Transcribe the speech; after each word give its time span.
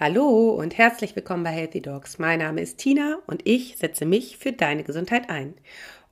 Hallo 0.00 0.50
und 0.50 0.78
herzlich 0.78 1.16
willkommen 1.16 1.42
bei 1.42 1.50
Healthy 1.50 1.82
Dogs. 1.82 2.20
Mein 2.20 2.38
Name 2.38 2.60
ist 2.60 2.78
Tina 2.78 3.18
und 3.26 3.44
ich 3.44 3.78
setze 3.78 4.06
mich 4.06 4.36
für 4.36 4.52
deine 4.52 4.84
Gesundheit 4.84 5.28
ein. 5.28 5.54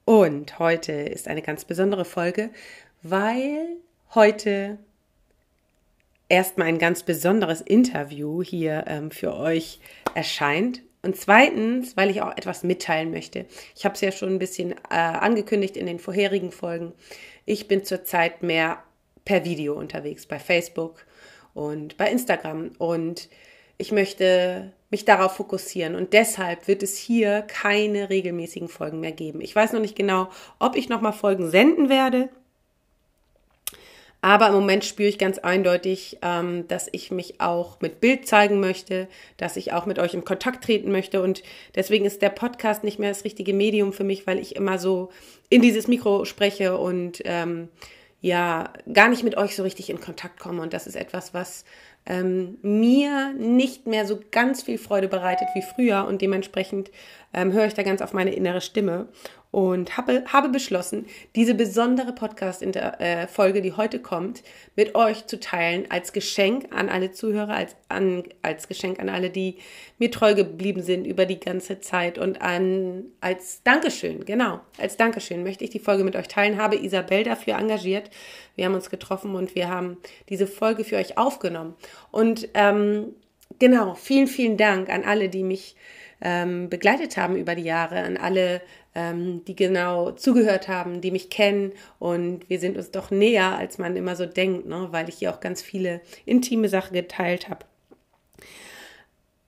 Und 0.04 0.58
heute 0.58 0.90
ist 0.90 1.28
eine 1.28 1.40
ganz 1.40 1.64
besondere 1.64 2.04
Folge, 2.04 2.50
weil 3.02 3.76
heute 4.12 4.78
erstmal 6.28 6.66
ein 6.66 6.80
ganz 6.80 7.04
besonderes 7.04 7.60
Interview 7.60 8.42
hier 8.42 8.86
ähm, 8.88 9.12
für 9.12 9.36
euch 9.36 9.78
erscheint. 10.16 10.82
Und 11.02 11.16
zweitens, 11.16 11.96
weil 11.96 12.10
ich 12.10 12.22
auch 12.22 12.36
etwas 12.36 12.64
mitteilen 12.64 13.12
möchte. 13.12 13.46
Ich 13.76 13.84
habe 13.84 13.94
es 13.94 14.00
ja 14.00 14.10
schon 14.10 14.30
ein 14.30 14.40
bisschen 14.40 14.72
äh, 14.72 14.96
angekündigt 14.96 15.76
in 15.76 15.86
den 15.86 16.00
vorherigen 16.00 16.50
Folgen. 16.50 16.92
Ich 17.44 17.68
bin 17.68 17.84
zurzeit 17.84 18.42
mehr 18.42 18.82
per 19.24 19.44
Video 19.44 19.74
unterwegs 19.74 20.26
bei 20.26 20.40
Facebook 20.40 21.06
und 21.54 21.96
bei 21.96 22.10
Instagram 22.10 22.72
und 22.78 23.28
ich 23.78 23.92
möchte 23.92 24.72
mich 24.90 25.04
darauf 25.04 25.36
fokussieren 25.36 25.94
und 25.94 26.12
deshalb 26.12 26.68
wird 26.68 26.82
es 26.82 26.96
hier 26.96 27.42
keine 27.42 28.08
regelmäßigen 28.08 28.68
Folgen 28.68 29.00
mehr 29.00 29.12
geben. 29.12 29.40
Ich 29.40 29.54
weiß 29.54 29.72
noch 29.72 29.80
nicht 29.80 29.96
genau, 29.96 30.28
ob 30.58 30.76
ich 30.76 30.88
nochmal 30.88 31.12
Folgen 31.12 31.50
senden 31.50 31.88
werde. 31.88 32.28
Aber 34.22 34.48
im 34.48 34.54
Moment 34.54 34.84
spüre 34.84 35.08
ich 35.08 35.18
ganz 35.18 35.38
eindeutig, 35.38 36.18
ähm, 36.22 36.66
dass 36.66 36.88
ich 36.90 37.10
mich 37.10 37.40
auch 37.40 37.80
mit 37.80 38.00
Bild 38.00 38.26
zeigen 38.26 38.58
möchte, 38.58 39.08
dass 39.36 39.56
ich 39.56 39.72
auch 39.72 39.86
mit 39.86 39.98
euch 39.98 40.14
in 40.14 40.24
Kontakt 40.24 40.64
treten 40.64 40.90
möchte. 40.90 41.22
Und 41.22 41.42
deswegen 41.74 42.04
ist 42.06 42.22
der 42.22 42.30
Podcast 42.30 42.82
nicht 42.82 42.98
mehr 42.98 43.10
das 43.10 43.24
richtige 43.24 43.54
Medium 43.54 43.92
für 43.92 44.04
mich, 44.04 44.26
weil 44.26 44.38
ich 44.38 44.56
immer 44.56 44.78
so 44.78 45.10
in 45.48 45.62
dieses 45.62 45.86
Mikro 45.86 46.24
spreche 46.24 46.76
und 46.76 47.22
ähm, 47.24 47.68
ja, 48.20 48.72
gar 48.92 49.08
nicht 49.08 49.22
mit 49.22 49.36
euch 49.36 49.54
so 49.54 49.62
richtig 49.62 49.90
in 49.90 50.00
Kontakt 50.00 50.40
komme. 50.40 50.62
Und 50.62 50.72
das 50.72 50.88
ist 50.88 50.96
etwas, 50.96 51.32
was 51.34 51.64
ähm, 52.06 52.58
mir 52.62 53.32
nicht 53.34 53.86
mehr 53.86 54.06
so 54.06 54.20
ganz 54.30 54.62
viel 54.62 54.78
Freude 54.78 55.08
bereitet 55.08 55.48
wie 55.54 55.62
früher 55.62 56.06
und 56.06 56.22
dementsprechend 56.22 56.90
ähm, 57.36 57.52
höre 57.52 57.66
ich 57.66 57.74
da 57.74 57.84
ganz 57.84 58.02
auf 58.02 58.12
meine 58.12 58.34
innere 58.34 58.60
Stimme 58.60 59.08
und 59.52 59.96
habe, 59.96 60.24
habe 60.26 60.48
beschlossen, 60.48 61.06
diese 61.34 61.54
besondere 61.54 62.12
Podcast-Folge, 62.12 63.58
äh, 63.58 63.62
die 63.62 63.72
heute 63.72 64.00
kommt, 64.00 64.42
mit 64.74 64.94
euch 64.94 65.26
zu 65.26 65.38
teilen 65.38 65.86
als 65.88 66.12
Geschenk 66.12 66.74
an 66.74 66.88
alle 66.88 67.12
Zuhörer, 67.12 67.54
als, 67.54 67.76
an, 67.88 68.24
als 68.42 68.68
Geschenk 68.68 68.98
an 68.98 69.08
alle, 69.08 69.30
die 69.30 69.56
mir 69.98 70.10
treu 70.10 70.34
geblieben 70.34 70.82
sind 70.82 71.06
über 71.06 71.26
die 71.26 71.38
ganze 71.38 71.80
Zeit 71.80 72.18
und 72.18 72.42
an, 72.42 73.04
als 73.20 73.62
Dankeschön, 73.62 74.24
genau, 74.24 74.60
als 74.78 74.96
Dankeschön 74.96 75.42
möchte 75.42 75.64
ich 75.64 75.70
die 75.70 75.78
Folge 75.78 76.04
mit 76.04 76.16
euch 76.16 76.28
teilen, 76.28 76.58
habe 76.58 76.76
Isabel 76.76 77.22
dafür 77.22 77.56
engagiert. 77.56 78.10
Wir 78.56 78.64
haben 78.64 78.74
uns 78.74 78.90
getroffen 78.90 79.34
und 79.34 79.54
wir 79.54 79.68
haben 79.68 79.98
diese 80.28 80.46
Folge 80.46 80.84
für 80.84 80.96
euch 80.96 81.16
aufgenommen. 81.16 81.76
Und 82.10 82.48
ähm, 82.54 83.14
genau, 83.58 83.94
vielen, 83.94 84.26
vielen 84.26 84.56
Dank 84.56 84.90
an 84.90 85.04
alle, 85.04 85.28
die 85.28 85.44
mich 85.44 85.76
ähm, 86.20 86.68
begleitet 86.68 87.16
haben 87.16 87.36
über 87.36 87.54
die 87.54 87.62
Jahre, 87.62 88.02
an 88.02 88.16
alle, 88.16 88.62
ähm, 88.94 89.44
die 89.44 89.56
genau 89.56 90.12
zugehört 90.12 90.68
haben, 90.68 91.00
die 91.00 91.10
mich 91.10 91.30
kennen. 91.30 91.72
Und 91.98 92.48
wir 92.48 92.58
sind 92.58 92.76
uns 92.76 92.90
doch 92.90 93.10
näher, 93.10 93.56
als 93.56 93.78
man 93.78 93.96
immer 93.96 94.16
so 94.16 94.26
denkt, 94.26 94.66
ne? 94.66 94.88
weil 94.90 95.08
ich 95.08 95.16
hier 95.16 95.32
auch 95.32 95.40
ganz 95.40 95.62
viele 95.62 96.00
intime 96.24 96.68
Sachen 96.68 96.94
geteilt 96.94 97.48
habe. 97.48 97.66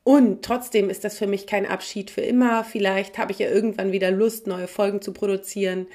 Und 0.04 0.42
trotzdem 0.42 0.88
ist 0.88 1.04
das 1.04 1.18
für 1.18 1.26
mich 1.26 1.46
kein 1.46 1.66
Abschied 1.66 2.10
für 2.10 2.22
immer. 2.22 2.64
Vielleicht 2.64 3.18
habe 3.18 3.32
ich 3.32 3.38
ja 3.38 3.50
irgendwann 3.50 3.92
wieder 3.92 4.10
Lust, 4.10 4.46
neue 4.46 4.66
Folgen 4.66 5.02
zu 5.02 5.12
produzieren. 5.12 5.86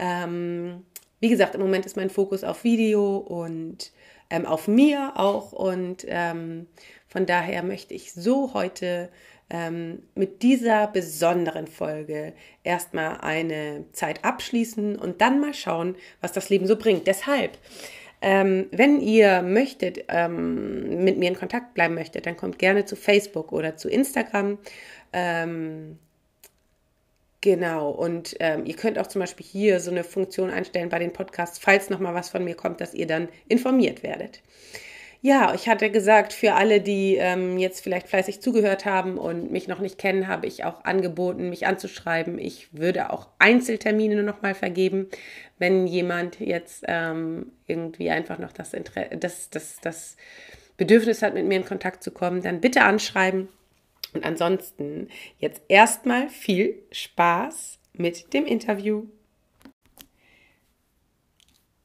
Ähm, 0.00 0.82
wie 1.20 1.28
gesagt, 1.28 1.54
im 1.54 1.60
Moment 1.60 1.86
ist 1.86 1.96
mein 1.96 2.10
Fokus 2.10 2.42
auf 2.42 2.64
Video 2.64 3.18
und 3.18 3.92
ähm, 4.28 4.46
auf 4.46 4.66
mir 4.66 5.12
auch. 5.14 5.52
Und 5.52 6.04
ähm, 6.08 6.66
von 7.06 7.26
daher 7.26 7.62
möchte 7.62 7.94
ich 7.94 8.12
so 8.12 8.54
heute 8.54 9.08
ähm, 9.50 10.02
mit 10.14 10.42
dieser 10.42 10.86
besonderen 10.86 11.66
Folge 11.66 12.32
erstmal 12.62 13.18
eine 13.18 13.84
Zeit 13.92 14.24
abschließen 14.24 14.96
und 14.96 15.20
dann 15.20 15.40
mal 15.40 15.54
schauen, 15.54 15.96
was 16.20 16.32
das 16.32 16.48
Leben 16.48 16.66
so 16.66 16.76
bringt. 16.76 17.06
Deshalb, 17.06 17.58
ähm, 18.22 18.66
wenn 18.70 19.00
ihr 19.00 19.42
möchtet, 19.42 20.04
ähm, 20.08 21.04
mit 21.04 21.18
mir 21.18 21.28
in 21.28 21.36
Kontakt 21.36 21.74
bleiben 21.74 21.94
möchtet, 21.94 22.26
dann 22.26 22.36
kommt 22.36 22.58
gerne 22.58 22.84
zu 22.84 22.96
Facebook 22.96 23.52
oder 23.52 23.76
zu 23.76 23.88
Instagram. 23.88 24.58
Ähm, 25.12 25.98
Genau, 27.42 27.88
und 27.88 28.36
ähm, 28.38 28.66
ihr 28.66 28.76
könnt 28.76 28.98
auch 28.98 29.06
zum 29.06 29.20
Beispiel 29.20 29.46
hier 29.46 29.80
so 29.80 29.90
eine 29.90 30.04
Funktion 30.04 30.50
einstellen 30.50 30.90
bei 30.90 30.98
den 30.98 31.12
Podcasts, 31.14 31.58
falls 31.58 31.88
nochmal 31.88 32.14
was 32.14 32.28
von 32.28 32.44
mir 32.44 32.54
kommt, 32.54 32.82
dass 32.82 32.92
ihr 32.92 33.06
dann 33.06 33.28
informiert 33.48 34.02
werdet. 34.02 34.42
Ja, 35.22 35.52
ich 35.54 35.68
hatte 35.68 35.90
gesagt, 35.90 36.32
für 36.32 36.54
alle, 36.54 36.80
die 36.80 37.16
ähm, 37.16 37.58
jetzt 37.58 37.82
vielleicht 37.82 38.08
fleißig 38.08 38.40
zugehört 38.40 38.86
haben 38.86 39.18
und 39.18 39.52
mich 39.52 39.68
noch 39.68 39.78
nicht 39.78 39.98
kennen, 39.98 40.28
habe 40.28 40.46
ich 40.46 40.64
auch 40.64 40.84
angeboten, 40.84 41.50
mich 41.50 41.66
anzuschreiben. 41.66 42.38
Ich 42.38 42.68
würde 42.72 43.10
auch 43.10 43.28
Einzeltermine 43.38 44.22
nochmal 44.22 44.54
vergeben, 44.54 45.08
wenn 45.58 45.86
jemand 45.86 46.40
jetzt 46.40 46.84
ähm, 46.88 47.52
irgendwie 47.66 48.08
einfach 48.08 48.38
noch 48.38 48.52
das, 48.52 48.72
Inter 48.72 49.04
das, 49.14 49.50
das, 49.50 49.78
das 49.82 50.16
Bedürfnis 50.78 51.20
hat, 51.20 51.34
mit 51.34 51.44
mir 51.44 51.56
in 51.56 51.66
Kontakt 51.66 52.02
zu 52.02 52.12
kommen, 52.12 52.40
dann 52.40 52.62
bitte 52.62 52.82
anschreiben. 52.82 53.48
Und 54.14 54.24
ansonsten 54.24 55.08
jetzt 55.38 55.60
erstmal 55.68 56.30
viel 56.30 56.82
Spaß 56.92 57.78
mit 57.92 58.32
dem 58.32 58.46
Interview. 58.46 59.04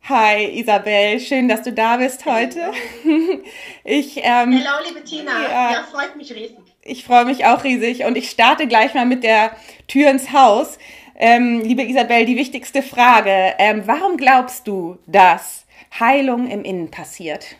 Hi 0.08 0.60
Isabel, 0.60 1.20
schön, 1.20 1.48
dass 1.48 1.64
du 1.64 1.74
da 1.74 1.98
bist 1.98 2.26
heute. 2.26 2.72
Ich, 3.84 4.18
ähm, 4.18 4.64
Hallo 4.64 4.84
liebe 4.88 5.04
Tina, 5.04 5.32
ja, 5.44 5.72
ja, 5.72 5.84
freut 5.84 6.16
mich 6.16 6.32
riesig. 6.32 6.58
Ich 6.84 7.04
freue 7.04 7.26
mich 7.26 7.46
auch 7.46 7.64
riesig 7.64 8.04
und 8.04 8.16
ich 8.16 8.30
starte 8.30 8.68
gleich 8.68 8.94
mal 8.94 9.06
mit 9.06 9.24
der 9.24 9.56
Tür 9.88 10.12
ins 10.12 10.32
Haus. 10.32 10.78
Ähm, 11.16 11.62
liebe 11.62 11.84
Isabel, 11.84 12.26
die 12.26 12.36
wichtigste 12.36 12.84
Frage, 12.84 13.56
ähm, 13.58 13.84
warum 13.86 14.18
glaubst 14.18 14.68
du, 14.68 15.00
dass 15.08 15.66
Heilung 16.00 16.52
im 16.52 16.64
Innen 16.64 16.92
passiert? 16.92 17.56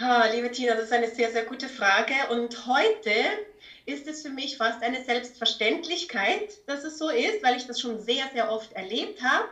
Ah, 0.00 0.26
liebe 0.32 0.50
Tina, 0.50 0.74
das 0.74 0.86
ist 0.86 0.92
eine 0.92 1.08
sehr, 1.08 1.30
sehr 1.30 1.44
gute 1.44 1.68
Frage 1.68 2.14
und 2.30 2.66
heute 2.66 3.10
ist 3.86 4.06
es 4.06 4.22
für 4.22 4.30
mich 4.30 4.56
fast 4.56 4.82
eine 4.82 5.02
Selbstverständlichkeit, 5.04 6.58
dass 6.66 6.84
es 6.84 6.98
so 6.98 7.08
ist, 7.08 7.42
weil 7.42 7.56
ich 7.56 7.66
das 7.66 7.80
schon 7.80 8.00
sehr, 8.00 8.28
sehr 8.32 8.50
oft 8.50 8.72
erlebt 8.72 9.22
habe. 9.22 9.48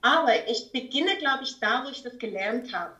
Aber 0.00 0.48
ich 0.48 0.70
beginne, 0.72 1.16
glaube 1.18 1.44
ich, 1.44 1.58
da, 1.60 1.84
wo 1.84 1.88
ich 1.88 2.02
das 2.02 2.18
gelernt 2.18 2.72
habe. 2.72 2.92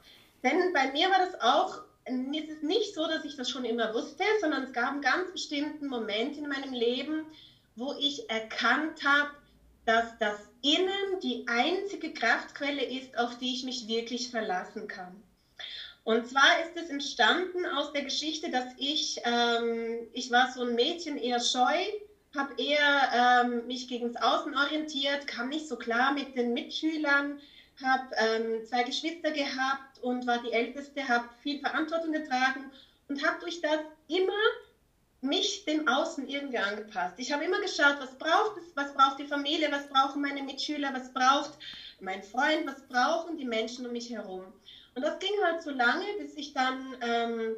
Denn 0.43 0.73
bei 0.73 0.91
mir 0.91 1.11
war 1.11 1.19
das 1.19 1.41
auch, 1.41 1.83
es 2.05 2.49
ist 2.49 2.63
nicht 2.63 2.95
so, 2.95 3.07
dass 3.07 3.25
ich 3.25 3.37
das 3.37 3.51
schon 3.51 3.65
immer 3.65 3.93
wusste, 3.93 4.25
sondern 4.41 4.65
es 4.65 4.73
gab 4.73 4.93
einen 4.93 5.01
ganz 5.01 5.33
bestimmten 5.33 5.89
Moment 5.89 6.37
in 6.37 6.49
meinem 6.49 6.73
Leben, 6.73 7.27
wo 7.75 7.93
ich 7.99 8.29
erkannt 8.29 9.03
habe, 9.05 9.31
dass 9.87 10.17
das 10.19 10.37
Innen 10.63 11.21
die 11.23 11.45
einzige 11.47 12.13
Kraftquelle 12.13 12.85
ist, 12.85 13.17
auf 13.17 13.37
die 13.37 13.53
ich 13.53 13.63
mich 13.65 13.87
wirklich 13.87 14.31
verlassen 14.31 14.89
kann. 14.89 15.26
Und 16.07 16.29
zwar 16.29 16.61
ist 16.63 16.77
es 16.77 16.89
entstanden 16.89 17.67
aus 17.67 17.93
der 17.93 18.05
Geschichte, 18.05 18.49
dass 18.49 18.67
ich, 18.77 19.21
ähm, 19.25 20.07
ich 20.13 20.31
war 20.31 20.53
so 20.53 20.63
ein 20.63 20.77
Mädchen, 20.77 21.19
eher 21.19 21.41
scheu, 21.41 21.75
habe 22.33 22.55
eher 22.63 23.43
ähm, 23.43 23.67
mich 23.67 23.89
gegen 23.89 24.13
das 24.13 24.23
Außen 24.23 24.57
orientiert, 24.57 25.27
kam 25.27 25.49
nicht 25.49 25.67
so 25.67 25.75
klar 25.75 26.13
mit 26.13 26.37
den 26.37 26.53
Mitschülern, 26.53 27.41
habe 27.83 28.15
ähm, 28.19 28.65
zwei 28.67 28.85
Geschwister 28.85 29.33
gehabt 29.33 29.99
und 30.01 30.29
war 30.29 30.41
die 30.41 30.53
Älteste, 30.53 31.09
habe 31.09 31.29
viel 31.43 31.59
Verantwortung 31.59 32.13
getragen 32.13 32.71
und 33.09 33.27
habe 33.27 33.41
durch 33.41 33.61
das 33.61 33.81
immer 34.07 34.33
mich 35.23 35.65
dem 35.65 35.89
Außen 35.89 36.29
irgendwie 36.29 36.59
angepasst. 36.59 37.15
Ich 37.17 37.33
habe 37.33 37.43
immer 37.43 37.61
geschaut, 37.61 37.97
was 37.99 38.17
braucht 38.17 38.57
es, 38.59 38.77
was 38.77 38.95
braucht 38.95 39.19
die 39.19 39.27
Familie, 39.27 39.73
was 39.73 39.89
brauchen 39.89 40.23
meine 40.23 40.45
Mitschüler, 40.45 40.95
was 40.95 41.13
braucht 41.13 41.59
mein 41.99 42.23
Freund, 42.23 42.65
was 42.65 42.81
brauchen 42.87 43.37
die 43.37 43.45
Menschen 43.45 43.85
um 43.87 43.93
mich 43.93 44.09
herum. 44.09 44.53
Und 44.97 45.03
das 45.03 45.19
ging 45.19 45.33
halt 45.45 45.63
so 45.63 45.71
lange, 45.71 46.07
bis 46.19 46.35
ich 46.37 46.55
dann 46.55 46.97
ähm, 47.03 47.57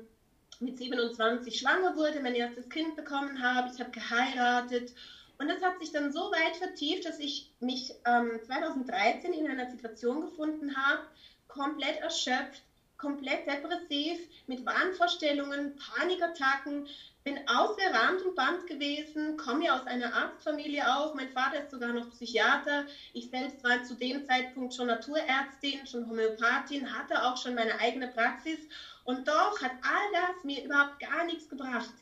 mit 0.59 0.77
27 0.77 1.57
schwanger 1.57 1.95
wurde, 1.95 2.21
mein 2.21 2.35
erstes 2.35 2.69
Kind 2.69 2.97
bekommen 2.97 3.41
habe, 3.41 3.71
ich 3.73 3.79
habe 3.79 3.93
geheiratet. 3.93 4.93
Und 5.39 5.47
das 5.47 5.63
hat 5.63 5.79
sich 5.79 5.93
dann 5.93 6.13
so 6.13 6.33
weit 6.33 6.57
vertieft, 6.57 7.05
dass 7.05 7.21
ich 7.21 7.49
mich 7.61 7.95
ähm, 8.05 8.41
2013 8.45 9.33
in 9.33 9.49
einer 9.49 9.71
Situation 9.71 10.23
gefunden 10.23 10.77
habe, 10.77 11.03
komplett 11.47 12.01
erschöpft, 12.01 12.63
komplett 12.99 13.47
depressiv, 13.47 14.19
mit 14.47 14.67
Wahnvorstellungen, 14.67 15.77
Panikattacken, 15.77 16.89
bin 17.25 17.39
außer 17.47 17.93
Rand 17.93 18.23
und 18.23 18.35
Band 18.35 18.67
gewesen, 18.67 19.37
komme 19.37 19.67
ja 19.67 19.79
aus 19.79 19.87
einer 19.87 20.13
Arztfamilie 20.15 20.83
auch. 20.97 21.15
Mein 21.15 21.31
Vater 21.31 21.63
ist 21.63 21.71
sogar 21.71 21.93
noch 21.93 22.11
Psychiater. 22.11 22.87
Ich 23.13 23.31
selbst 23.31 23.63
war 23.63 23.83
zu 23.85 23.95
dem 23.95 24.25
Zeitpunkt 24.25 24.75
schon 24.75 24.87
Naturärztin, 24.87 25.87
schon 25.87 26.09
Homöopathin, 26.09 26.93
hatte 26.93 27.23
auch 27.23 27.37
schon 27.37 27.55
meine 27.55 27.79
eigene 27.81 28.09
Praxis. 28.09 28.59
Und 29.05 29.29
doch 29.29 29.61
hat 29.63 29.73
all 29.83 30.13
das 30.13 30.45
mir 30.45 30.65
überhaupt 30.65 31.01
gar 31.01 31.25
nichts 31.25 31.49
gebracht. 31.49 31.93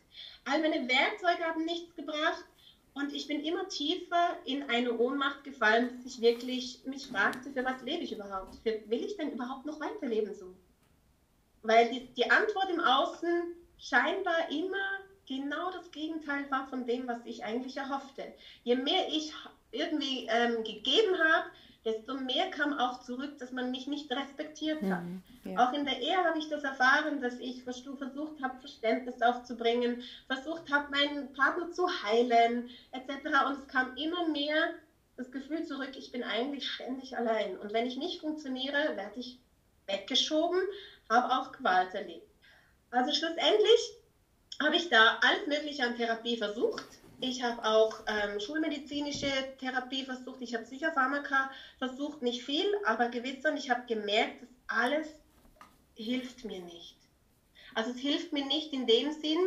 All 0.45 0.61
meine 0.61 0.89
Werkzeuge 0.89 1.45
haben 1.45 1.65
nichts 1.65 1.95
gebracht. 1.95 2.45
Und 2.95 3.13
ich 3.13 3.27
bin 3.27 3.45
immer 3.45 3.69
tiefer 3.69 4.39
in 4.47 4.63
eine 4.71 4.97
Ohnmacht 4.97 5.45
gefallen, 5.45 5.91
dass 5.91 6.07
ich 6.07 6.23
wirklich 6.23 6.81
mich 6.87 7.09
fragte, 7.09 7.51
für 7.51 7.65
was 7.65 7.83
lebe 7.83 8.05
ich 8.05 8.13
überhaupt? 8.13 8.65
Will 8.65 9.05
ich 9.05 9.17
denn 9.17 9.33
überhaupt 9.33 9.67
noch 9.67 9.81
weiterleben 9.81 10.33
so? 10.35 10.55
Weil 11.67 11.91
die, 11.91 12.07
die 12.15 12.31
Antwort 12.31 12.71
im 12.71 12.81
Außen 12.81 13.55
scheinbar 13.79 14.51
immer 14.51 15.01
genau 15.27 15.71
das 15.73 15.91
Gegenteil 15.91 16.51
war 16.51 16.69
von 16.69 16.87
dem, 16.87 17.07
was 17.07 17.19
ich 17.25 17.45
eigentlich 17.45 17.77
erhoffte. 17.77 18.33
Je 18.65 18.77
mehr 18.77 19.09
ich 19.09 19.33
irgendwie 19.73 20.27
ähm, 20.31 20.63
gegeben 20.65 21.19
habe, 21.19 21.51
desto 21.85 22.15
mehr 22.15 22.51
kam 22.51 22.77
auch 22.79 23.01
zurück, 23.03 23.39
dass 23.39 23.53
man 23.53 23.71
mich 23.71 23.87
nicht 23.87 24.11
respektiert 24.11 24.83
hat. 24.83 25.05
Mhm, 25.05 25.23
ja. 25.45 25.69
Auch 25.69 25.73
in 25.73 25.85
der 25.85 26.01
Ehe 26.01 26.17
habe 26.17 26.39
ich 26.39 26.49
das 26.49 26.65
erfahren, 26.65 27.21
dass 27.21 27.39
ich 27.39 27.63
versucht 27.63 28.43
habe, 28.43 28.59
Verständnis 28.59 29.23
aufzubringen, 29.23 30.03
versucht 30.27 30.71
habe, 30.73 30.91
meinen 30.91 31.33
Partner 31.33 31.71
zu 31.71 31.87
heilen, 32.03 32.71
etc. 32.91 33.27
Und 33.47 33.59
es 33.61 33.69
kam 33.69 33.97
immer 33.97 34.29
mehr 34.29 34.75
das 35.17 35.31
Gefühl 35.31 35.65
zurück, 35.65 35.93
ich 35.97 36.12
bin 36.12 36.25
eigentlich 36.25 36.69
ständig 36.69 37.17
allein. 37.17 37.57
Und 37.59 37.73
wenn 37.73 37.87
ich 37.87 37.97
nicht 37.97 38.21
funktioniere, 38.21 38.97
werde 38.97 39.19
ich 39.21 39.39
weggeschoben, 39.87 40.59
habe 41.11 41.31
auch 41.31 41.53
Gewalt 41.53 41.94
erlebt. 41.94 42.29
Also 42.91 43.12
schlussendlich 43.12 43.93
habe 44.62 44.76
ich 44.76 44.88
da 44.88 45.19
alles 45.23 45.47
Mögliche 45.47 45.85
an 45.85 45.97
Therapie 45.97 46.37
versucht 46.37 46.87
ich 47.20 47.43
habe 47.43 47.64
auch 47.64 48.00
ähm, 48.06 48.41
schulmedizinische 48.41 49.31
Therapie 49.58 50.05
versucht, 50.05 50.43
ich 50.43 50.55
habe 50.55 50.64
Psychopharmaka 50.64 51.50
versucht, 51.79 52.20
nicht 52.23 52.44
viel, 52.44 52.67
aber 52.85 53.08
gewiss 53.08 53.44
und 53.44 53.56
ich 53.56 53.70
habe 53.70 53.87
gemerkt, 53.87 54.43
dass 54.43 54.49
alles 54.67 55.08
hilft 55.94 56.44
mir 56.44 56.61
nicht. 56.61 56.97
Also 57.75 57.91
es 57.91 57.99
hilft 57.99 58.32
mir 58.32 58.44
nicht 58.44 58.73
in 58.73 58.87
dem 58.87 59.12
Sinn, 59.12 59.38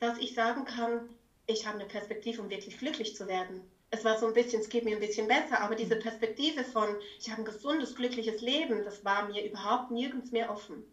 dass 0.00 0.18
ich 0.18 0.34
sagen 0.34 0.64
kann, 0.64 1.08
ich 1.46 1.66
habe 1.66 1.78
eine 1.78 1.88
Perspektive, 1.88 2.42
um 2.42 2.50
wirklich 2.50 2.78
glücklich 2.78 3.14
zu 3.14 3.28
werden. 3.28 3.62
Es 3.90 4.04
war 4.04 4.18
so 4.18 4.26
ein 4.26 4.32
bisschen, 4.32 4.60
es 4.60 4.68
geht 4.68 4.84
mir 4.84 4.96
ein 4.96 5.00
bisschen 5.00 5.28
besser, 5.28 5.60
aber 5.60 5.76
diese 5.76 5.96
Perspektive 5.96 6.64
von, 6.64 6.96
ich 7.18 7.30
habe 7.30 7.42
ein 7.42 7.44
gesundes, 7.44 7.94
glückliches 7.94 8.40
Leben, 8.40 8.84
das 8.84 9.04
war 9.04 9.28
mir 9.28 9.44
überhaupt 9.44 9.90
nirgends 9.90 10.32
mehr 10.32 10.50
offen. 10.50 10.84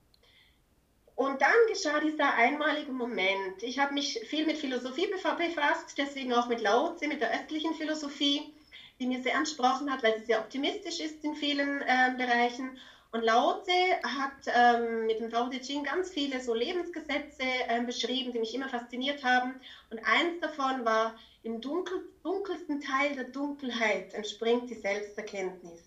Und 1.15 1.41
dann 1.41 1.53
geschah 1.67 1.99
dieser 1.99 2.33
einmalige 2.33 2.91
Moment. 2.91 3.61
Ich 3.61 3.77
habe 3.77 3.93
mich 3.93 4.19
viel 4.27 4.45
mit 4.45 4.57
Philosophie 4.57 5.07
befasst, 5.07 5.95
deswegen 5.97 6.33
auch 6.33 6.47
mit 6.47 6.61
Lao 6.61 6.95
Tse, 6.95 7.07
mit 7.07 7.21
der 7.21 7.31
östlichen 7.31 7.73
Philosophie, 7.75 8.53
die 8.99 9.05
mir 9.05 9.21
sehr 9.21 9.35
entsprochen 9.35 9.91
hat, 9.91 10.01
weil 10.03 10.17
sie 10.17 10.25
sehr 10.25 10.39
optimistisch 10.39 10.99
ist 10.99 11.23
in 11.23 11.35
vielen 11.35 11.81
äh, 11.81 12.13
Bereichen. 12.17 12.77
Und 13.11 13.23
Lao 13.23 13.61
Tse 13.61 14.01
hat 14.03 14.31
ähm, 14.47 15.05
mit 15.05 15.19
dem 15.19 15.29
Tao 15.29 15.49
Te 15.49 15.59
Ching 15.59 15.83
ganz 15.83 16.09
viele 16.09 16.39
so 16.39 16.53
Lebensgesetze 16.53 17.43
äh, 17.67 17.81
beschrieben, 17.81 18.31
die 18.31 18.39
mich 18.39 18.55
immer 18.55 18.69
fasziniert 18.69 19.23
haben. 19.23 19.59
Und 19.89 19.99
eins 19.99 20.39
davon 20.39 20.85
war, 20.85 21.15
im 21.43 21.59
dunkel, 21.61 22.09
dunkelsten 22.23 22.81
Teil 22.81 23.15
der 23.15 23.25
Dunkelheit 23.25 24.13
entspringt 24.13 24.69
die 24.69 24.75
Selbsterkenntnis. 24.75 25.81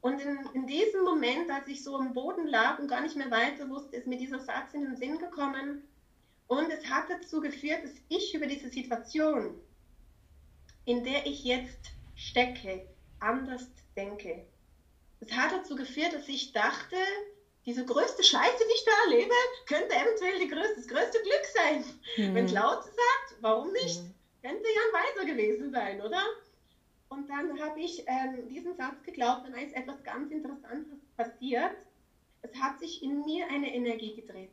Und 0.00 0.20
in, 0.20 0.38
in, 0.52 0.66
diesem 0.66 1.04
Moment, 1.04 1.50
als 1.50 1.68
ich 1.68 1.82
so 1.82 1.96
am 1.96 2.12
Boden 2.12 2.46
lag 2.48 2.78
und 2.78 2.88
gar 2.88 3.00
nicht 3.00 3.16
mehr 3.16 3.30
weiter 3.30 3.68
wusste, 3.68 3.96
ist 3.96 4.06
mir 4.06 4.18
dieser 4.18 4.40
Satz 4.40 4.74
in 4.74 4.82
den 4.82 4.96
Sinn 4.96 5.18
gekommen. 5.18 5.82
Und 6.48 6.70
es 6.70 6.84
hat 6.90 7.08
dazu 7.08 7.40
geführt, 7.40 7.84
dass 7.84 7.92
ich 8.08 8.34
über 8.34 8.46
diese 8.46 8.68
Situation, 8.68 9.54
in 10.84 11.04
der 11.04 11.24
ich 11.24 11.44
jetzt 11.44 11.92
stecke, 12.16 12.86
anders 13.20 13.68
denke. 13.96 14.44
Es 15.20 15.32
hat 15.32 15.52
dazu 15.52 15.76
geführt, 15.76 16.12
dass 16.12 16.28
ich 16.28 16.52
dachte, 16.52 16.96
diese 17.64 17.86
größte 17.86 18.24
Scheiße, 18.24 18.58
die 18.58 18.74
ich 18.74 18.84
da 18.84 19.10
erlebe, 19.10 19.34
könnte 19.66 19.94
eventuell 19.94 20.40
die 20.40 20.48
größte, 20.48 20.74
das 20.76 20.88
größte 20.88 21.22
Glück 21.22 21.46
sein. 21.54 21.84
Mhm. 22.16 22.34
Wenn 22.34 22.48
Laut 22.48 22.82
sagt, 22.82 23.40
warum 23.40 23.72
nicht? 23.72 24.02
Mhm. 24.02 24.14
Könnte 24.42 24.64
ja 24.64 24.80
ein 24.88 25.04
Weiser 25.06 25.24
gewesen 25.24 25.70
sein, 25.70 26.02
oder? 26.02 26.22
Und 27.08 27.28
dann 27.28 27.60
habe 27.60 27.80
ich 27.80 28.04
ähm, 28.06 28.48
diesen 28.48 28.74
Satz 28.76 29.02
geglaubt 29.04 29.46
und 29.46 29.52
dann 29.52 29.62
ist 29.64 29.76
etwas 29.76 30.02
ganz 30.02 30.32
Interessantes 30.32 30.98
passiert. 31.16 31.76
Es 32.42 32.54
hat 32.60 32.80
sich 32.80 33.02
in 33.02 33.24
mir 33.24 33.46
eine 33.48 33.72
Energie 33.72 34.16
gedreht. 34.16 34.50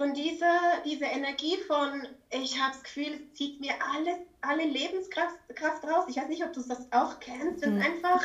Von 0.00 0.14
dieser, 0.14 0.80
dieser 0.86 1.12
Energie 1.12 1.58
von, 1.66 2.06
ich 2.30 2.58
habe 2.58 2.72
das 2.72 2.82
Gefühl, 2.82 3.12
es 3.12 3.34
zieht 3.36 3.60
mir 3.60 3.74
alles, 3.92 4.16
alle 4.40 4.64
Lebenskraft 4.64 5.36
Kraft 5.54 5.84
raus. 5.84 6.06
Ich 6.08 6.16
weiß 6.16 6.28
nicht, 6.28 6.42
ob 6.42 6.54
du 6.54 6.62
das 6.62 6.90
auch 6.90 7.20
kennst. 7.20 7.62
Es 7.62 7.70
mhm. 7.70 7.82
einfach 7.82 8.22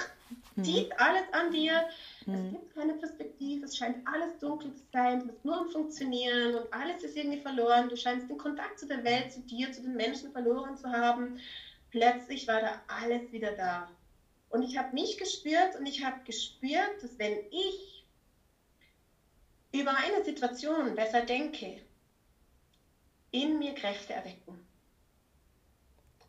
mhm. 0.55 0.63
zieht 0.63 0.99
alles 0.99 1.23
an 1.33 1.51
dir. 1.51 1.85
Mhm. 2.25 2.35
Es 2.35 2.51
gibt 2.51 2.75
keine 2.75 2.93
Perspektive. 2.93 3.65
Es 3.65 3.75
scheint 3.75 4.07
alles 4.07 4.37
dunkel 4.39 4.73
zu 4.73 4.83
sein. 4.93 5.19
Du 5.19 5.27
bist 5.27 5.43
nur 5.43 5.57
am 5.57 5.69
Funktionieren 5.69 6.55
und 6.55 6.73
alles 6.73 7.03
ist 7.03 7.17
irgendwie 7.17 7.41
verloren. 7.41 7.89
Du 7.89 7.97
scheinst 7.97 8.29
den 8.29 8.37
Kontakt 8.37 8.79
zu 8.79 8.87
der 8.87 9.03
Welt, 9.03 9.33
zu 9.33 9.41
dir, 9.41 9.69
zu 9.73 9.81
den 9.81 9.97
Menschen 9.97 10.31
verloren 10.31 10.77
zu 10.77 10.89
haben 10.89 11.39
plötzlich 11.95 12.47
war 12.47 12.59
da 12.59 12.81
alles 12.87 13.31
wieder 13.31 13.53
da. 13.53 13.89
Und 14.49 14.63
ich 14.63 14.77
habe 14.77 14.93
mich 14.93 15.17
gespürt 15.17 15.75
und 15.79 15.85
ich 15.85 16.03
habe 16.03 16.19
gespürt, 16.25 17.01
dass 17.01 17.17
wenn 17.17 17.37
ich 17.51 17.94
über 19.81 19.95
eine 19.95 20.23
Situation 20.23 20.95
besser 20.95 21.21
denke, 21.21 21.81
in 23.31 23.59
mir 23.59 23.73
Kräfte 23.73 24.13
erwecken. 24.13 24.65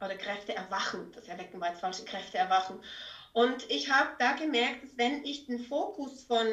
Oder 0.00 0.16
Kräfte 0.16 0.54
erwachen. 0.54 1.10
Das 1.12 1.28
Erwecken 1.28 1.60
war 1.60 1.70
jetzt 1.70 1.80
falsche 1.80 2.04
Kräfte 2.04 2.38
erwachen. 2.38 2.82
Und 3.32 3.70
ich 3.70 3.90
habe 3.90 4.10
da 4.18 4.32
gemerkt, 4.32 4.82
dass 4.82 4.98
wenn 4.98 5.24
ich 5.24 5.46
den 5.46 5.60
Fokus 5.60 6.22
von 6.24 6.46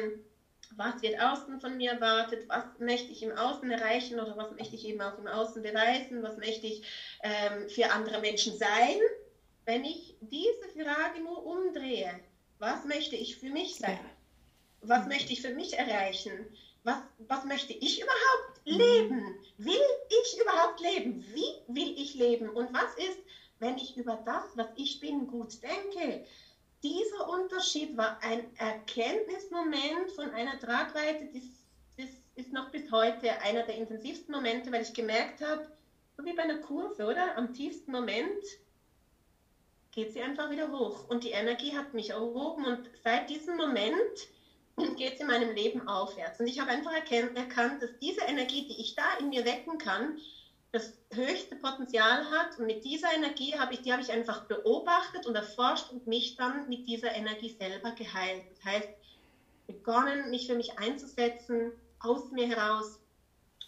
was 0.76 1.02
wird 1.02 1.20
außen 1.20 1.60
von 1.60 1.76
mir 1.76 1.92
erwartet, 1.92 2.48
was 2.48 2.64
möchte 2.78 3.12
ich 3.12 3.22
im 3.22 3.36
Außen 3.36 3.70
erreichen 3.70 4.18
oder 4.18 4.36
was 4.36 4.50
möchte 4.52 4.74
ich 4.74 4.86
eben 4.86 5.00
auch 5.00 5.18
im 5.18 5.26
Außen 5.26 5.62
beweisen, 5.62 6.22
was 6.22 6.36
möchte 6.36 6.66
ich 6.66 6.82
ähm, 7.22 7.68
für 7.68 7.90
andere 7.90 8.20
Menschen 8.20 8.56
sein. 8.56 8.98
Wenn 9.66 9.84
ich 9.84 10.16
diese 10.20 10.68
Frage 10.74 11.22
nur 11.22 11.44
umdrehe, 11.44 12.20
was 12.58 12.84
möchte 12.84 13.16
ich 13.16 13.36
für 13.36 13.50
mich 13.50 13.76
sein? 13.76 13.98
Was 14.80 15.06
möchte 15.06 15.32
ich 15.32 15.40
für 15.42 15.54
mich 15.54 15.78
erreichen? 15.78 16.46
Was, 16.84 16.98
was 17.28 17.44
möchte 17.44 17.72
ich 17.72 18.00
überhaupt 18.00 18.60
leben? 18.64 19.34
Will 19.58 19.74
ich 20.08 20.40
überhaupt 20.40 20.80
leben? 20.80 21.24
Wie 21.32 21.74
will 21.74 21.94
ich 21.98 22.14
leben? 22.14 22.48
Und 22.50 22.72
was 22.72 22.94
ist, 22.96 23.18
wenn 23.58 23.76
ich 23.76 23.96
über 23.96 24.22
das, 24.24 24.44
was 24.54 24.68
ich 24.76 25.00
bin, 25.00 25.26
gut 25.26 25.62
denke? 25.62 26.24
dieser 26.84 27.28
Unterschied 27.28 27.96
war 27.96 28.18
ein 28.22 28.44
Erkenntnismoment 28.58 30.12
von 30.14 30.30
einer 30.30 30.60
Tragweite, 30.60 31.26
das, 31.32 31.42
das 31.96 32.10
ist 32.36 32.52
noch 32.52 32.70
bis 32.70 32.92
heute 32.92 33.40
einer 33.40 33.62
der 33.62 33.76
intensivsten 33.76 34.34
Momente, 34.34 34.70
weil 34.70 34.82
ich 34.82 34.92
gemerkt 34.92 35.40
habe, 35.40 35.66
so 36.16 36.24
wie 36.24 36.34
bei 36.34 36.42
einer 36.42 36.58
Kurve, 36.58 37.06
oder? 37.06 37.36
Am 37.38 37.54
tiefsten 37.54 37.90
Moment 37.90 38.44
geht 39.92 40.12
sie 40.12 40.20
einfach 40.20 40.50
wieder 40.50 40.70
hoch 40.70 41.08
und 41.08 41.24
die 41.24 41.30
Energie 41.30 41.74
hat 41.74 41.94
mich 41.94 42.10
erhoben 42.10 42.66
und 42.66 42.90
seit 43.02 43.30
diesem 43.30 43.56
Moment 43.56 44.28
geht 44.76 45.14
es 45.14 45.20
in 45.20 45.26
meinem 45.26 45.54
Leben 45.54 45.86
aufwärts. 45.86 46.40
Und 46.40 46.46
ich 46.46 46.58
habe 46.60 46.70
einfach 46.70 46.92
erkannt, 46.92 47.82
dass 47.82 47.98
diese 48.00 48.22
Energie, 48.22 48.66
die 48.66 48.80
ich 48.80 48.94
da 48.94 49.04
in 49.20 49.28
mir 49.28 49.44
wecken 49.44 49.78
kann, 49.78 50.18
das 50.72 50.92
höchste 51.12 51.54
Potenzial 51.56 52.28
hat. 52.30 52.58
Und 52.58 52.66
mit 52.66 52.84
dieser 52.84 53.12
Energie 53.14 53.56
habe 53.56 53.74
ich, 53.74 53.82
die 53.82 53.92
habe 53.92 54.02
ich 54.02 54.10
einfach 54.10 54.44
beobachtet 54.46 55.26
und 55.26 55.36
erforscht 55.36 55.90
und 55.92 56.06
mich 56.06 56.36
dann 56.36 56.68
mit 56.68 56.88
dieser 56.88 57.14
Energie 57.14 57.50
selber 57.50 57.92
geheilt. 57.92 58.42
Das 58.56 58.64
heißt, 58.64 58.88
begonnen, 59.68 60.30
mich 60.30 60.46
für 60.48 60.56
mich 60.56 60.78
einzusetzen, 60.78 61.72
aus 62.00 62.30
mir 62.32 62.48
heraus 62.48 62.98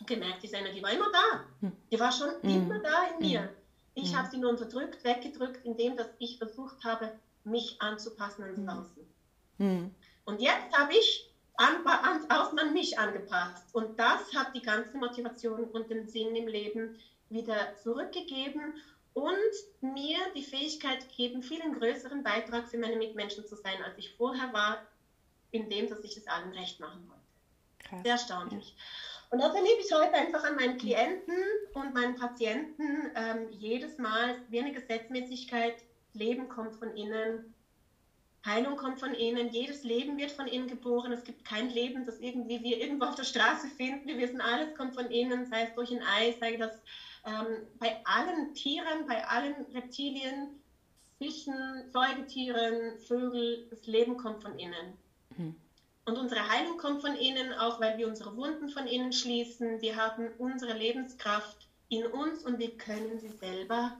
und 0.01 0.07
gemerkt, 0.09 0.43
diese 0.43 0.57
Energie 0.57 0.83
war 0.83 0.93
immer 0.93 1.11
da. 1.13 1.45
Hm. 1.61 1.73
Die 1.91 2.01
war 2.01 2.13
schon 2.13 2.31
mhm. 2.43 2.51
immer 2.51 2.79
da 2.81 3.05
in 3.13 3.27
mir. 3.27 3.43
Mhm. 3.43 3.49
Ich 3.95 4.13
mhm. 4.13 4.17
habe 4.17 4.29
sie 4.29 4.39
nur 4.39 4.51
unterdrückt, 4.51 5.05
weggedrückt, 5.05 5.65
indem 5.65 5.97
dass 5.97 6.09
ich 6.19 6.39
versucht 6.39 6.85
habe, 6.85 7.13
mich 7.45 7.81
anzupassen 7.81 8.43
ans 8.43 8.59
hm. 8.59 8.69
Außen. 8.69 9.07
Hm. 9.59 9.95
Und 10.27 10.41
jetzt 10.41 10.77
habe 10.77 10.93
ich 10.93 11.31
an, 11.57 11.87
an, 11.87 12.59
an 12.59 12.73
mich 12.73 12.99
angepasst. 12.99 13.75
Und 13.75 13.99
das 13.99 14.35
hat 14.35 14.55
die 14.55 14.63
ganze 14.63 14.99
Motivation 14.99 15.65
und 15.65 15.89
den 15.89 16.07
Sinn 16.07 16.37
im 16.37 16.49
Leben 16.49 16.99
wieder 17.31 17.75
zurückgegeben 17.77 18.75
und 19.15 19.35
mir 19.81 20.19
die 20.35 20.43
Fähigkeit 20.43 21.09
gegeben, 21.09 21.43
viel 21.43 21.63
einen 21.63 21.79
größeren 21.79 22.23
Beitrag 22.23 22.69
für 22.69 22.77
meine 22.77 22.97
Mitmenschen 22.97 23.47
zu 23.47 23.57
sein, 23.57 23.83
als 23.83 23.97
ich 23.97 24.15
vorher 24.15 24.53
war, 24.53 24.83
indem 25.53 25.89
dass 25.89 26.05
ich 26.05 26.17
es 26.17 26.27
allen 26.27 26.53
recht 26.53 26.81
machen 26.81 27.09
wollte. 27.09 27.89
Krass. 27.89 28.03
Sehr 28.03 28.13
erstaunlich. 28.13 28.75
Ja. 28.77 28.85
Und 29.31 29.41
das 29.41 29.55
erlebe 29.55 29.81
ich 29.81 29.93
heute 29.93 30.13
einfach 30.13 30.45
an 30.45 30.57
meinen 30.57 30.79
Klienten 30.79 31.35
und 31.75 31.95
meinen 31.95 32.17
Patienten 32.17 33.11
ähm, 33.15 33.49
jedes 33.51 33.99
Mal 33.99 34.37
wie 34.51 34.61
eine 34.61 34.73
Gesetzmäßigkeit. 34.73 35.83
Leben 36.13 36.49
kommt 36.49 36.77
von 36.77 36.95
innen, 36.97 37.55
Heilung 38.47 38.77
kommt 38.77 39.01
von 39.01 39.13
innen, 39.13 39.51
jedes 39.51 39.83
Leben 39.83 40.17
wird 40.17 40.31
von 40.31 40.47
innen 40.47 40.69
geboren. 40.69 41.13
Es 41.13 41.25
gibt 41.25 41.45
kein 41.45 41.69
Leben, 41.71 42.07
das 42.07 42.21
irgendwie 42.21 42.63
wir 42.63 42.81
irgendwo 42.81 43.07
auf 43.07 43.17
der 43.17 43.25
Straße 43.25 43.69
finden. 43.69 44.07
Wir 44.07 44.19
wissen, 44.19 44.41
alles 44.41 44.75
kommt 44.77 44.95
von 44.95 45.11
innen, 45.11 45.47
sei 45.47 45.65
es 45.65 45.75
durch 45.75 45.91
ein 45.91 46.03
Ei, 46.03 46.35
sei 46.39 46.57
das 46.57 46.81
ähm, 47.27 47.67
bei 47.79 48.01
allen 48.05 48.55
Tieren, 48.55 49.07
bei 49.07 49.27
allen 49.27 49.67
Reptilien, 49.75 50.49
Fischen, 51.19 51.91
Säugetieren, 51.93 52.99
Vögel, 53.01 53.67
das 53.71 53.87
Leben 53.87 54.17
kommt 54.17 54.43
von 54.43 54.59
innen. 54.59 54.97
Mhm. 55.37 55.57
Und 56.05 56.19
unsere 56.19 56.49
Heilung 56.49 56.79
kommt 56.79 57.01
von 57.01 57.17
innen, 57.17 57.53
auch 57.55 57.81
weil 57.81 57.99
wir 57.99 58.07
unsere 58.07 58.37
Wunden 58.37 58.69
von 58.69 58.87
innen 58.87 59.13
schließen. 59.13 59.81
Wir 59.81 59.97
haben 59.97 60.29
unsere 60.39 60.73
Lebenskraft 60.73 61.67
in 61.89 62.07
uns 62.07 62.45
und 62.45 62.61
wir 62.61 62.77
können 62.79 63.19
sie 63.19 63.31
selber 63.31 63.97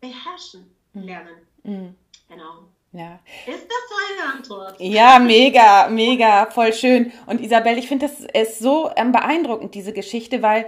beherrschen 0.00 0.74
lernen. 0.92 1.46
Mhm. 1.62 1.94
Genau. 2.28 2.68
Ja. 2.94 3.18
Ist 3.44 3.66
das 3.66 3.88
so 3.88 3.94
eine 4.22 4.34
Antwort? 4.36 4.76
Ja, 4.78 5.18
mega, 5.18 5.88
mega, 5.88 6.46
voll 6.46 6.72
schön. 6.72 7.12
Und 7.26 7.40
Isabel, 7.40 7.76
ich 7.76 7.88
finde, 7.88 8.06
das 8.06 8.20
ist 8.20 8.60
so 8.60 8.88
ähm, 8.94 9.10
beeindruckend, 9.10 9.74
diese 9.74 9.92
Geschichte, 9.92 10.42
weil 10.42 10.66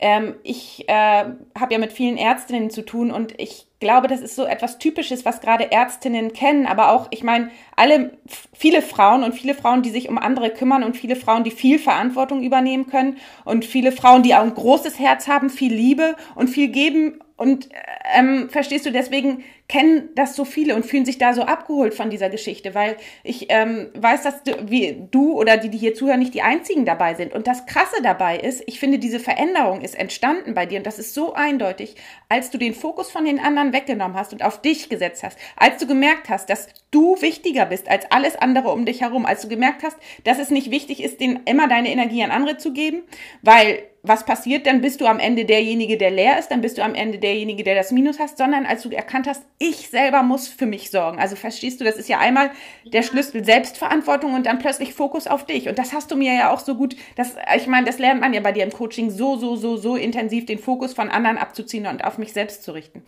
ähm, 0.00 0.34
ich 0.42 0.88
äh, 0.88 0.92
habe 0.92 1.72
ja 1.72 1.78
mit 1.78 1.92
vielen 1.92 2.16
Ärztinnen 2.16 2.70
zu 2.70 2.84
tun 2.84 3.12
und 3.12 3.40
ich 3.40 3.66
glaube, 3.78 4.08
das 4.08 4.20
ist 4.20 4.34
so 4.34 4.44
etwas 4.44 4.78
Typisches, 4.78 5.24
was 5.24 5.40
gerade 5.40 5.70
Ärztinnen 5.70 6.32
kennen, 6.32 6.66
aber 6.66 6.90
auch, 6.90 7.06
ich 7.10 7.22
meine, 7.22 7.50
alle, 7.76 8.18
viele 8.52 8.82
Frauen 8.82 9.22
und 9.22 9.32
viele 9.32 9.54
Frauen, 9.54 9.82
die 9.82 9.90
sich 9.90 10.08
um 10.08 10.18
andere 10.18 10.50
kümmern 10.50 10.82
und 10.82 10.96
viele 10.96 11.14
Frauen, 11.14 11.44
die 11.44 11.52
viel 11.52 11.78
Verantwortung 11.78 12.42
übernehmen 12.42 12.88
können 12.88 13.18
und 13.44 13.64
viele 13.64 13.92
Frauen, 13.92 14.24
die 14.24 14.34
auch 14.34 14.42
ein 14.42 14.54
großes 14.54 14.98
Herz 14.98 15.28
haben, 15.28 15.48
viel 15.48 15.72
Liebe 15.72 16.16
und 16.34 16.48
viel 16.48 16.68
geben 16.68 17.20
und 17.36 17.68
ähm, 18.14 18.48
verstehst 18.50 18.86
du, 18.86 18.92
deswegen 18.92 19.44
kennen 19.68 20.08
das 20.14 20.34
so 20.34 20.46
viele 20.46 20.74
und 20.74 20.86
fühlen 20.86 21.04
sich 21.04 21.18
da 21.18 21.34
so 21.34 21.42
abgeholt 21.42 21.92
von 21.92 22.08
dieser 22.08 22.30
Geschichte, 22.30 22.74
weil 22.74 22.96
ich 23.22 23.46
ähm, 23.50 23.88
weiß, 23.94 24.22
dass 24.22 24.42
du, 24.42 24.52
wie 24.70 25.06
du 25.10 25.32
oder 25.32 25.58
die, 25.58 25.68
die 25.68 25.76
hier 25.76 25.94
zuhören, 25.94 26.20
nicht 26.20 26.32
die 26.32 26.42
einzigen 26.42 26.86
dabei 26.86 27.14
sind. 27.14 27.34
Und 27.34 27.46
das 27.46 27.66
Krasse 27.66 28.02
dabei 28.02 28.38
ist, 28.38 28.62
ich 28.66 28.80
finde, 28.80 28.98
diese 28.98 29.20
Veränderung 29.20 29.82
ist 29.82 29.94
entstanden 29.94 30.54
bei 30.54 30.64
dir 30.64 30.78
und 30.78 30.86
das 30.86 30.98
ist 30.98 31.12
so 31.12 31.34
eindeutig, 31.34 31.96
als 32.30 32.50
du 32.50 32.56
den 32.56 32.74
Fokus 32.74 33.10
von 33.10 33.26
den 33.26 33.38
anderen 33.38 33.74
weggenommen 33.74 34.16
hast 34.16 34.32
und 34.32 34.42
auf 34.42 34.62
dich 34.62 34.88
gesetzt 34.88 35.22
hast, 35.22 35.38
als 35.56 35.76
du 35.78 35.86
gemerkt 35.86 36.30
hast, 36.30 36.48
dass 36.48 36.68
du 36.90 37.20
wichtiger 37.20 37.66
bist 37.66 37.90
als 37.90 38.10
alles 38.10 38.36
andere 38.36 38.70
um 38.70 38.86
dich 38.86 39.02
herum, 39.02 39.26
als 39.26 39.42
du 39.42 39.48
gemerkt 39.48 39.82
hast, 39.82 39.98
dass 40.24 40.38
es 40.38 40.50
nicht 40.50 40.70
wichtig 40.70 41.02
ist, 41.02 41.20
den 41.20 41.40
immer 41.44 41.68
deine 41.68 41.90
Energie 41.90 42.22
an 42.24 42.30
andere 42.30 42.56
zu 42.56 42.72
geben, 42.72 43.02
weil 43.42 43.82
was 44.02 44.24
passiert, 44.24 44.66
dann 44.66 44.80
bist 44.80 45.00
du 45.00 45.06
am 45.06 45.18
Ende 45.18 45.44
derjenige, 45.44 45.96
der 45.96 46.10
leer 46.10 46.38
ist, 46.38 46.48
dann 46.48 46.60
bist 46.60 46.78
du 46.78 46.82
am 46.82 46.94
Ende 46.94 47.18
derjenige, 47.18 47.62
der 47.62 47.74
das 47.74 47.90
Minus 47.98 48.20
hast, 48.20 48.38
sondern 48.38 48.64
als 48.64 48.82
du 48.82 48.90
erkannt 48.90 49.26
hast, 49.26 49.44
ich 49.58 49.88
selber 49.88 50.22
muss 50.22 50.46
für 50.46 50.66
mich 50.66 50.90
sorgen. 50.90 51.18
Also 51.18 51.34
verstehst 51.34 51.80
du, 51.80 51.84
das 51.84 51.96
ist 51.96 52.08
ja 52.08 52.18
einmal 52.18 52.50
der 52.84 53.02
Schlüssel 53.02 53.44
Selbstverantwortung 53.44 54.34
und 54.34 54.46
dann 54.46 54.60
plötzlich 54.60 54.94
Fokus 54.94 55.26
auf 55.26 55.44
dich. 55.44 55.68
Und 55.68 55.78
das 55.78 55.92
hast 55.92 56.10
du 56.10 56.16
mir 56.16 56.32
ja 56.32 56.52
auch 56.52 56.60
so 56.60 56.76
gut, 56.76 56.94
das, 57.16 57.34
ich 57.56 57.66
meine, 57.66 57.86
das 57.86 57.98
lernt 57.98 58.20
man 58.20 58.32
ja 58.32 58.40
bei 58.40 58.52
dir 58.52 58.62
im 58.62 58.72
Coaching 58.72 59.10
so, 59.10 59.36
so, 59.36 59.56
so, 59.56 59.76
so 59.76 59.96
intensiv, 59.96 60.46
den 60.46 60.58
Fokus 60.58 60.94
von 60.94 61.10
anderen 61.10 61.38
abzuziehen 61.38 61.86
und 61.86 62.04
auf 62.04 62.18
mich 62.18 62.32
selbst 62.32 62.62
zu 62.62 62.72
richten. 62.72 63.04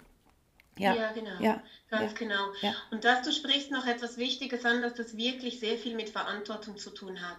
Ja, 0.77 0.95
ja 0.95 1.13
genau. 1.13 1.41
Ja. 1.41 1.63
Ganz 1.91 2.13
ja. 2.13 2.19
genau. 2.19 2.53
Ja. 2.63 2.75
Und 2.91 3.05
dass 3.05 3.23
du 3.23 3.33
sprichst 3.33 3.71
noch 3.71 3.87
etwas 3.87 4.17
Wichtiges 4.17 4.65
an, 4.65 4.83
dass 4.83 4.95
das 4.95 5.17
wirklich 5.17 5.61
sehr 5.61 5.77
viel 5.77 5.95
mit 5.95 6.09
Verantwortung 6.09 6.77
zu 6.77 6.91
tun 6.91 7.21
hat. 7.21 7.39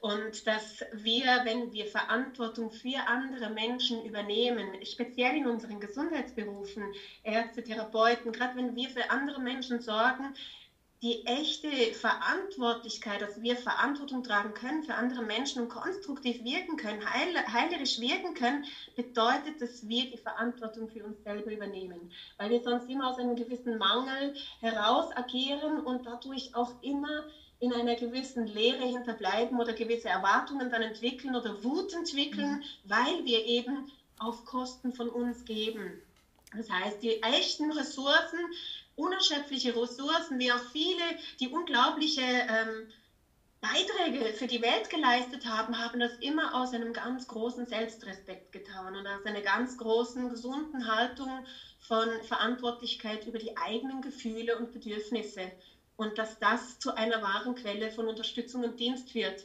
Und 0.00 0.46
dass 0.46 0.82
wir, 0.92 1.26
wenn 1.44 1.72
wir 1.72 1.86
Verantwortung 1.86 2.70
für 2.70 3.06
andere 3.06 3.50
Menschen 3.50 4.02
übernehmen, 4.04 4.68
speziell 4.86 5.36
in 5.36 5.46
unseren 5.46 5.78
Gesundheitsberufen, 5.78 6.82
Ärzte, 7.22 7.62
Therapeuten, 7.62 8.32
gerade 8.32 8.56
wenn 8.56 8.74
wir 8.74 8.88
für 8.88 9.10
andere 9.10 9.40
Menschen 9.40 9.80
sorgen, 9.80 10.34
die 11.02 11.24
echte 11.24 11.94
Verantwortlichkeit, 11.94 13.22
dass 13.22 13.40
wir 13.40 13.56
Verantwortung 13.56 14.22
tragen 14.22 14.52
können 14.52 14.82
für 14.82 14.94
andere 14.94 15.22
Menschen 15.22 15.62
und 15.62 15.68
konstruktiv 15.68 16.44
wirken 16.44 16.76
können, 16.76 17.02
heil, 17.10 17.34
heilerisch 17.50 18.00
wirken 18.00 18.34
können, 18.34 18.64
bedeutet, 18.96 19.62
dass 19.62 19.86
wir 19.88 20.10
die 20.10 20.18
Verantwortung 20.18 20.90
für 20.90 21.04
uns 21.04 21.22
selber 21.24 21.52
übernehmen. 21.52 22.12
Weil 22.36 22.50
wir 22.50 22.62
sonst 22.62 22.88
immer 22.90 23.10
aus 23.10 23.18
einem 23.18 23.34
gewissen 23.34 23.78
Mangel 23.78 24.34
heraus 24.60 25.10
agieren 25.16 25.80
und 25.80 26.04
dadurch 26.04 26.54
auch 26.54 26.72
immer 26.82 27.24
in 27.60 27.72
einer 27.74 27.94
gewissen 27.94 28.46
Lehre 28.46 28.84
hinterbleiben 28.84 29.60
oder 29.60 29.74
gewisse 29.74 30.08
Erwartungen 30.08 30.70
dann 30.70 30.82
entwickeln 30.82 31.36
oder 31.36 31.62
Wut 31.62 31.92
entwickeln, 31.92 32.56
mhm. 32.56 32.64
weil 32.84 33.24
wir 33.24 33.44
eben 33.44 33.92
auf 34.18 34.44
Kosten 34.46 34.92
von 34.92 35.08
uns 35.08 35.44
geben. 35.44 36.02
Das 36.56 36.68
heißt, 36.70 37.02
die 37.02 37.22
echten 37.22 37.70
Ressourcen, 37.70 38.40
unerschöpfliche 38.96 39.76
Ressourcen, 39.76 40.38
wie 40.38 40.50
auch 40.50 40.64
viele, 40.72 41.02
die 41.38 41.48
unglaubliche 41.48 42.22
ähm, 42.22 42.88
Beiträge 43.60 44.32
für 44.32 44.46
die 44.46 44.62
Welt 44.62 44.88
geleistet 44.88 45.46
haben, 45.46 45.78
haben 45.78 46.00
das 46.00 46.12
immer 46.20 46.54
aus 46.54 46.72
einem 46.72 46.94
ganz 46.94 47.28
großen 47.28 47.66
Selbstrespekt 47.66 48.52
getan 48.52 48.96
und 48.96 49.06
aus 49.06 49.24
einer 49.26 49.42
ganz 49.42 49.76
großen, 49.76 50.30
gesunden 50.30 50.86
Haltung 50.86 51.44
von 51.80 52.08
Verantwortlichkeit 52.22 53.26
über 53.26 53.38
die 53.38 53.56
eigenen 53.58 54.00
Gefühle 54.00 54.56
und 54.56 54.72
Bedürfnisse 54.72 55.52
und 56.00 56.16
dass 56.16 56.38
das 56.38 56.78
zu 56.78 56.96
einer 56.96 57.20
wahren 57.20 57.54
Quelle 57.54 57.90
von 57.90 58.08
Unterstützung 58.08 58.64
und 58.64 58.80
Dienst 58.80 59.14
wird. 59.14 59.44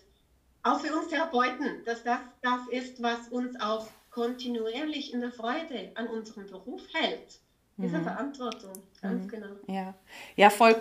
Auch 0.63 0.79
für 0.79 0.95
uns 0.95 1.09
Therapeuten, 1.09 1.83
dass 1.83 2.03
das 2.03 2.19
das 2.41 2.61
ist, 2.71 3.03
was 3.03 3.27
uns 3.27 3.59
auch 3.59 3.85
kontinuierlich 4.09 5.13
in 5.13 5.19
der 5.19 5.31
Freude 5.31 5.91
an 5.95 6.07
unserem 6.07 6.47
Beruf 6.47 6.81
hält. 6.93 7.39
Diese 7.77 7.97
mhm. 7.97 8.03
Verantwortung, 8.03 8.71
ganz 9.01 9.25
mhm. 9.25 9.27
genau. 9.27 9.47
Ja, 9.67 9.93
ja 10.37 10.49
voll, 10.49 10.75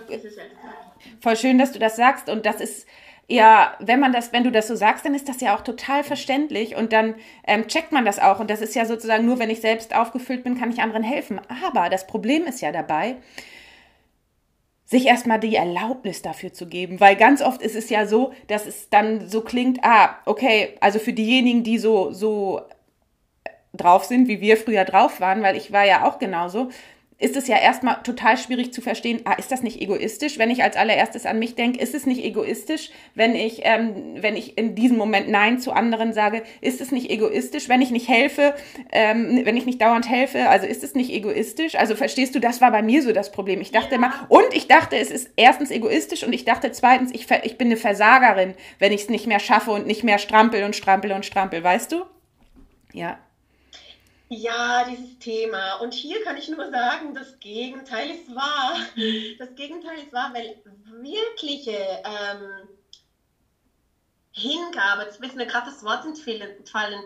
voll 1.19 1.35
schön, 1.35 1.57
dass 1.57 1.73
du 1.73 1.79
das 1.79 1.97
sagst. 1.97 2.29
Und 2.29 2.45
das 2.45 2.61
ist 2.61 2.87
ja, 3.27 3.75
wenn 3.79 3.99
man 3.99 4.13
das, 4.13 4.31
wenn 4.31 4.45
du 4.45 4.51
das 4.51 4.69
so 4.69 4.75
sagst, 4.75 5.03
dann 5.03 5.13
ist 5.13 5.27
das 5.27 5.41
ja 5.41 5.57
auch 5.57 5.61
total 5.61 6.05
verständlich 6.05 6.77
und 6.77 6.93
dann 6.93 7.15
ähm, 7.45 7.67
checkt 7.67 7.91
man 7.91 8.05
das 8.05 8.17
auch. 8.19 8.39
Und 8.39 8.49
das 8.49 8.61
ist 8.61 8.75
ja 8.75 8.85
sozusagen 8.85 9.25
nur, 9.25 9.39
wenn 9.39 9.49
ich 9.49 9.59
selbst 9.59 9.93
aufgefüllt 9.93 10.45
bin, 10.45 10.57
kann 10.57 10.71
ich 10.71 10.79
anderen 10.79 11.03
helfen. 11.03 11.41
Aber 11.65 11.89
das 11.89 12.07
Problem 12.07 12.45
ist 12.45 12.61
ja 12.61 12.71
dabei, 12.71 13.17
sich 14.85 15.07
erstmal 15.07 15.39
die 15.39 15.55
Erlaubnis 15.55 16.21
dafür 16.21 16.53
zu 16.53 16.67
geben, 16.67 16.99
weil 16.99 17.15
ganz 17.15 17.41
oft 17.41 17.61
ist 17.61 17.75
es 17.75 17.89
ja 17.89 18.05
so, 18.05 18.33
dass 18.47 18.67
es 18.67 18.89
dann 18.89 19.27
so 19.27 19.41
klingt, 19.41 19.79
ah, 19.83 20.17
okay, 20.25 20.75
also 20.79 20.99
für 20.99 21.13
diejenigen, 21.13 21.63
die 21.63 21.79
so, 21.79 22.11
so 22.11 22.61
drauf 23.73 24.05
sind, 24.05 24.27
wie 24.27 24.41
wir 24.41 24.57
früher 24.57 24.85
drauf 24.85 25.19
waren, 25.19 25.41
weil 25.41 25.57
ich 25.57 25.71
war 25.71 25.85
ja 25.85 26.07
auch 26.07 26.19
genauso, 26.19 26.69
ist 27.17 27.37
es 27.37 27.47
ja 27.47 27.57
erstmal 27.57 28.03
total 28.03 28.37
schwierig 28.37 28.73
zu 28.73 28.81
verstehen, 28.81 29.21
ah, 29.23 29.33
ist 29.33 29.51
das 29.51 29.63
nicht 29.63 29.81
egoistisch, 29.81 30.37
wenn 30.37 30.51
ich 30.51 30.63
als 30.63 30.75
allererstes 30.75 31.25
an 31.25 31.39
mich 31.39 31.55
denke, 31.55 31.79
ist 31.79 31.95
es 31.95 32.05
nicht 32.05 32.23
egoistisch, 32.23 32.91
wenn 33.13 33.35
ich, 33.35 33.61
ähm, 33.63 34.15
wenn 34.17 34.35
ich 34.35 34.57
in 34.57 34.75
diesem 34.75 34.97
Moment 34.97 35.29
Nein 35.29 35.59
zu 35.59 35.71
anderen 35.71 36.11
sage, 36.11 36.43
ist 36.59 36.81
es 36.81 36.91
nicht 36.91 37.09
egoistisch, 37.09 37.69
wenn 37.69 37.81
ich 37.81 37.91
nicht 37.91 38.09
helfe, 38.09 38.53
ähm, 38.91 39.41
wenn 39.45 39.55
ich 39.55 39.65
nicht 39.65 39.81
dauernd 39.81 40.09
helfe, 40.09 40.49
also 40.49 40.67
ist 40.67 40.83
es 40.83 40.93
nicht 40.93 41.11
egoistisch? 41.11 41.75
Also 41.75 41.95
verstehst 41.95 42.35
du, 42.35 42.39
das 42.39 42.59
war 42.59 42.71
bei 42.71 42.81
mir 42.81 43.01
so 43.01 43.13
das 43.13 43.31
Problem. 43.31 43.61
Ich 43.61 43.71
dachte 43.71 43.91
ja. 43.91 43.95
immer, 43.95 44.13
und 44.27 44.53
ich 44.53 44.67
dachte, 44.67 44.97
es 44.97 45.09
ist 45.09 45.29
erstens 45.37 45.71
egoistisch 45.71 46.23
und 46.23 46.33
ich 46.33 46.43
dachte 46.43 46.73
zweitens, 46.73 47.11
ich, 47.13 47.27
ich 47.43 47.57
bin 47.57 47.69
eine 47.69 47.77
Versagerin, 47.77 48.55
wenn 48.79 48.91
ich 48.91 49.03
es 49.03 49.09
nicht 49.09 49.25
mehr 49.25 49.39
schaffe 49.39 49.71
und 49.71 49.87
nicht 49.87 50.03
mehr 50.03 50.17
strampel 50.17 50.63
und 50.65 50.75
strampel 50.75 51.13
und 51.13 51.25
strampel, 51.25 51.63
weißt 51.63 51.93
du? 51.93 52.03
Ja. 52.91 53.19
Ja, 54.29 54.85
dieses 54.89 55.19
Thema. 55.19 55.75
Und 55.75 55.93
hier 55.93 56.23
kann 56.23 56.37
ich 56.37 56.49
nur 56.49 56.69
sagen, 56.71 57.13
das 57.13 57.39
Gegenteil 57.39 58.09
ist 58.09 58.33
wahr. 58.33 58.75
Das 59.37 59.53
Gegenteil 59.55 59.99
ist 59.99 60.13
wahr, 60.13 60.33
weil 60.33 60.61
wirkliche 61.01 61.77
ähm, 62.03 62.67
Hingabe, 64.31 65.03
jetzt 65.03 65.21
ist 65.21 65.35
mir 65.35 65.45
gerade 65.45 65.67
das 65.67 65.83
Wort 65.83 66.05
entfallen, 66.05 67.01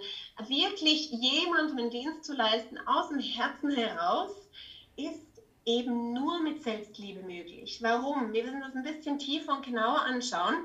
wirklich 0.47 1.11
jemandem 1.11 1.77
einen 1.77 1.89
Dienst 1.91 2.23
zu 2.23 2.33
leisten 2.33 2.79
aus 2.88 3.09
dem 3.09 3.19
Herzen 3.19 3.71
heraus, 3.71 4.31
ist 4.95 5.43
eben 5.65 6.13
nur 6.13 6.41
mit 6.41 6.63
Selbstliebe 6.63 7.21
möglich. 7.21 7.79
Warum? 7.81 8.33
Wir 8.33 8.43
müssen 8.45 8.61
das 8.61 8.75
ein 8.75 8.83
bisschen 8.83 9.19
tiefer 9.19 9.57
und 9.57 9.65
genauer 9.65 10.01
anschauen. 10.01 10.55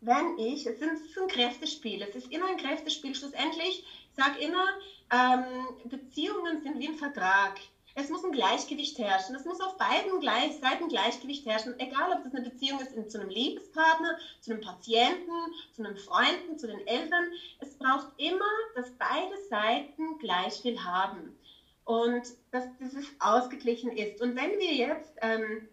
Wenn 0.00 0.36
ich, 0.36 0.66
es 0.66 0.80
ist 0.80 1.16
ein 1.16 1.28
Kräftespiel, 1.28 2.02
es 2.02 2.16
ist 2.16 2.32
immer 2.32 2.46
ein 2.48 2.56
Kräftespiel, 2.56 3.14
schlussendlich, 3.14 3.84
ich 4.01 4.01
sage 4.14 4.40
immer, 4.40 4.66
ähm, 5.10 5.88
Beziehungen 5.88 6.62
sind 6.62 6.78
wie 6.78 6.88
ein 6.88 6.96
Vertrag. 6.96 7.58
Es 7.94 8.08
muss 8.08 8.24
ein 8.24 8.32
Gleichgewicht 8.32 8.98
herrschen. 8.98 9.34
Es 9.34 9.44
muss 9.44 9.60
auf 9.60 9.76
beiden 9.76 10.20
gleich, 10.20 10.58
Seiten 10.58 10.88
Gleichgewicht 10.88 11.44
herrschen. 11.44 11.78
Egal, 11.78 12.12
ob 12.12 12.24
das 12.24 12.34
eine 12.34 12.48
Beziehung 12.48 12.80
ist 12.80 13.10
zu 13.10 13.20
einem 13.20 13.28
Liebespartner, 13.28 14.16
zu 14.40 14.52
einem 14.52 14.62
Patienten, 14.62 15.30
zu 15.72 15.84
einem 15.84 15.96
Freunden, 15.98 16.58
zu 16.58 16.66
den 16.66 16.86
Eltern. 16.86 17.24
Es 17.60 17.76
braucht 17.76 18.08
immer, 18.16 18.50
dass 18.74 18.90
beide 18.92 19.36
Seiten 19.50 20.18
gleich 20.18 20.54
viel 20.62 20.82
haben. 20.82 21.36
Und 21.84 22.22
dass 22.52 22.64
dieses 22.80 23.04
ausgeglichen 23.18 23.90
ist. 23.90 24.22
Und 24.22 24.36
wenn 24.36 24.58
wir 24.58 24.72
jetzt 24.72 25.12
ähm, 25.20 25.68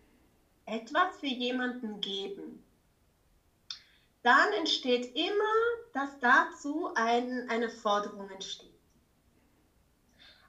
etwas 0.65 1.17
für 1.19 1.27
jemanden 1.27 2.01
geben, 2.01 2.63
dann 4.29 4.53
entsteht 4.53 5.15
immer, 5.15 5.55
dass 5.93 6.19
dazu 6.19 6.91
ein, 6.93 7.50
eine 7.50 7.67
Forderung 7.67 8.29
entsteht. 8.29 8.69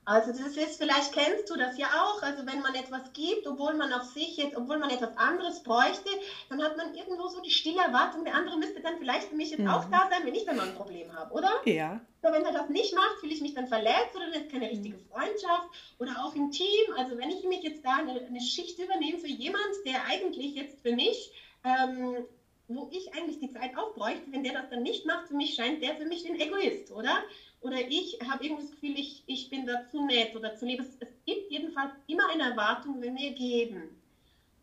Also 0.05 0.33
das 0.33 0.57
ist, 0.57 0.77
vielleicht 0.77 1.13
kennst 1.13 1.49
du 1.49 1.57
das 1.57 1.79
ja 1.79 1.87
auch, 1.87 2.23
also 2.23 2.45
wenn 2.45 2.61
man 2.61 2.75
etwas 2.75 3.13
gibt, 3.13 3.47
obwohl 3.47 3.75
man 3.75 3.93
auf 3.93 4.03
sich 4.03 4.37
jetzt, 4.37 4.57
obwohl 4.57 4.79
man 4.79 4.91
etwas 4.91 5.17
anderes 5.17 5.63
bräuchte, 5.63 6.11
dann 6.49 6.63
hat 6.63 6.77
man 6.77 6.95
irgendwo 6.95 7.29
so 7.29 7.41
die 7.41 7.51
stille 7.51 7.81
Erwartung, 7.81 8.25
der 8.25 8.35
andere 8.35 8.59
müsste 8.59 8.81
dann 8.81 8.99
vielleicht 8.99 9.29
für 9.29 9.37
mich 9.37 9.51
jetzt 9.51 9.61
mhm. 9.61 9.69
auch 9.69 9.85
da 9.85 10.09
sein, 10.11 10.27
wenn 10.27 10.35
ich 10.35 10.45
dann 10.45 10.57
mal 10.57 10.69
ein 10.69 10.75
Problem 10.75 11.15
habe, 11.15 11.33
oder? 11.33 11.51
Ja. 11.65 12.01
So, 12.23 12.33
wenn 12.33 12.45
er 12.45 12.53
das 12.53 12.69
nicht 12.69 12.95
macht, 12.95 13.21
fühle 13.21 13.33
ich 13.33 13.41
mich 13.41 13.55
dann 13.55 13.69
verletzt 13.69 14.15
oder 14.17 14.31
dann 14.31 14.43
ist 14.43 14.51
keine 14.51 14.69
richtige 14.69 14.97
mhm. 14.97 15.09
Freundschaft 15.11 15.69
oder 15.99 16.13
auch 16.25 16.35
im 16.35 16.51
Team. 16.51 16.93
Also 16.99 17.17
wenn 17.17 17.31
ich 17.31 17.45
mich 17.45 17.63
jetzt 17.63 17.85
da 17.85 17.97
eine, 17.97 18.21
eine 18.21 18.41
Schicht 18.41 18.79
übernehme 18.79 19.19
für 19.19 19.29
jemand, 19.29 19.73
der 19.87 20.05
eigentlich 20.07 20.55
jetzt 20.55 20.81
für 20.83 20.93
mich 20.93 21.33
ähm, 21.65 22.27
wo 22.75 22.89
ich 22.93 23.13
eigentlich 23.15 23.41
die 23.41 23.51
Zeit 23.51 23.77
auch 23.77 23.95
bräuchte, 23.95 24.31
wenn 24.31 24.45
der 24.45 24.53
das 24.53 24.71
dann 24.71 24.83
nicht 24.83 25.05
macht, 25.05 25.29
für 25.29 25.35
mich 25.35 25.55
scheint 25.55 25.83
der 25.83 25.97
für 25.97 26.05
mich 26.05 26.29
ein 26.29 26.39
Egoist, 26.39 26.93
oder? 26.93 27.23
Oder 27.61 27.79
ich 27.89 28.19
habe 28.27 28.45
irgendwie 28.45 28.63
das 28.63 28.71
Gefühl, 28.71 28.99
ich, 28.99 29.25
ich 29.27 29.51
bin 29.51 29.67
da 29.67 29.89
zu 29.91 30.07
nett 30.07 30.35
oder 30.37 30.55
zu 30.57 30.67
lieb. 30.67 30.81
Es, 30.81 30.97
es 31.01 31.09
gibt 31.27 31.51
jedenfalls 31.51 31.93
immer 32.07 32.29
eine 32.31 32.51
Erwartung, 32.51 33.03
wenn 33.03 33.17
wir 33.17 33.33
geben. 33.33 34.01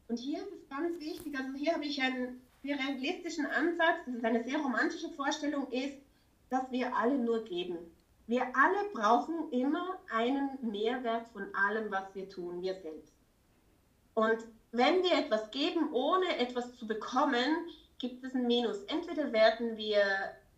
Und 0.07 0.17
hier 0.17 0.39
ist 0.39 0.53
es 0.53 0.69
ganz 0.69 0.99
wichtig, 0.99 1.37
also 1.37 1.53
hier 1.53 1.73
habe 1.73 1.85
ich 1.85 2.01
einen 2.01 2.41
sehr 2.63 2.79
realistischen 2.79 3.45
Ansatz, 3.45 3.97
das 4.05 4.15
ist 4.15 4.25
eine 4.25 4.43
sehr 4.43 4.57
romantische 4.57 5.09
Vorstellung, 5.09 5.69
ist, 5.71 5.97
dass 6.49 6.71
wir 6.71 6.95
alle 6.95 7.17
nur 7.17 7.43
geben. 7.43 7.77
Wir 8.25 8.43
alle 8.55 8.89
brauchen 8.93 9.51
immer 9.51 9.99
einen 10.09 10.49
Mehrwert 10.61 11.27
von 11.29 11.53
allem, 11.53 11.91
was 11.91 12.13
wir 12.13 12.29
tun, 12.29 12.61
wir 12.61 12.75
selbst. 12.81 13.13
Und 14.13 14.39
wenn 14.71 15.03
wir 15.03 15.13
etwas 15.13 15.51
geben, 15.51 15.91
ohne 15.93 16.37
etwas 16.37 16.75
zu 16.77 16.87
bekommen, 16.87 17.67
gibt 17.99 18.23
es 18.23 18.35
ein 18.35 18.45
Minus. 18.45 18.83
Entweder 18.83 19.31
werden 19.33 19.75
wir, 19.75 20.01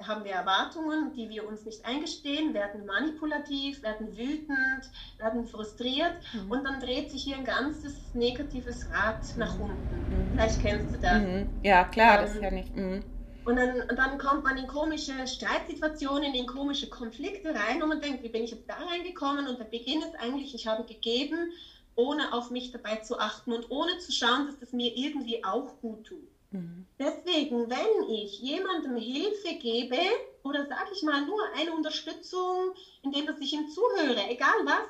haben 0.05 0.23
wir 0.23 0.31
Erwartungen, 0.31 1.13
die 1.13 1.29
wir 1.29 1.47
uns 1.47 1.65
nicht 1.65 1.85
eingestehen, 1.85 2.53
werden 2.53 2.85
manipulativ, 2.85 3.81
werden 3.81 4.15
wütend, 4.17 4.91
werden 5.17 5.45
frustriert 5.45 6.15
mhm. 6.33 6.51
und 6.51 6.63
dann 6.63 6.79
dreht 6.79 7.09
sich 7.09 7.23
hier 7.23 7.37
ein 7.37 7.45
ganzes 7.45 7.95
negatives 8.13 8.87
Rad 8.91 9.21
nach 9.37 9.57
unten. 9.59 9.73
Mhm. 9.73 10.31
Vielleicht 10.33 10.61
kennst 10.61 10.95
du 10.95 10.99
das. 10.99 11.21
Mhm. 11.21 11.49
Ja, 11.63 11.85
klar, 11.85 12.19
ähm, 12.19 12.25
das 12.25 12.41
ja 12.41 12.51
nicht. 12.51 12.75
Mhm. 12.75 13.03
Und 13.45 13.55
dann, 13.55 13.81
und 13.81 13.95
dann, 13.97 14.17
kommt 14.17 14.43
man 14.43 14.57
in 14.57 14.67
komische 14.67 15.25
Streitsituationen, 15.25 16.35
in 16.35 16.45
komische 16.45 16.89
Konflikte 16.89 17.55
rein 17.55 17.81
und 17.81 17.89
man 17.89 18.01
denkt, 18.01 18.21
wie 18.21 18.29
bin 18.29 18.43
ich 18.43 18.51
jetzt 18.51 18.69
da 18.69 18.75
reingekommen? 18.75 19.47
Und 19.47 19.57
der 19.57 19.65
Beginn 19.65 20.01
ist 20.01 20.13
eigentlich, 20.19 20.53
ich 20.53 20.67
habe 20.67 20.83
gegeben, 20.83 21.51
ohne 21.95 22.31
auf 22.33 22.51
mich 22.51 22.71
dabei 22.71 22.97
zu 22.97 23.17
achten 23.17 23.53
und 23.53 23.71
ohne 23.71 23.97
zu 23.97 24.11
schauen, 24.11 24.45
dass 24.45 24.59
das 24.59 24.71
mir 24.71 24.95
irgendwie 24.95 25.43
auch 25.43 25.79
gut 25.81 26.05
tut. 26.05 26.27
Deswegen, 26.51 27.69
wenn 27.69 28.09
ich 28.09 28.39
jemandem 28.39 28.97
Hilfe 28.97 29.53
gebe 29.55 29.99
oder 30.43 30.65
sage 30.65 30.89
ich 30.93 31.03
mal 31.03 31.25
nur 31.25 31.39
eine 31.55 31.73
Unterstützung, 31.73 32.73
indem 33.03 33.29
ich 33.39 33.53
ihm 33.53 33.69
zuhöre, 33.69 34.27
egal 34.29 34.65
was, 34.65 34.87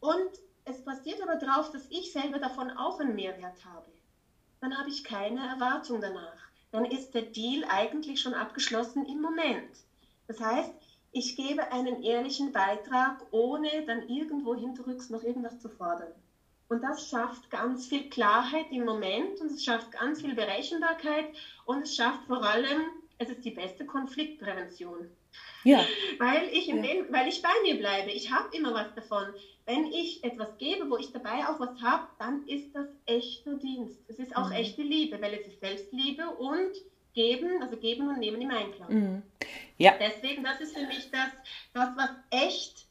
und 0.00 0.30
es 0.64 0.82
passiert 0.82 1.22
aber 1.22 1.36
darauf, 1.36 1.70
dass 1.70 1.88
ich 1.90 2.12
selber 2.12 2.38
davon 2.38 2.70
auch 2.70 2.98
einen 2.98 3.14
Mehrwert 3.14 3.64
habe, 3.64 3.92
dann 4.60 4.76
habe 4.76 4.88
ich 4.88 5.04
keine 5.04 5.46
Erwartung 5.46 6.00
danach. 6.00 6.50
Dann 6.72 6.84
ist 6.84 7.14
der 7.14 7.22
Deal 7.22 7.64
eigentlich 7.68 8.20
schon 8.20 8.34
abgeschlossen 8.34 9.06
im 9.06 9.20
Moment. 9.20 9.70
Das 10.26 10.40
heißt, 10.40 10.72
ich 11.12 11.36
gebe 11.36 11.70
einen 11.70 12.02
ehrlichen 12.02 12.52
Beitrag, 12.52 13.22
ohne 13.30 13.84
dann 13.86 14.08
irgendwo 14.08 14.54
hinterrücks 14.54 15.10
noch 15.10 15.22
irgendwas 15.22 15.60
zu 15.60 15.68
fordern. 15.68 16.12
Und 16.72 16.82
das 16.82 17.10
schafft 17.10 17.50
ganz 17.50 17.86
viel 17.86 18.08
Klarheit 18.08 18.64
im 18.70 18.86
Moment 18.86 19.38
und 19.42 19.50
es 19.50 19.62
schafft 19.62 19.92
ganz 19.92 20.22
viel 20.22 20.34
Berechenbarkeit 20.34 21.26
und 21.66 21.82
es 21.82 21.94
schafft 21.94 22.24
vor 22.26 22.42
allem, 22.42 22.86
es 23.18 23.28
ist 23.28 23.44
die 23.44 23.50
beste 23.50 23.84
Konfliktprävention. 23.84 25.10
Ja. 25.64 25.84
Weil, 26.18 26.48
ich 26.50 26.68
ja. 26.68 26.76
Dem, 26.76 27.12
weil 27.12 27.28
ich 27.28 27.42
bei 27.42 27.52
mir 27.62 27.76
bleibe. 27.76 28.10
Ich 28.12 28.32
habe 28.32 28.56
immer 28.56 28.72
was 28.72 28.94
davon. 28.94 29.34
Wenn 29.66 29.84
ich 29.92 30.24
etwas 30.24 30.56
gebe, 30.56 30.88
wo 30.88 30.96
ich 30.96 31.12
dabei 31.12 31.46
auch 31.46 31.60
was 31.60 31.78
habe, 31.82 32.06
dann 32.18 32.48
ist 32.48 32.74
das 32.74 32.88
echter 33.04 33.52
Dienst. 33.56 33.98
Es 34.08 34.18
ist 34.18 34.34
auch 34.34 34.46
mhm. 34.46 34.56
echte 34.56 34.80
Liebe, 34.80 35.20
weil 35.20 35.34
es 35.34 35.46
ist 35.46 35.60
Selbstliebe 35.60 36.26
und 36.26 36.72
geben, 37.12 37.62
also 37.62 37.76
geben 37.76 38.08
und 38.08 38.18
nehmen 38.18 38.40
im 38.40 38.50
Einklang. 38.50 38.94
Mhm. 38.94 39.22
Ja. 39.76 39.92
Deswegen, 40.00 40.42
das 40.42 40.58
ist 40.62 40.74
für 40.74 40.86
mich 40.86 41.10
das, 41.10 41.32
das, 41.74 41.90
was 41.98 42.10
echt 42.30 42.86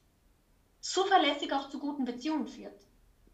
zuverlässig 0.82 1.52
auch 1.52 1.68
zu 1.70 1.80
guten 1.80 2.06
Beziehungen 2.06 2.48
führt. 2.48 2.80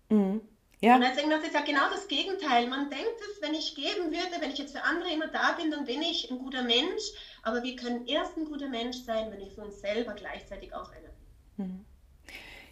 Mhm. 0.09 0.41
Ja. 0.79 0.95
Und 0.95 1.01
deswegen, 1.01 1.31
das 1.31 1.43
ist 1.43 1.55
ja 1.55 1.61
genau 1.61 1.89
das 1.89 2.07
Gegenteil. 2.07 2.67
Man 2.67 2.89
denkt 2.89 3.19
es, 3.19 3.41
wenn 3.41 3.55
ich 3.55 3.75
geben 3.75 4.11
würde, 4.11 4.41
wenn 4.41 4.51
ich 4.51 4.59
jetzt 4.59 4.75
für 4.77 4.83
andere 4.83 5.11
immer 5.11 5.27
da 5.27 5.53
bin, 5.53 5.71
dann 5.71 5.85
bin 5.85 6.01
ich 6.03 6.29
ein 6.29 6.37
guter 6.37 6.61
Mensch. 6.61 7.13
Aber 7.41 7.63
wir 7.63 7.75
können 7.75 8.05
erst 8.05 8.37
ein 8.37 8.45
guter 8.45 8.69
Mensch 8.69 8.97
sein, 8.97 9.31
wenn 9.31 9.39
wir 9.39 9.49
für 9.49 9.61
uns 9.61 9.81
selber 9.81 10.13
gleichzeitig 10.13 10.75
auch 10.75 10.91
einer 10.91 11.09
sind. 11.09 11.67
Mhm. 11.67 11.85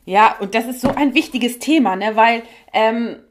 Ja, 0.06 0.38
und 0.40 0.54
das 0.54 0.68
ist 0.68 0.82
so 0.82 0.90
ein 0.90 1.16
wichtiges 1.16 1.58
Thema, 1.58 1.96
ne? 1.96 2.16
weil 2.16 2.44
ähm, 2.74 3.25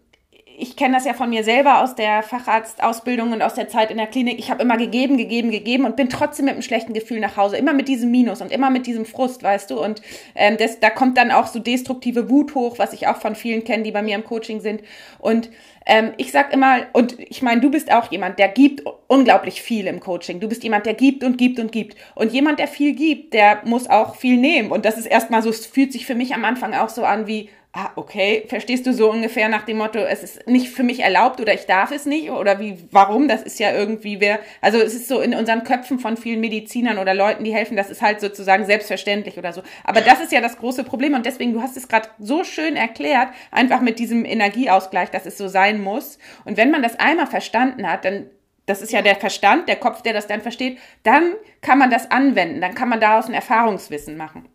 ich 0.57 0.77
kenne 0.77 0.95
das 0.95 1.05
ja 1.05 1.15
von 1.15 1.31
mir 1.31 1.43
selber 1.43 1.81
aus 1.83 1.95
der 1.95 2.23
Facharztausbildung 2.23 3.33
und 3.33 3.43
aus 3.43 3.55
der 3.55 3.69
Zeit 3.69 3.91
in 3.91 3.97
der 3.97 4.07
Klinik. 4.07 4.39
Ich 4.39 4.51
habe 4.51 4.63
immer 4.63 4.77
gegeben, 4.77 5.17
gegeben, 5.17 5.51
gegeben 5.51 5.85
und 5.85 5.97
bin 5.97 6.09
trotzdem 6.09 6.45
mit 6.45 6.55
einem 6.55 6.63
schlechten 6.63 6.93
Gefühl 6.93 7.21
nach 7.21 7.37
Hause. 7.37 7.57
Immer 7.57 7.73
mit 7.73 7.89
diesem 7.89 8.11
Minus 8.11 8.41
und 8.41 8.53
immer 8.53 8.71
mit 8.71 8.87
diesem 8.87 9.05
Frust, 9.05 9.43
weißt 9.43 9.71
du. 9.71 9.83
Und 9.83 10.01
ähm, 10.35 10.57
das, 10.57 10.81
da 10.81 10.91
kommt 10.91 11.19
dann 11.19 11.31
auch 11.31 11.47
so 11.47 11.59
destruktive 11.59 12.31
Wut 12.31 12.55
hoch, 12.55 12.79
was 12.79 12.93
ich 12.93 13.09
auch 13.09 13.17
von 13.17 13.35
vielen 13.35 13.65
kenne, 13.65 13.83
die 13.83 13.91
bei 13.91 14.03
mir 14.03 14.15
im 14.15 14.25
Coaching 14.25 14.61
sind. 14.61 14.83
Und 15.19 15.51
ähm, 15.87 16.13
ich 16.19 16.31
sag 16.31 16.53
immer, 16.53 16.87
und 16.93 17.19
ich 17.19 17.43
meine, 17.43 17.61
du 17.61 17.71
bist 17.71 17.93
auch 17.93 18.11
jemand, 18.11 18.39
der 18.39 18.49
gibt 18.49 18.83
unglaublich 19.09 19.61
viel 19.61 19.87
im 19.87 20.01
Coaching. 20.01 20.41
Du 20.41 20.49
bist 20.49 20.63
jemand, 20.63 20.87
der 20.87 20.95
gibt 20.95 21.25
und 21.25 21.37
gibt 21.37 21.59
und 21.59 21.73
gibt. 21.73 21.97
Und 22.15 22.33
jemand, 22.33 22.59
der 22.59 22.69
viel 22.69 22.95
gibt, 22.95 23.35
der 23.35 23.63
muss 23.65 23.91
auch 23.91 24.15
viel 24.15 24.37
nehmen. 24.37 24.71
Und 24.71 24.85
das 24.85 24.99
ist 24.99 25.07
erstmal 25.07 25.43
so, 25.43 25.51
es 25.51 25.67
fühlt 25.67 25.93
sich 25.93 26.07
für 26.07 26.15
mich 26.15 26.35
am 26.35 26.45
Anfang 26.45 26.75
auch 26.75 26.89
so 26.89 27.05
an 27.05 27.27
wie, 27.27 27.51
ah, 27.77 27.91
okay, 27.97 28.45
verstehst 28.49 28.87
du 28.87 28.93
so 28.93 29.11
ungefähr 29.11 29.49
nach 29.49 29.65
dem 29.65 29.79
Motto, 29.79 29.99
es 29.99 30.23
ist 30.23 30.47
nicht 30.47 30.69
für 30.69 30.85
mich 30.85 31.01
erlaubt 31.01 31.41
oder 31.41 31.53
ich 31.53 31.67
darf 31.67 31.91
es 31.91 32.07
nicht 32.07 32.31
oder 32.31 32.61
wie, 32.61 32.79
warum? 32.93 33.27
Das 33.27 33.43
ist 33.43 33.59
ja 33.59 33.73
irgendwie 33.73 34.21
wer, 34.21 34.39
also 34.61 34.79
es 34.79 34.95
ist 34.95 35.09
so 35.09 35.21
in 35.21 35.35
unseren 35.35 35.65
Köpfen 35.65 35.99
von 35.99 36.17
vielen 36.17 36.41
Medizinern 36.41 36.99
oder 36.99 37.15
Leuten, 37.15 37.43
die 37.43 37.53
helfen, 37.53 37.77
das 37.77 37.91
ist 37.91 38.01
halt 38.01 38.21
sozusagen 38.21 38.65
selbstverständlich 38.65 39.39
oder 39.39 39.53
so. 39.53 39.63
Aber 39.83 40.01
das 40.01 40.21
ist 40.21 40.31
ja 40.31 40.41
das 40.41 40.57
große 40.59 40.85
Problem 40.85 41.15
und 41.15 41.27
deswegen, 41.27 41.53
du 41.53 41.63
hast 41.63 41.77
es 41.77 41.89
gerade 41.89 42.09
so 42.21 42.45
schön 42.45 42.77
erklärt, 42.77 43.31
einfach 43.51 43.81
mit 43.81 43.99
diesem 43.99 44.25
Energieausgleich, 44.25 45.11
dass 45.11 45.27
es 45.27 45.37
so 45.37 45.49
sein 45.49 45.83
muss. 45.83 46.19
Und 46.45 46.57
wenn 46.57 46.71
man 46.71 46.83
das 46.83 47.01
einmal 47.01 47.27
verstanden 47.27 47.91
hat, 47.91 48.05
dann 48.05 48.31
das 48.67 48.81
ist 48.81 48.93
ja 48.93 49.03
der 49.03 49.17
Verstand, 49.17 49.69
der 49.69 49.77
Kopf, 49.77 50.01
der 50.01 50.15
das 50.15 50.27
dann 50.27 50.41
versteht. 50.41 50.79
Dann 51.03 51.35
kann 51.61 51.79
man 51.79 51.91
das 51.91 52.11
anwenden, 52.11 52.63
dann 52.63 52.75
kann 52.75 52.89
man 52.89 52.99
daraus 52.99 53.27
ein 53.27 53.35
Erfahrungswissen 53.35 54.17
machen. 54.17 54.49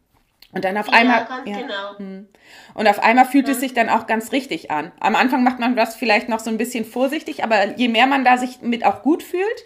Und 0.51 0.65
dann 0.65 0.77
auf 0.77 0.87
ja, 0.87 0.93
einmal. 0.93 1.27
Ja, 1.45 1.57
genau. 1.61 1.97
Hm. 1.97 2.27
Und 2.73 2.87
auf 2.87 3.03
einmal 3.03 3.25
fühlt 3.25 3.47
ja. 3.47 3.53
es 3.53 3.59
sich 3.59 3.73
dann 3.73 3.89
auch 3.89 4.07
ganz 4.07 4.31
richtig 4.31 4.71
an. 4.71 4.91
Am 4.99 5.15
Anfang 5.15 5.43
macht 5.43 5.59
man 5.59 5.75
das 5.75 5.95
vielleicht 5.95 6.27
noch 6.27 6.39
so 6.39 6.49
ein 6.49 6.57
bisschen 6.57 6.85
vorsichtig, 6.85 7.43
aber 7.43 7.77
je 7.77 7.87
mehr 7.87 8.07
man 8.07 8.25
da 8.25 8.37
sich 8.37 8.61
mit 8.61 8.85
auch 8.85 9.03
gut 9.03 9.21
fühlt, 9.21 9.63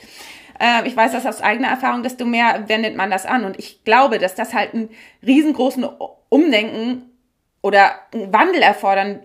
äh, 0.59 0.87
ich 0.87 0.95
weiß 0.95 1.11
das 1.13 1.25
aus 1.25 1.41
eigener 1.41 1.69
Erfahrung, 1.69 2.03
desto 2.03 2.25
mehr 2.25 2.67
wendet 2.67 2.95
man 2.95 3.11
das 3.11 3.25
an. 3.25 3.45
Und 3.45 3.57
ich 3.59 3.83
glaube, 3.83 4.19
dass 4.19 4.35
das 4.35 4.53
halt 4.53 4.73
einen 4.73 4.89
riesengroßen 5.25 5.87
Umdenken 6.29 7.11
oder 7.61 7.93
einen 8.13 8.33
Wandel 8.33 8.61
erfordern 8.61 9.21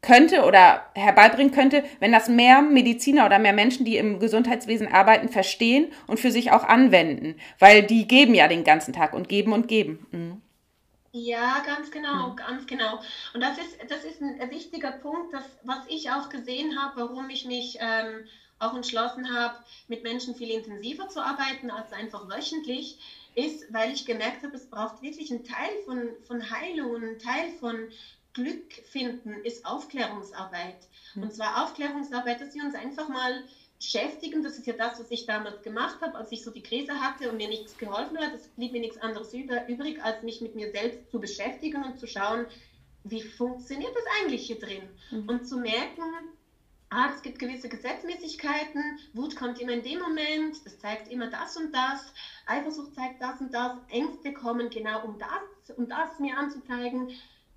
könnte 0.00 0.42
oder 0.44 0.82
herbeibringen 0.94 1.52
könnte, 1.52 1.84
wenn 2.00 2.10
das 2.10 2.28
mehr 2.28 2.60
Mediziner 2.60 3.24
oder 3.24 3.38
mehr 3.38 3.52
Menschen, 3.52 3.84
die 3.84 3.96
im 3.96 4.18
Gesundheitswesen 4.18 4.92
arbeiten, 4.92 5.28
verstehen 5.28 5.92
und 6.08 6.18
für 6.18 6.32
sich 6.32 6.50
auch 6.50 6.64
anwenden. 6.64 7.36
Weil 7.60 7.84
die 7.84 8.08
geben 8.08 8.34
ja 8.34 8.48
den 8.48 8.64
ganzen 8.64 8.92
Tag 8.92 9.14
und 9.14 9.28
geben 9.28 9.52
und 9.52 9.68
geben. 9.68 10.06
Mhm. 10.10 10.42
Ja, 11.14 11.60
ganz 11.60 11.90
genau, 11.90 12.30
mhm. 12.30 12.36
ganz 12.36 12.66
genau. 12.66 12.98
Und 13.34 13.40
das 13.42 13.58
ist, 13.58 13.76
das 13.88 14.02
ist 14.04 14.20
ein 14.22 14.50
wichtiger 14.50 14.92
Punkt, 14.92 15.32
das, 15.32 15.44
was 15.62 15.84
ich 15.86 16.10
auch 16.10 16.28
gesehen 16.30 16.78
habe, 16.80 16.96
warum 17.02 17.28
ich 17.28 17.44
mich 17.44 17.76
ähm, 17.80 18.24
auch 18.58 18.74
entschlossen 18.74 19.30
habe, 19.34 19.54
mit 19.88 20.02
Menschen 20.04 20.34
viel 20.34 20.50
intensiver 20.50 21.08
zu 21.08 21.20
arbeiten 21.20 21.70
als 21.70 21.92
einfach 21.92 22.28
wöchentlich, 22.28 22.96
ist, 23.34 23.64
weil 23.72 23.92
ich 23.92 24.06
gemerkt 24.06 24.42
habe, 24.42 24.56
es 24.56 24.66
braucht 24.66 25.02
wirklich 25.02 25.30
einen 25.30 25.44
Teil 25.44 25.70
von, 25.84 26.16
von 26.24 26.48
Heilung 26.50 26.92
und 26.92 27.04
einen 27.04 27.18
Teil 27.18 27.50
von 27.50 27.88
Glück 28.32 28.72
finden, 28.84 29.34
ist 29.44 29.66
Aufklärungsarbeit. 29.66 30.78
Mhm. 31.14 31.24
Und 31.24 31.34
zwar 31.34 31.62
Aufklärungsarbeit, 31.62 32.40
dass 32.40 32.54
wir 32.54 32.64
uns 32.64 32.74
einfach 32.74 33.08
mal 33.08 33.42
beschäftigen. 33.82 34.42
Das 34.42 34.56
ist 34.56 34.66
ja 34.66 34.74
das, 34.74 35.00
was 35.00 35.10
ich 35.10 35.26
damals 35.26 35.62
gemacht 35.62 36.00
habe, 36.00 36.16
als 36.16 36.30
ich 36.32 36.42
so 36.42 36.50
die 36.50 36.62
Krise 36.62 36.94
hatte 36.94 37.30
und 37.30 37.36
mir 37.36 37.48
nichts 37.48 37.76
geholfen 37.76 38.16
hat. 38.18 38.32
Es 38.34 38.48
blieb 38.48 38.72
mir 38.72 38.80
nichts 38.80 38.98
anderes 38.98 39.34
über, 39.34 39.68
übrig, 39.68 40.02
als 40.02 40.22
mich 40.22 40.40
mit 40.40 40.54
mir 40.54 40.70
selbst 40.70 41.10
zu 41.10 41.20
beschäftigen 41.20 41.84
und 41.84 41.98
zu 41.98 42.06
schauen, 42.06 42.46
wie 43.04 43.22
funktioniert 43.22 43.94
das 43.94 44.04
eigentlich 44.20 44.46
hier 44.46 44.60
drin? 44.60 44.88
Mhm. 45.10 45.28
Und 45.28 45.46
zu 45.46 45.56
merken, 45.56 46.04
ah, 46.90 47.10
es 47.12 47.22
gibt 47.22 47.40
gewisse 47.40 47.68
Gesetzmäßigkeiten, 47.68 49.00
Wut 49.14 49.34
kommt 49.34 49.60
immer 49.60 49.72
in 49.72 49.82
dem 49.82 49.98
Moment, 49.98 50.64
das 50.64 50.78
zeigt 50.78 51.08
immer 51.08 51.28
das 51.28 51.56
und 51.56 51.74
das, 51.74 52.12
Eifersucht 52.46 52.94
zeigt 52.94 53.20
das 53.20 53.40
und 53.40 53.52
das, 53.52 53.72
Ängste 53.88 54.32
kommen 54.32 54.70
genau 54.70 55.04
um 55.04 55.18
das, 55.18 55.76
um 55.76 55.88
das 55.88 56.20
mir 56.20 56.36
anzuzeigen. 56.36 57.10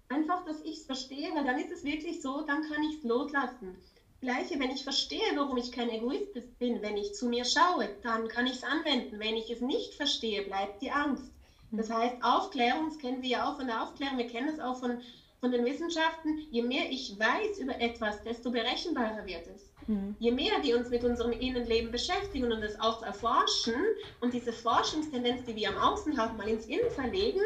Einfach, 0.10 0.46
dass 0.46 0.62
ich 0.62 0.78
es 0.78 0.86
verstehe, 0.86 1.34
weil 1.36 1.44
dann 1.44 1.60
ist 1.60 1.72
es 1.72 1.84
wirklich 1.84 2.22
so, 2.22 2.42
dann 2.42 2.64
kann 2.64 2.84
ich 2.84 2.98
es 2.98 3.04
loslassen. 3.04 3.76
Gleiche, 4.22 4.60
wenn 4.60 4.72
ich 4.72 4.84
verstehe, 4.84 5.36
warum 5.36 5.58
ich 5.58 5.72
kein 5.72 5.90
Egoist 5.90 6.34
bin, 6.58 6.82
wenn 6.82 6.98
ich 6.98 7.14
zu 7.14 7.28
mir 7.28 7.46
schaue, 7.46 7.90
dann 8.04 8.28
kann 8.28 8.48
ich 8.48 8.54
es 8.54 8.64
anwenden. 8.64 9.20
Wenn 9.20 9.36
ich 9.36 9.50
es 9.50 9.62
nicht 9.62 9.94
verstehe, 9.94 10.44
bleibt 10.44 10.82
die 10.82 10.92
Angst. 10.92 11.32
Das 11.72 11.90
heißt, 11.90 12.16
Aufklärung, 12.22 12.90
das 12.90 13.00
kennen 13.00 13.22
wir 13.22 13.30
ja 13.30 13.50
auch 13.50 13.58
von 13.58 13.68
der 13.68 13.84
Aufklärung, 13.84 14.18
wir 14.18 14.28
kennen 14.28 14.50
es 14.50 14.60
auch 14.60 14.80
von, 14.80 15.02
von 15.40 15.52
den 15.52 15.66
Wissenschaften, 15.66 16.48
je 16.52 16.62
mehr 16.62 16.90
ich 16.90 17.18
weiß 17.20 17.60
über 17.60 17.80
etwas, 17.82 18.24
desto 18.24 18.52
berechenbarer 18.52 19.26
wird 19.26 19.48
es. 19.48 19.70
Mhm. 19.88 20.16
Je 20.20 20.32
mehr 20.32 20.64
wir 20.64 20.78
uns 20.78 20.90
mit 20.90 21.04
unserem 21.04 21.32
Innenleben 21.32 21.92
beschäftigen 21.92 22.52
und 22.52 22.64
es 22.64 22.80
auch 22.80 23.04
erforschen 23.04 23.76
und 24.22 24.34
diese 24.34 24.54
Forschungstendenz, 24.54 25.44
die 25.46 25.56
wir 25.56 25.70
am 25.70 25.78
Außen 25.78 26.18
haben, 26.18 26.38
mal 26.38 26.48
ins 26.48 26.66
Innen 26.66 26.90
verlegen, 26.92 27.42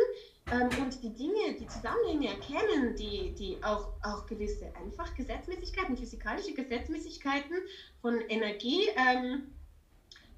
und 0.52 1.04
die 1.04 1.14
Dinge, 1.14 1.54
die 1.60 1.68
Zusammenhänge 1.68 2.30
erkennen, 2.30 2.96
die, 2.96 3.34
die 3.36 3.64
auch, 3.64 3.94
auch 4.02 4.26
gewisse 4.26 4.74
einfach 4.76 5.14
Gesetzmäßigkeiten, 5.16 5.98
physikalische 5.98 6.54
Gesetzmäßigkeiten 6.54 7.58
von 8.02 8.20
Energie, 8.30 8.88
ähm, 8.96 9.44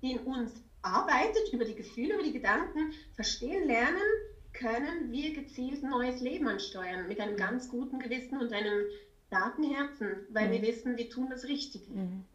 die 0.01 0.13
in 0.13 0.19
uns 0.19 0.51
arbeitet, 0.81 1.53
über 1.53 1.65
die 1.65 1.75
Gefühle, 1.75 2.15
über 2.15 2.23
die 2.23 2.33
Gedanken 2.33 2.91
verstehen 3.15 3.67
lernen, 3.67 4.01
können 4.53 5.11
wir 5.11 5.33
gezielt 5.33 5.83
ein 5.83 5.89
neues 5.89 6.19
Leben 6.19 6.47
ansteuern 6.47 7.07
mit 7.07 7.19
einem 7.19 7.37
ganz 7.37 7.69
guten 7.69 7.99
Gewissen 7.99 8.39
und 8.39 8.51
einem 8.51 8.83
starken 9.27 9.73
Herzen, 9.73 10.27
weil 10.29 10.47
mhm. 10.47 10.51
wir 10.53 10.61
wissen, 10.63 10.97
wir 10.97 11.09
tun 11.09 11.27
das 11.29 11.45
Richtige. 11.45 11.89
Mhm. 11.89 12.25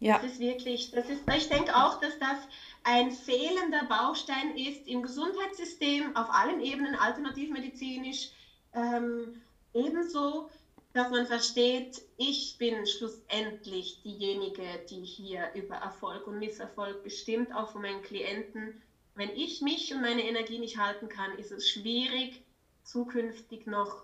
Ja. 0.00 0.18
Das 0.18 0.32
ist 0.32 0.40
wirklich, 0.40 0.90
das 0.90 1.08
ist, 1.10 1.22
ich 1.36 1.48
denke 1.48 1.76
auch, 1.76 2.00
dass 2.00 2.18
das 2.18 2.38
ein 2.84 3.12
fehlender 3.12 3.84
Baustein 3.84 4.56
ist 4.56 4.88
im 4.88 5.02
Gesundheitssystem 5.02 6.16
auf 6.16 6.30
allen 6.30 6.60
Ebenen, 6.60 6.94
alternativmedizinisch, 6.94 8.30
ähm, 8.74 9.42
ebenso, 9.74 10.48
dass 10.94 11.10
man 11.10 11.26
versteht, 11.26 12.02
ich 12.16 12.56
bin 12.58 12.86
schlussendlich 12.86 14.02
diejenige, 14.02 14.64
die 14.88 15.04
hier 15.04 15.50
über 15.54 15.76
Erfolg 15.76 16.26
und 16.26 16.38
Misserfolg 16.38 17.04
bestimmt, 17.04 17.54
auch 17.54 17.70
von 17.70 17.82
meinen 17.82 18.02
Klienten. 18.02 18.80
Wenn 19.14 19.30
ich 19.36 19.60
mich 19.60 19.92
und 19.92 20.00
meine 20.00 20.26
Energie 20.26 20.58
nicht 20.58 20.78
halten 20.78 21.08
kann, 21.10 21.38
ist 21.38 21.52
es 21.52 21.68
schwierig, 21.68 22.42
zukünftig 22.84 23.66
noch 23.66 24.02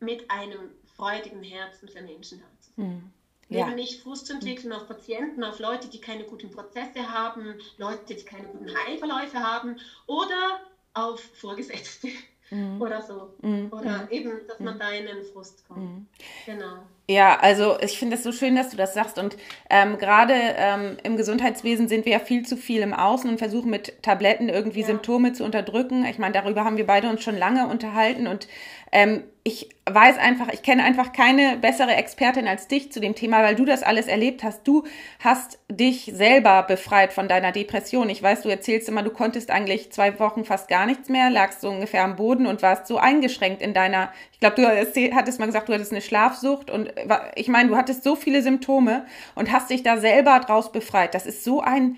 mit 0.00 0.30
einem 0.30 0.70
freudigen 0.96 1.42
Herzen 1.42 1.88
für 1.88 2.00
Menschen 2.00 2.40
da 2.40 2.46
zu 2.60 2.70
sein. 2.76 2.86
Mhm. 2.88 3.12
Ja. 3.52 3.66
Eben 3.66 3.76
nicht 3.76 4.02
Frust 4.02 4.30
entwickeln 4.30 4.72
auf 4.72 4.86
Patienten, 4.86 5.44
auf 5.44 5.58
Leute, 5.58 5.88
die 5.88 6.00
keine 6.00 6.24
guten 6.24 6.50
Prozesse 6.50 7.12
haben, 7.12 7.54
Leute, 7.76 8.14
die 8.14 8.24
keine 8.24 8.46
guten 8.46 8.70
Heilverläufe 8.74 9.38
haben 9.38 9.76
oder 10.06 10.60
auf 10.94 11.20
Vorgesetzte 11.20 12.08
mhm. 12.50 12.80
oder 12.80 13.02
so. 13.02 13.30
Mhm. 13.42 13.72
Oder 13.72 14.08
eben, 14.10 14.32
dass 14.46 14.60
man 14.60 14.74
mhm. 14.74 14.78
da 14.78 14.90
in 14.90 15.06
den 15.06 15.22
Frust 15.24 15.66
kommt. 15.68 15.80
Mhm. 15.80 16.06
Genau. 16.46 16.82
Ja, 17.08 17.38
also 17.40 17.78
ich 17.80 17.98
finde 17.98 18.16
es 18.16 18.22
so 18.22 18.32
schön, 18.32 18.54
dass 18.54 18.70
du 18.70 18.76
das 18.76 18.94
sagst. 18.94 19.18
Und 19.18 19.36
ähm, 19.68 19.98
gerade 19.98 20.34
ähm, 20.34 20.96
im 21.02 21.16
Gesundheitswesen 21.16 21.88
sind 21.88 22.04
wir 22.06 22.12
ja 22.12 22.18
viel 22.20 22.46
zu 22.46 22.56
viel 22.56 22.80
im 22.80 22.94
Außen 22.94 23.28
und 23.28 23.38
versuchen 23.38 23.70
mit 23.70 24.02
Tabletten 24.02 24.48
irgendwie 24.48 24.80
ja. 24.80 24.86
Symptome 24.86 25.32
zu 25.32 25.44
unterdrücken. 25.44 26.04
Ich 26.06 26.18
meine, 26.18 26.32
darüber 26.32 26.64
haben 26.64 26.76
wir 26.76 26.86
beide 26.86 27.08
uns 27.08 27.22
schon 27.22 27.36
lange 27.36 27.66
unterhalten. 27.66 28.26
Und 28.26 28.46
ähm, 28.92 29.24
ich 29.44 29.70
weiß 29.90 30.18
einfach, 30.18 30.52
ich 30.52 30.62
kenne 30.62 30.84
einfach 30.84 31.12
keine 31.12 31.56
bessere 31.56 31.96
Expertin 31.96 32.46
als 32.46 32.68
dich 32.68 32.92
zu 32.92 33.00
dem 33.00 33.16
Thema, 33.16 33.42
weil 33.42 33.56
du 33.56 33.64
das 33.64 33.82
alles 33.82 34.06
erlebt 34.06 34.44
hast. 34.44 34.68
Du 34.68 34.84
hast 35.18 35.58
dich 35.68 36.12
selber 36.14 36.62
befreit 36.62 37.12
von 37.12 37.26
deiner 37.26 37.50
Depression. 37.50 38.08
Ich 38.08 38.22
weiß, 38.22 38.42
du 38.42 38.48
erzählst 38.50 38.88
immer, 38.88 39.02
du 39.02 39.10
konntest 39.10 39.50
eigentlich 39.50 39.90
zwei 39.90 40.16
Wochen 40.20 40.44
fast 40.44 40.68
gar 40.68 40.86
nichts 40.86 41.08
mehr, 41.08 41.28
lagst 41.30 41.62
so 41.62 41.70
ungefähr 41.70 42.04
am 42.04 42.14
Boden 42.14 42.46
und 42.46 42.62
warst 42.62 42.86
so 42.86 42.98
eingeschränkt 42.98 43.62
in 43.62 43.74
deiner, 43.74 44.12
ich 44.32 44.38
glaube, 44.38 44.56
du 44.56 44.68
hattest 45.16 45.40
mal 45.40 45.46
gesagt, 45.46 45.68
du 45.68 45.72
hattest 45.72 45.90
eine 45.90 46.02
Schlafsucht 46.02 46.70
und 46.70 46.92
ich 47.34 47.48
meine, 47.48 47.70
du 47.70 47.76
hattest 47.76 48.04
so 48.04 48.14
viele 48.14 48.42
Symptome 48.42 49.06
und 49.34 49.50
hast 49.50 49.70
dich 49.70 49.82
da 49.82 49.96
selber 49.96 50.38
draus 50.38 50.70
befreit. 50.70 51.14
Das 51.14 51.26
ist 51.26 51.42
so 51.42 51.60
ein 51.60 51.96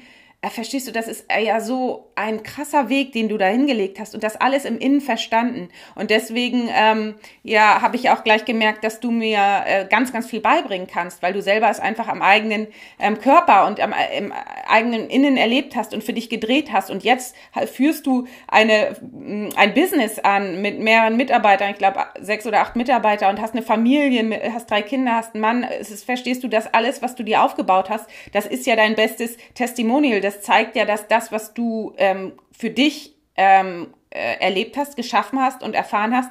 verstehst 0.50 0.86
du, 0.88 0.92
das 0.92 1.08
ist 1.08 1.24
äh, 1.28 1.44
ja 1.44 1.60
so 1.60 2.10
ein 2.16 2.42
krasser 2.42 2.88
Weg, 2.88 3.12
den 3.12 3.28
du 3.28 3.38
da 3.38 3.46
hingelegt 3.46 3.98
hast 3.98 4.14
und 4.14 4.22
das 4.22 4.36
alles 4.36 4.64
im 4.64 4.78
Innen 4.78 5.00
verstanden. 5.00 5.68
Und 5.94 6.10
deswegen, 6.10 6.68
ähm, 6.72 7.14
ja, 7.42 7.80
habe 7.82 7.96
ich 7.96 8.10
auch 8.10 8.24
gleich 8.24 8.44
gemerkt, 8.44 8.84
dass 8.84 9.00
du 9.00 9.10
mir 9.10 9.38
äh, 9.66 9.86
ganz, 9.88 10.12
ganz 10.12 10.26
viel 10.26 10.40
beibringen 10.40 10.86
kannst, 10.86 11.22
weil 11.22 11.32
du 11.32 11.42
selber 11.42 11.70
es 11.70 11.80
einfach 11.80 12.08
am 12.08 12.22
eigenen 12.22 12.66
ähm, 12.98 13.18
Körper 13.18 13.66
und 13.66 13.80
am 13.80 13.92
äh, 13.92 14.18
im 14.18 14.32
eigenen 14.66 15.08
Innen 15.08 15.36
erlebt 15.36 15.76
hast 15.76 15.94
und 15.94 16.04
für 16.04 16.12
dich 16.12 16.28
gedreht 16.28 16.72
hast. 16.72 16.90
Und 16.90 17.04
jetzt 17.04 17.34
führst 17.72 18.06
du 18.06 18.26
eine, 18.48 18.96
mm, 19.00 19.50
ein 19.56 19.74
Business 19.74 20.18
an 20.18 20.60
mit 20.62 20.78
mehreren 20.78 21.16
Mitarbeitern, 21.16 21.70
ich 21.70 21.78
glaube 21.78 22.00
sechs 22.20 22.46
oder 22.46 22.60
acht 22.60 22.76
Mitarbeiter 22.76 23.28
und 23.28 23.40
hast 23.40 23.54
eine 23.54 23.62
Familie, 23.62 24.40
hast 24.52 24.70
drei 24.70 24.82
Kinder, 24.82 25.14
hast 25.14 25.34
einen 25.34 25.42
Mann. 25.42 25.62
Es 25.64 25.90
ist, 25.90 26.04
verstehst 26.04 26.42
du, 26.44 26.48
das 26.48 26.72
alles, 26.72 27.02
was 27.02 27.14
du 27.14 27.22
dir 27.22 27.42
aufgebaut 27.42 27.90
hast, 27.90 28.06
das 28.32 28.46
ist 28.46 28.66
ja 28.66 28.76
dein 28.76 28.94
bestes 28.94 29.36
Testimonial. 29.54 30.20
Das 30.20 30.33
das 30.34 30.42
zeigt 30.42 30.76
ja, 30.76 30.84
dass 30.84 31.08
das, 31.08 31.32
was 31.32 31.54
du 31.54 31.94
ähm, 31.96 32.32
für 32.52 32.70
dich 32.70 33.14
ähm, 33.36 33.94
äh, 34.10 34.38
erlebt 34.40 34.76
hast, 34.76 34.96
geschaffen 34.96 35.40
hast 35.40 35.62
und 35.62 35.74
erfahren 35.74 36.14
hast, 36.14 36.30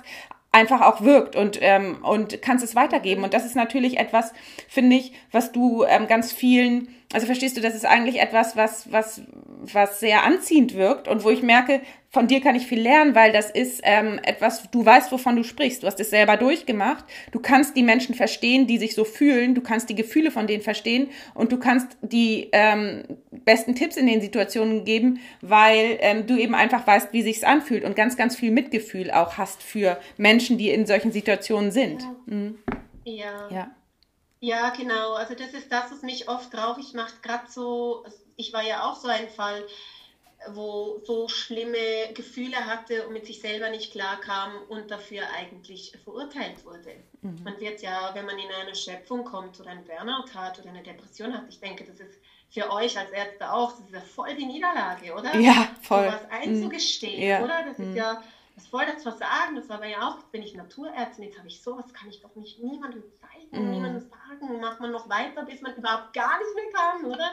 einfach 0.52 0.82
auch 0.82 1.02
wirkt 1.02 1.36
und, 1.36 1.58
ähm, 1.62 2.04
und 2.04 2.42
kannst 2.42 2.63
es 2.63 2.76
weitergeben. 2.76 3.24
Und 3.24 3.34
das 3.34 3.46
ist 3.46 3.56
natürlich 3.56 3.98
etwas, 3.98 4.34
finde 4.68 4.96
ich, 4.96 5.13
was 5.32 5.52
du 5.52 5.84
ähm, 5.84 6.08
ganz 6.08 6.32
vielen 6.32 6.89
also 7.13 7.28
verstehst 7.28 7.56
du, 7.56 7.62
das 7.62 7.76
ist 7.76 7.86
eigentlich 7.86 8.20
etwas, 8.20 8.58
was, 8.58 8.92
was, 8.92 9.22
was 9.62 10.00
sehr 10.00 10.24
anziehend 10.24 10.74
wirkt 10.74 11.08
und 11.08 11.24
wo 11.24 11.30
ich 11.30 11.44
merke, 11.44 11.80
von 12.13 12.28
dir 12.28 12.41
kann 12.41 12.54
ich 12.54 12.67
viel 12.67 12.80
lernen, 12.80 13.15
weil 13.15 13.34
das 13.34 13.49
ist 13.49 13.82
ähm, 13.84 14.19
etwas, 14.21 14.69
du 14.69 14.86
weißt, 14.86 15.12
wovon 15.12 15.36
du 15.36 15.43
sprichst. 15.43 15.82
Du 15.82 15.88
hast 15.88 15.99
es 15.99 16.12
selber 16.12 16.38
durchgemacht. 16.38 17.04
Du 17.32 17.39
kannst 17.39 17.76
die 17.76 17.82
Menschen 17.82 18.13
verstehen, 18.13 18.67
die 18.67 18.78
sich 18.78 18.93
so 18.93 19.04
fühlen. 19.04 19.56
Du 19.56 19.62
kannst 19.62 19.89
die 19.89 19.95
Gefühle 19.95 20.30
von 20.30 20.45
denen 20.45 20.62
verstehen 20.62 21.10
und 21.34 21.52
du 21.52 21.58
kannst 21.58 21.97
die 22.04 22.49
ähm, 22.52 23.04
besten 23.32 23.73
Tipps 23.73 23.97
in 23.97 24.06
den 24.06 24.21
Situationen 24.21 24.86
geben, 24.86 25.21
weil 25.41 25.97
ähm, 26.02 26.28
du 26.28 26.38
eben 26.38 26.54
einfach 26.54 26.86
weißt, 26.86 27.13
wie 27.13 27.23
sich's 27.23 27.43
anfühlt 27.43 27.84
und 27.84 27.95
ganz, 27.95 28.15
ganz 28.15 28.36
viel 28.36 28.52
Mitgefühl 28.52 29.10
auch 29.10 29.39
hast 29.39 29.63
für 29.63 29.97
Menschen, 30.17 30.60
die 30.60 30.69
in 30.69 30.86
solchen 30.86 31.12
Situationen 31.12 31.71
sind. 31.71 32.04
Ja. 32.04 32.15
Mhm. 32.28 32.60
ja. 33.06 33.49
ja. 33.49 33.71
Ja, 34.39 34.71
genau. 34.71 35.13
Also 35.13 35.36
das 35.36 35.54
ist 35.54 35.71
das, 35.71 35.89
was 35.89 36.04
mich 36.04 36.28
oft 36.28 36.52
traurig 36.52 36.93
macht. 36.93 37.23
Gerade 37.23 37.49
so, 37.49 38.06
ich 38.36 38.52
war 38.54 38.62
ja 38.62 38.84
auch 38.84 38.97
so 38.97 39.08
ein 39.08 39.30
Fall, 39.30 39.63
wo 40.50 41.00
so 41.04 41.28
schlimme 41.28 42.14
Gefühle 42.14 42.66
hatte 42.66 43.08
und 43.08 43.14
mit 43.14 43.26
sich 43.26 43.42
selber 43.42 43.70
nicht 43.70 43.92
klar 43.92 44.20
kam 44.20 44.52
und 44.70 44.92
dafür 44.92 45.24
eigentlich 45.38 45.94
verurteilt 46.04 46.66
wurde. 46.66 46.96
Mhm. 47.22 47.44
Man 47.44 47.60
wird 47.60 47.82
ja, 47.82 48.12
wenn 48.14 48.26
man 48.26 48.38
in 48.38 48.52
eine 48.52 48.76
Schöpfung 48.76 49.24
kommt 49.24 49.60
oder 49.60 49.72
ein 49.72 49.84
Burnout 49.86 50.34
hat 50.34 50.60
oder 50.60 50.70
eine 50.70 50.84
Depression 50.84 51.34
hat, 51.34 51.44
ich 51.50 51.60
denke, 51.60 51.84
das 51.86 52.00
ist 52.00 52.20
für 52.50 52.72
euch 52.72 52.98
als 52.98 53.10
Ärzte 53.12 53.52
auch, 53.52 53.72
das 53.72 53.88
ist 53.88 53.94
ja 53.94 54.02
voll 54.02 54.36
die 54.36 54.46
Niederlage, 54.46 55.14
oder? 55.14 55.36
Ja, 55.38 55.70
voll. 55.82 56.06
So 56.06 56.14
was 56.14 56.32
einzugestehen, 56.32 57.22
mhm. 57.22 57.28
ja. 57.28 57.44
oder? 57.44 57.64
Das 57.68 57.78
mhm. 57.78 57.90
ist 57.90 57.96
ja 57.98 58.24
das 58.56 58.68
voll 58.68 58.86
das 58.86 59.02
Versagen. 59.02 59.56
Das 59.56 59.68
war 59.70 59.78
aber 59.78 59.88
ja 59.88 60.08
auch, 60.08 60.20
jetzt 60.20 60.32
bin 60.32 60.44
ich 60.44 60.54
Naturärztin, 60.54 61.26
jetzt 61.26 61.38
habe 61.38 61.48
ich 61.48 61.62
sowas, 61.62 61.92
kann 61.94 62.10
ich 62.10 62.22
doch 62.22 62.36
nicht 62.36 62.62
niemandem 62.62 63.04
zeigen, 63.20 63.66
mhm. 63.66 63.72
niemandem 63.72 64.10
sagen. 64.10 64.60
Macht 64.60 64.80
man 64.80 64.92
noch 64.92 65.10
weiter, 65.10 65.44
bis 65.44 65.62
man 65.62 65.76
überhaupt 65.76 66.14
gar 66.14 66.38
nicht 66.38 66.56
mehr 66.56 66.72
kann, 66.72 67.06
oder? 67.06 67.32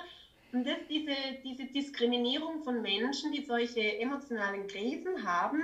Und 0.52 0.66
das, 0.66 0.78
diese, 0.88 1.14
diese 1.44 1.64
Diskriminierung 1.64 2.62
von 2.62 2.82
Menschen, 2.82 3.32
die 3.32 3.44
solche 3.44 3.98
emotionalen 3.98 4.66
Krisen 4.66 5.24
haben, 5.24 5.62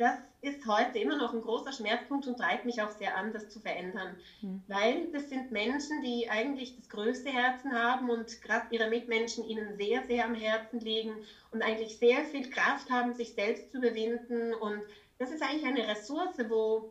das 0.00 0.16
ist 0.40 0.66
heute 0.66 0.98
immer 0.98 1.18
noch 1.18 1.34
ein 1.34 1.42
großer 1.42 1.72
Schmerzpunkt 1.72 2.26
und 2.26 2.38
treibt 2.38 2.64
mich 2.64 2.80
auch 2.80 2.90
sehr 2.90 3.16
an, 3.16 3.34
das 3.34 3.50
zu 3.50 3.60
verändern. 3.60 4.16
Mhm. 4.40 4.62
Weil 4.66 5.06
das 5.12 5.28
sind 5.28 5.52
Menschen, 5.52 6.02
die 6.02 6.28
eigentlich 6.30 6.74
das 6.74 6.88
größte 6.88 7.30
Herzen 7.30 7.72
haben 7.72 8.08
und 8.08 8.40
gerade 8.40 8.66
ihre 8.70 8.88
Mitmenschen 8.88 9.44
ihnen 9.44 9.76
sehr, 9.76 10.02
sehr 10.06 10.24
am 10.24 10.34
Herzen 10.34 10.80
liegen 10.80 11.12
und 11.50 11.60
eigentlich 11.62 11.98
sehr 11.98 12.24
viel 12.24 12.48
Kraft 12.48 12.90
haben, 12.90 13.12
sich 13.12 13.34
selbst 13.34 13.70
zu 13.70 13.76
überwinden. 13.76 14.54
Und 14.54 14.80
das 15.18 15.30
ist 15.30 15.42
eigentlich 15.42 15.66
eine 15.66 15.86
Ressource, 15.86 16.38
wo, 16.48 16.90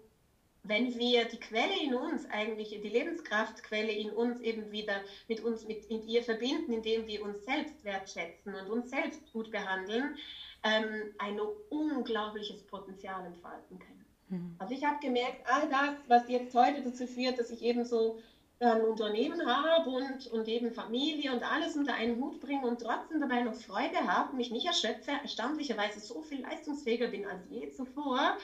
wenn 0.69 0.97
wir 0.97 1.25
die 1.25 1.39
Quelle 1.39 1.77
in 1.83 1.95
uns, 1.95 2.29
eigentlich 2.29 2.69
die 2.69 2.89
Lebenskraftquelle 2.89 3.91
in 3.91 4.11
uns 4.11 4.39
eben 4.39 4.71
wieder 4.71 5.01
mit 5.27 5.43
uns, 5.43 5.67
mit 5.67 5.85
in 5.85 6.07
ihr 6.07 6.23
verbinden, 6.23 6.71
indem 6.71 7.07
wir 7.07 7.23
uns 7.23 7.43
selbst 7.43 7.83
wertschätzen 7.83 8.53
und 8.53 8.69
uns 8.69 8.91
selbst 8.91 9.19
gut 9.33 9.49
behandeln, 9.49 10.15
ähm, 10.63 11.13
ein 11.17 11.39
unglaubliches 11.69 12.61
Potenzial 12.67 13.25
entfalten 13.25 13.79
können. 13.79 14.05
Mhm. 14.29 14.55
Also 14.59 14.75
ich 14.75 14.85
habe 14.85 14.99
gemerkt, 15.01 15.41
all 15.51 15.67
das, 15.69 15.95
was 16.07 16.29
jetzt 16.29 16.53
heute 16.53 16.83
dazu 16.83 17.07
führt, 17.07 17.39
dass 17.39 17.49
ich 17.49 17.63
eben 17.63 17.83
so 17.83 18.19
ein 18.59 18.81
Unternehmen 18.81 19.45
habe 19.45 19.89
und, 19.89 20.27
und 20.27 20.47
eben 20.47 20.71
Familie 20.71 21.31
und 21.33 21.49
alles 21.49 21.77
unter 21.77 21.93
einen 21.93 22.21
Hut 22.21 22.41
bringe 22.41 22.67
und 22.67 22.81
trotzdem 22.81 23.21
dabei 23.21 23.41
noch 23.41 23.55
Freude 23.55 24.05
habe, 24.05 24.35
mich 24.35 24.51
nicht 24.51 24.67
erschöpfe, 24.67 25.11
erstaunlicherweise 25.23 25.99
so 25.99 26.21
viel 26.21 26.41
leistungsfähiger 26.41 27.07
bin 27.07 27.25
als 27.25 27.41
je 27.49 27.71
zuvor, 27.71 28.37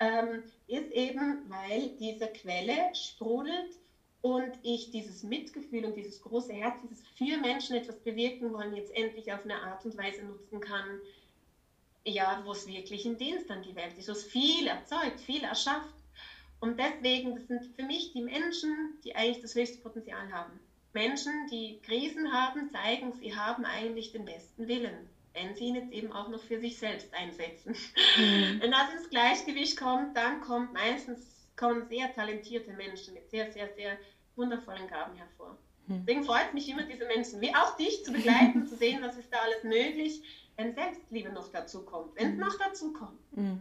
ähm, 0.00 0.42
ist 0.66 0.90
eben, 0.92 1.48
weil 1.48 1.90
diese 1.98 2.28
Quelle 2.28 2.94
sprudelt 2.94 3.76
und 4.22 4.52
ich 4.62 4.90
dieses 4.90 5.22
Mitgefühl 5.22 5.84
und 5.84 5.96
dieses 5.96 6.20
große 6.20 6.52
Herz, 6.52 6.80
dieses 6.82 7.06
für 7.16 7.36
Menschen 7.38 7.76
etwas 7.76 7.98
bewirken 8.00 8.52
wollen, 8.52 8.74
jetzt 8.74 8.94
endlich 8.94 9.32
auf 9.32 9.44
eine 9.44 9.60
Art 9.60 9.84
und 9.84 9.96
Weise 9.96 10.24
nutzen 10.24 10.60
kann, 10.60 11.00
ja, 12.04 12.40
wo 12.44 12.52
es 12.52 12.66
wirklich 12.66 13.04
ein 13.04 13.18
Dienst 13.18 13.50
an 13.50 13.62
die 13.62 13.74
Welt 13.74 13.96
ist, 13.98 14.08
wo 14.08 14.12
es 14.12 14.24
viel 14.24 14.66
erzeugt, 14.66 15.20
viel 15.20 15.42
erschafft. 15.42 15.94
Und 16.60 16.78
deswegen, 16.78 17.34
das 17.34 17.46
sind 17.46 17.64
für 17.76 17.82
mich 17.82 18.12
die 18.12 18.22
Menschen, 18.22 18.98
die 19.04 19.14
eigentlich 19.14 19.42
das 19.42 19.54
höchste 19.54 19.78
Potenzial 19.78 20.32
haben. 20.32 20.58
Menschen, 20.92 21.32
die 21.50 21.78
Krisen 21.82 22.32
haben, 22.32 22.70
zeigen, 22.70 23.12
sie 23.12 23.36
haben 23.36 23.64
eigentlich 23.64 24.12
den 24.12 24.24
besten 24.24 24.66
Willen, 24.66 25.08
wenn 25.36 25.54
sie 25.54 25.66
ihn 25.66 25.74
jetzt 25.76 25.92
eben 25.92 26.10
auch 26.12 26.28
noch 26.28 26.42
für 26.42 26.58
sich 26.58 26.78
selbst 26.78 27.12
einsetzen. 27.14 27.76
Mhm. 28.16 28.60
Wenn 28.60 28.70
das 28.70 28.92
ins 28.94 29.10
Gleichgewicht 29.10 29.76
kommt, 29.78 30.16
dann 30.16 30.40
kommt 30.40 30.72
meistens 30.72 31.46
kommen 31.56 31.86
sehr 31.88 32.12
talentierte 32.14 32.72
Menschen 32.72 33.14
mit 33.14 33.30
sehr, 33.30 33.50
sehr, 33.52 33.68
sehr 33.74 33.96
wundervollen 34.34 34.88
Gaben 34.88 35.16
hervor. 35.16 35.56
Mhm. 35.86 36.04
Deswegen 36.06 36.24
freut 36.24 36.48
es 36.48 36.54
mich 36.54 36.68
immer, 36.68 36.82
diese 36.82 37.06
Menschen 37.06 37.40
wie 37.40 37.54
auch 37.54 37.76
dich 37.76 38.04
zu 38.04 38.12
begleiten, 38.12 38.66
zu 38.66 38.76
sehen, 38.76 39.00
was 39.02 39.16
ist 39.16 39.32
da 39.32 39.38
alles 39.38 39.62
möglich 39.62 40.22
wenn 40.56 40.74
Selbstliebe 40.74 41.30
noch 41.32 41.48
dazu 41.52 41.82
kommt, 41.84 42.16
wenn 42.16 42.28
es 42.28 42.34
mhm. 42.34 42.40
noch 42.40 42.58
dazu 42.58 42.92
kommt. 42.92 43.36
Mhm. 43.36 43.60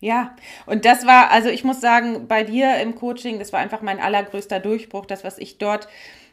Ja, 0.00 0.34
und 0.64 0.86
das 0.86 1.06
war, 1.06 1.30
also 1.30 1.50
ich 1.50 1.62
muss 1.62 1.80
sagen, 1.80 2.26
bei 2.26 2.42
dir 2.42 2.76
im 2.80 2.94
Coaching, 2.94 3.38
das 3.38 3.52
war 3.52 3.60
einfach 3.60 3.82
mein 3.82 4.00
allergrößter 4.00 4.58
Durchbruch, 4.58 5.04
das, 5.04 5.24
was 5.24 5.36
ich 5.36 5.58
dort 5.58 5.88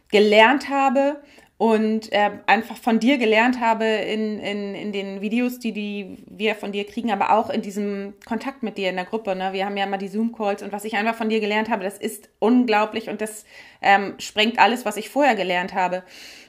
gelernt 0.10 0.70
habe 0.70 1.22
und 1.58 2.12
äh, 2.12 2.30
einfach 2.46 2.78
von 2.78 3.00
dir 3.00 3.18
gelernt 3.18 3.60
habe 3.60 3.86
in, 3.86 4.38
in, 4.40 4.76
in 4.76 4.92
den 4.92 5.22
Videos, 5.22 5.58
die, 5.58 5.72
die 5.72 6.24
wir 6.28 6.54
von 6.54 6.72
dir 6.72 6.86
kriegen, 6.86 7.12
aber 7.12 7.32
auch 7.32 7.50
in 7.50 7.64
diesem 7.64 8.14
Kontakt 8.28 8.62
mit 8.62 8.78
dir 8.78 8.92
in 8.92 8.96
der 8.96 9.06
Gruppe. 9.06 9.36
Ne? 9.36 9.54
Wir 9.54 9.66
haben 9.66 9.76
ja 9.76 9.86
immer 9.86 9.98
die 9.98 10.08
Zoom-Calls 10.08 10.62
und 10.62 10.72
was 10.72 10.86
ich 10.86 10.96
einfach 10.96 11.16
von 11.16 11.30
dir 11.30 11.40
gelernt 11.40 11.70
habe, 11.70 11.84
das 11.84 11.98
ist 11.98 12.30
unglaublich 12.38 13.10
und 13.10 13.22
das 13.22 13.44
ähm, 13.82 14.14
sprengt 14.20 14.60
alles, 14.60 14.86
was 14.86 14.98
ich 14.98 15.10
vorher 15.10 15.36
gelernt 15.36 15.74
habe. 15.74 16.04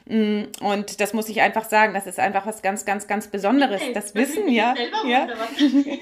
Mm, 0.09 0.45
und 0.61 0.99
das 1.01 1.13
muss 1.13 1.29
ich 1.29 1.39
einfach 1.41 1.69
sagen, 1.69 1.93
das 1.93 2.07
ist 2.07 2.19
einfach 2.19 2.47
was 2.47 2.63
ganz, 2.63 2.83
ganz, 2.83 3.05
ganz 3.05 3.27
Besonderes. 3.27 3.79
Hey, 3.79 3.93
das 3.93 4.15
wissen 4.15 4.47
wir. 4.47 4.73
Ja. 5.07 5.27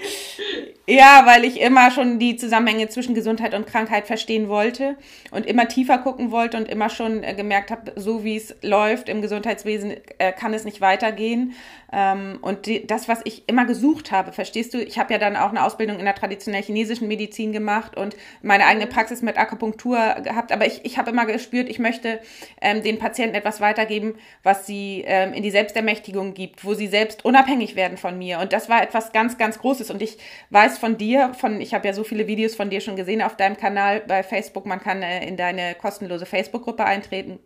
ja, 0.88 1.24
weil 1.26 1.43
ich 1.43 1.60
immer 1.60 1.91
schon 1.91 2.17
die 2.17 2.38
Zusammenhänge 2.38 2.88
zwischen 2.88 3.13
Gesundheit 3.13 3.54
und 3.54 3.67
Krankheit 3.67 4.08
verstehen 4.08 4.48
wollte 4.48 4.96
und 5.32 5.46
immer 5.46 5.67
tiefer 5.67 5.98
gucken 5.98 6.32
wollte 6.32 6.56
und 6.56 6.70
immer 6.70 6.89
schon 6.89 7.22
äh, 7.22 7.34
gemerkt 7.34 7.70
habe, 7.70 7.91
so 7.98 8.24
wie 8.24 8.38
es 8.38 8.56
läuft 8.62 9.10
im 9.10 9.22
Gesundheitswesen, 9.22 9.98
äh, 10.20 10.32
kann 10.32 10.54
es 10.54 10.63
nicht 10.63 10.80
weitergehen. 10.80 11.54
Ähm, 11.91 12.39
und 12.41 12.65
die, 12.65 12.86
das, 12.86 13.08
was 13.08 13.21
ich 13.23 13.47
immer 13.47 13.65
gesucht 13.65 14.12
habe, 14.12 14.34
verstehst 14.34 14.73
du, 14.73 14.78
ich 14.80 15.00
habe 15.00 15.13
ja 15.13 15.19
dann 15.19 15.38
auch 15.38 15.50
eine 15.50 15.63
Ausbildung 15.63 16.00
in 16.00 16.06
der 16.06 16.15
traditionell 16.15 16.62
chinesischen 16.62 17.08
Medizin 17.08 17.54
gemacht 17.54 17.95
und 17.95 18.15
meine 18.41 18.65
eigene 18.65 18.88
Praxis 18.88 19.21
mit 19.21 19.38
Akupunktur 19.38 19.97
gehabt, 20.23 20.52
aber 20.52 20.65
ich, 20.65 20.84
ich 20.84 20.97
habe 20.97 21.12
immer 21.12 21.26
gespürt, 21.26 21.69
ich 21.69 21.80
möchte 21.80 22.19
ähm, 22.62 22.84
den 22.84 23.00
Patienten 23.00 23.36
etwas 23.36 23.62
weitergeben, 23.62 24.15
was 24.43 24.67
sie 24.67 25.04
ähm, 25.08 25.34
in 25.34 25.43
die 25.43 25.52
Selbstermächtigung 25.52 26.34
gibt, 26.34 26.65
wo 26.65 26.73
sie 26.73 26.88
selbst 26.88 27.23
unabhängig 27.23 27.76
werden 27.76 27.97
von 27.97 28.17
mir. 28.17 28.39
Und 28.39 28.52
das 28.52 28.67
war 28.67 28.84
etwas 28.84 29.13
ganz, 29.13 29.38
ganz 29.38 29.60
Großes. 29.60 29.89
Und 29.89 30.02
ich 30.02 30.17
weiß 30.50 30.78
von 30.78 30.97
dir, 30.97 31.34
von, 31.36 31.62
ich 31.62 31.73
habe 31.73 31.88
ja 31.88 31.93
so 31.93 32.04
viele 32.04 32.28
Videos 32.28 32.56
von 32.56 32.69
dir 32.69 32.82
schon 32.82 32.97
gesehen 32.97 33.21
auf 33.21 33.38
deinem 33.38 33.56
Kanal 33.56 34.02
bei 34.02 34.23
Facebook, 34.23 34.65
man 34.65 34.82
kann 34.82 35.02
äh, 35.02 35.26
in 35.26 35.38
deine 35.38 35.76
kostenlose 35.76 36.26
Facebook-Gruppe 36.26 36.84
eintreten, 36.84 37.39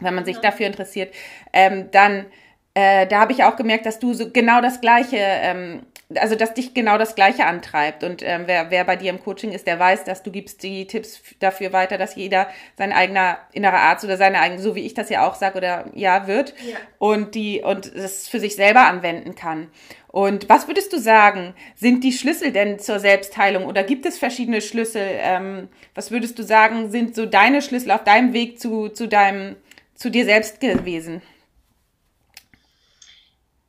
wenn 0.00 0.14
man 0.14 0.26
sich 0.26 0.36
ja. 0.36 0.42
dafür 0.42 0.66
interessiert. 0.66 1.14
Ähm, 1.54 1.88
dann 1.90 2.26
äh, 2.74 3.06
da 3.06 3.20
habe 3.20 3.32
ich 3.32 3.44
auch 3.44 3.56
gemerkt, 3.56 3.84
dass 3.84 3.98
du 3.98 4.14
so 4.14 4.30
genau 4.30 4.62
das 4.62 4.80
Gleiche, 4.80 5.18
ähm, 5.18 5.82
also 6.14 6.36
dass 6.36 6.54
dich 6.54 6.72
genau 6.72 6.96
das 6.96 7.14
Gleiche 7.14 7.44
antreibt. 7.44 8.02
Und 8.02 8.22
ähm, 8.22 8.44
wer, 8.46 8.70
wer 8.70 8.84
bei 8.84 8.96
dir 8.96 9.10
im 9.10 9.22
Coaching 9.22 9.52
ist, 9.52 9.66
der 9.66 9.78
weiß, 9.78 10.04
dass 10.04 10.22
du 10.22 10.30
gibst 10.30 10.62
die 10.62 10.86
Tipps 10.86 11.22
dafür 11.38 11.74
weiter, 11.74 11.98
dass 11.98 12.14
jeder 12.14 12.48
sein 12.78 12.92
eigener 12.92 13.38
innerer 13.52 13.78
Arzt 13.78 14.04
oder 14.04 14.16
seine 14.16 14.40
eigene, 14.40 14.60
so 14.60 14.74
wie 14.74 14.86
ich 14.86 14.94
das 14.94 15.10
ja 15.10 15.28
auch 15.28 15.34
sage 15.34 15.58
oder 15.58 15.84
ja 15.94 16.26
wird, 16.26 16.54
ja. 16.66 16.76
und 16.98 17.34
die 17.34 17.60
und 17.62 17.86
es 17.94 18.28
für 18.28 18.40
sich 18.40 18.56
selber 18.56 18.86
anwenden 18.86 19.34
kann. 19.34 19.68
Und 20.08 20.48
was 20.48 20.66
würdest 20.66 20.92
du 20.94 20.98
sagen, 20.98 21.54
sind 21.74 22.04
die 22.04 22.12
Schlüssel 22.12 22.52
denn 22.52 22.78
zur 22.78 23.00
Selbstheilung 23.00 23.66
oder 23.66 23.82
gibt 23.82 24.06
es 24.06 24.18
verschiedene 24.18 24.62
Schlüssel? 24.62 25.06
Ähm, 25.06 25.68
was 25.94 26.10
würdest 26.10 26.38
du 26.38 26.42
sagen, 26.42 26.90
sind 26.90 27.14
so 27.14 27.26
deine 27.26 27.60
Schlüssel 27.60 27.90
auf 27.90 28.04
deinem 28.04 28.32
Weg 28.32 28.60
zu, 28.60 28.88
zu 28.88 29.08
deinem, 29.08 29.56
zu 29.94 30.10
dir 30.10 30.24
selbst 30.24 30.60
gewesen? 30.60 31.22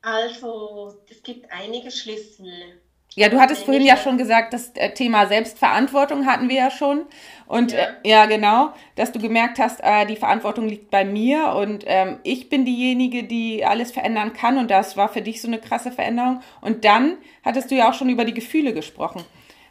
Also, 0.04 1.00
es 1.10 1.24
gibt 1.24 1.52
einige 1.52 1.90
Schlüssel. 1.90 2.82
Ja, 3.16 3.30
du 3.30 3.40
hattest 3.40 3.64
vorhin 3.64 3.86
ja 3.86 3.96
schon 3.96 4.18
gesagt, 4.18 4.54
das 4.54 4.72
äh, 4.76 4.94
Thema 4.94 5.28
Selbstverantwortung 5.28 6.26
hatten 6.26 6.50
wir 6.50 6.56
ja 6.56 6.72
schon. 6.72 7.06
Und 7.46 7.72
ja, 7.72 7.80
äh, 7.80 8.10
ja 8.10 8.26
genau, 8.26 8.74
dass 8.96 9.12
du 9.12 9.20
gemerkt 9.20 9.60
hast, 9.60 9.80
äh, 9.82 10.06
die 10.06 10.16
Verantwortung 10.16 10.68
liegt 10.68 10.90
bei 10.90 11.06
mir 11.06 11.54
und 11.54 11.84
ähm, 11.88 12.18
ich 12.24 12.50
bin 12.50 12.66
diejenige, 12.66 13.24
die 13.24 13.64
alles 13.64 13.92
verändern 13.92 14.34
kann. 14.34 14.58
Und 14.58 14.72
das 14.72 14.98
war 14.98 15.10
für 15.10 15.22
dich 15.22 15.42
so 15.42 15.48
eine 15.48 15.60
krasse 15.60 15.92
Veränderung. 15.92 16.42
Und 16.60 16.84
dann 16.84 17.18
hattest 17.46 17.72
du 17.72 17.76
ja 17.76 17.90
auch 17.90 17.94
schon 17.94 18.10
über 18.10 18.26
die 18.26 18.34
Gefühle 18.34 18.74
gesprochen, 18.74 19.24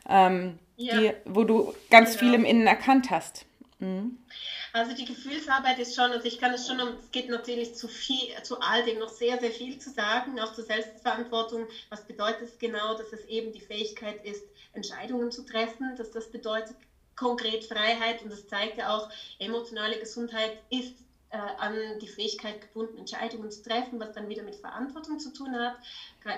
ähm, 0.08 0.58
ja. 0.76 0.96
die, 0.96 1.10
wo 1.26 1.44
du 1.44 1.74
ganz 1.90 2.16
genau. 2.16 2.20
viel 2.20 2.34
im 2.34 2.44
Innen 2.46 2.66
erkannt 2.66 3.10
hast. 3.10 3.44
Mhm. 3.80 4.18
Also 4.74 4.94
die 4.94 5.04
Gefühlsarbeit 5.04 5.78
ist 5.78 5.94
schon, 5.94 6.12
also 6.12 6.26
ich 6.26 6.38
kann 6.38 6.54
es 6.54 6.66
schon, 6.66 6.80
es 6.80 7.10
geht 7.10 7.28
natürlich 7.28 7.74
zu 7.74 7.88
viel, 7.88 8.30
zu 8.42 8.58
all 8.60 8.82
dem 8.82 8.98
noch 8.98 9.10
sehr, 9.10 9.38
sehr 9.38 9.50
viel 9.50 9.78
zu 9.78 9.90
sagen, 9.90 10.40
auch 10.40 10.54
zur 10.54 10.64
Selbstverantwortung. 10.64 11.68
Was 11.90 12.06
bedeutet 12.06 12.48
es 12.48 12.58
genau, 12.58 12.94
dass 12.94 13.12
es 13.12 13.24
eben 13.26 13.52
die 13.52 13.60
Fähigkeit 13.60 14.24
ist, 14.24 14.42
Entscheidungen 14.72 15.30
zu 15.30 15.42
treffen, 15.44 15.94
dass 15.96 16.10
das 16.10 16.30
bedeutet 16.30 16.74
konkret 17.16 17.64
Freiheit 17.64 18.22
und 18.22 18.30
das 18.30 18.46
zeigt 18.46 18.78
ja 18.78 18.96
auch, 18.96 19.10
emotionale 19.38 19.98
Gesundheit 19.98 20.56
ist 20.70 20.94
äh, 21.28 21.36
an 21.36 21.98
die 22.00 22.08
Fähigkeit 22.08 22.62
gebunden, 22.62 22.96
Entscheidungen 22.96 23.50
zu 23.50 23.62
treffen, 23.62 24.00
was 24.00 24.12
dann 24.12 24.28
wieder 24.30 24.42
mit 24.42 24.56
Verantwortung 24.56 25.18
zu 25.18 25.34
tun 25.34 25.54
hat. 25.54 25.74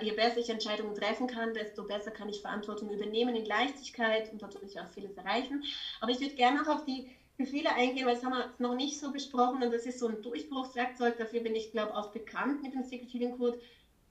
Je 0.02 0.10
besser 0.10 0.38
ich 0.38 0.48
Entscheidungen 0.48 0.96
treffen 0.96 1.28
kann, 1.28 1.54
desto 1.54 1.84
besser 1.84 2.10
kann 2.10 2.28
ich 2.28 2.40
Verantwortung 2.40 2.90
übernehmen 2.90 3.36
in 3.36 3.44
Leichtigkeit 3.44 4.32
und 4.32 4.42
dadurch 4.42 4.80
auch 4.80 4.88
vieles 4.92 5.16
erreichen. 5.16 5.62
Aber 6.00 6.10
ich 6.10 6.20
würde 6.20 6.34
gerne 6.34 6.62
auch 6.62 6.68
auf 6.68 6.84
die 6.84 7.08
Gefühle 7.36 7.74
eingehen, 7.74 8.06
weil 8.06 8.14
das 8.14 8.24
haben 8.24 8.32
wir 8.32 8.54
noch 8.58 8.76
nicht 8.76 8.98
so 8.98 9.10
besprochen 9.10 9.62
und 9.62 9.72
das 9.72 9.86
ist 9.86 9.98
so 9.98 10.06
ein 10.06 10.22
Durchbruchswerkzeug. 10.22 11.18
Dafür 11.18 11.40
bin 11.40 11.56
ich, 11.56 11.72
glaube 11.72 11.90
ich, 11.90 11.96
auch 11.96 12.12
bekannt 12.12 12.62
mit 12.62 12.74
dem 12.74 12.84
Secret 12.84 13.12
Healing 13.12 13.36
Code, 13.36 13.60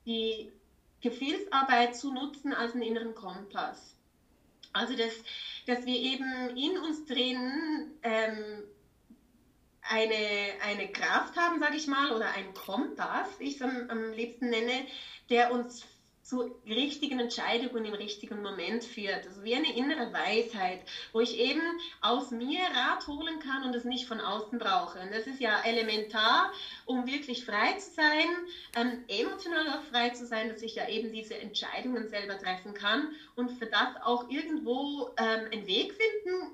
die 0.05 0.51
Gefühlsarbeit 1.01 1.95
zu 1.95 2.11
nutzen 2.11 2.53
als 2.53 2.73
einen 2.73 2.83
inneren 2.83 3.15
Kompass. 3.15 3.95
Also, 4.73 4.95
dass, 4.95 5.13
dass 5.67 5.85
wir 5.85 5.95
eben 5.95 6.57
in 6.57 6.77
uns 6.79 7.05
drin 7.05 7.91
ähm, 8.01 8.63
eine, 9.83 10.53
eine 10.65 10.91
Kraft 10.91 11.37
haben, 11.37 11.59
sage 11.59 11.77
ich 11.77 11.87
mal, 11.87 12.11
oder 12.11 12.31
einen 12.31 12.53
Kompass, 12.53 13.29
ich 13.39 13.55
es 13.55 13.61
am, 13.61 13.89
am 13.89 14.11
liebsten 14.13 14.49
nenne, 14.49 14.85
der 15.29 15.51
uns 15.53 15.85
zu 16.23 16.55
richtigen 16.65 17.19
Entscheidungen 17.19 17.85
im 17.85 17.93
richtigen 17.93 18.41
Moment 18.41 18.85
führt. 18.85 19.27
Also 19.27 19.43
wie 19.43 19.55
eine 19.55 19.75
innere 19.75 20.11
Weisheit, 20.13 20.79
wo 21.11 21.19
ich 21.19 21.37
eben 21.37 21.61
aus 22.01 22.31
mir 22.31 22.61
Rat 22.73 23.05
holen 23.07 23.39
kann 23.39 23.63
und 23.63 23.75
es 23.75 23.83
nicht 23.83 24.07
von 24.07 24.21
außen 24.21 24.57
brauche. 24.57 24.99
Und 25.01 25.11
das 25.11 25.27
ist 25.27 25.41
ja 25.41 25.61
elementar, 25.63 26.51
um 26.85 27.05
wirklich 27.05 27.45
frei 27.45 27.73
zu 27.73 27.91
sein, 27.91 28.29
ähm, 28.77 29.03
emotional 29.09 29.67
auch 29.69 29.83
frei 29.91 30.09
zu 30.09 30.25
sein, 30.25 30.47
dass 30.47 30.61
ich 30.61 30.75
ja 30.75 30.87
eben 30.87 31.11
diese 31.11 31.35
Entscheidungen 31.35 32.07
selber 32.07 32.37
treffen 32.37 32.73
kann 32.73 33.09
und 33.35 33.51
für 33.51 33.65
das 33.65 34.01
auch 34.03 34.29
irgendwo 34.29 35.09
ähm, 35.17 35.49
einen 35.51 35.67
Weg 35.67 35.93
finden, 35.93 36.51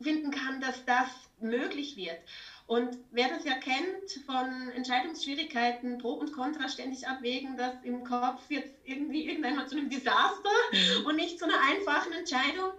finden 0.00 0.30
kann, 0.30 0.60
dass 0.62 0.84
das 0.86 1.08
möglich 1.38 1.96
wird. 1.96 2.18
Und 2.66 2.96
wer 3.10 3.28
das 3.28 3.44
ja 3.44 3.54
kennt 3.54 4.10
von 4.24 4.70
Entscheidungsschwierigkeiten, 4.70 5.98
Pro 5.98 6.14
und 6.14 6.32
Contra 6.32 6.68
ständig 6.68 7.06
abwägen, 7.06 7.58
dass 7.58 7.74
im 7.82 8.04
Kopf 8.04 8.40
jetzt 8.48 8.72
irgendwie 8.84 9.28
irgendwann 9.28 9.56
mal 9.56 9.68
zu 9.68 9.76
einem 9.76 9.90
Desaster 9.90 10.50
mhm. 10.72 11.06
und 11.06 11.16
nicht 11.16 11.38
zu 11.38 11.44
einer 11.44 11.60
einfachen 11.60 12.12
Entscheidung. 12.12 12.70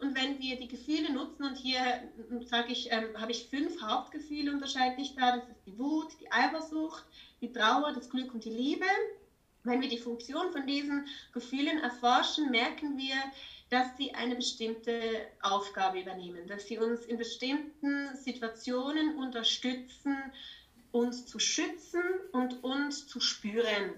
Und 0.00 0.14
wenn 0.14 0.38
wir 0.38 0.56
die 0.58 0.68
Gefühle 0.68 1.12
nutzen, 1.12 1.44
und 1.44 1.56
hier 1.56 1.80
sage 2.46 2.72
ich, 2.72 2.90
ähm, 2.92 3.08
habe 3.18 3.32
ich 3.32 3.48
fünf 3.48 3.80
Hauptgefühle, 3.80 4.52
unterscheide 4.52 5.00
ich 5.00 5.14
da, 5.14 5.36
das 5.36 5.48
ist 5.48 5.66
die 5.66 5.78
Wut, 5.78 6.08
die 6.20 6.30
Eifersucht, 6.30 7.04
die 7.40 7.52
Trauer, 7.52 7.92
das 7.94 8.10
Glück 8.10 8.32
und 8.32 8.44
die 8.44 8.50
Liebe. 8.50 8.86
Wenn 9.66 9.80
wir 9.80 9.88
die 9.88 9.98
Funktion 9.98 10.52
von 10.52 10.64
diesen 10.64 11.06
Gefühlen 11.32 11.78
erforschen, 11.80 12.50
merken 12.52 12.96
wir, 12.96 13.16
dass 13.68 13.96
sie 13.96 14.14
eine 14.14 14.36
bestimmte 14.36 15.26
Aufgabe 15.42 16.00
übernehmen, 16.00 16.46
dass 16.46 16.68
sie 16.68 16.78
uns 16.78 17.04
in 17.04 17.18
bestimmten 17.18 18.14
Situationen 18.14 19.16
unterstützen, 19.16 20.16
uns 20.92 21.26
zu 21.26 21.40
schützen 21.40 22.02
und 22.30 22.62
uns 22.62 23.08
zu 23.08 23.20
spüren. 23.20 23.94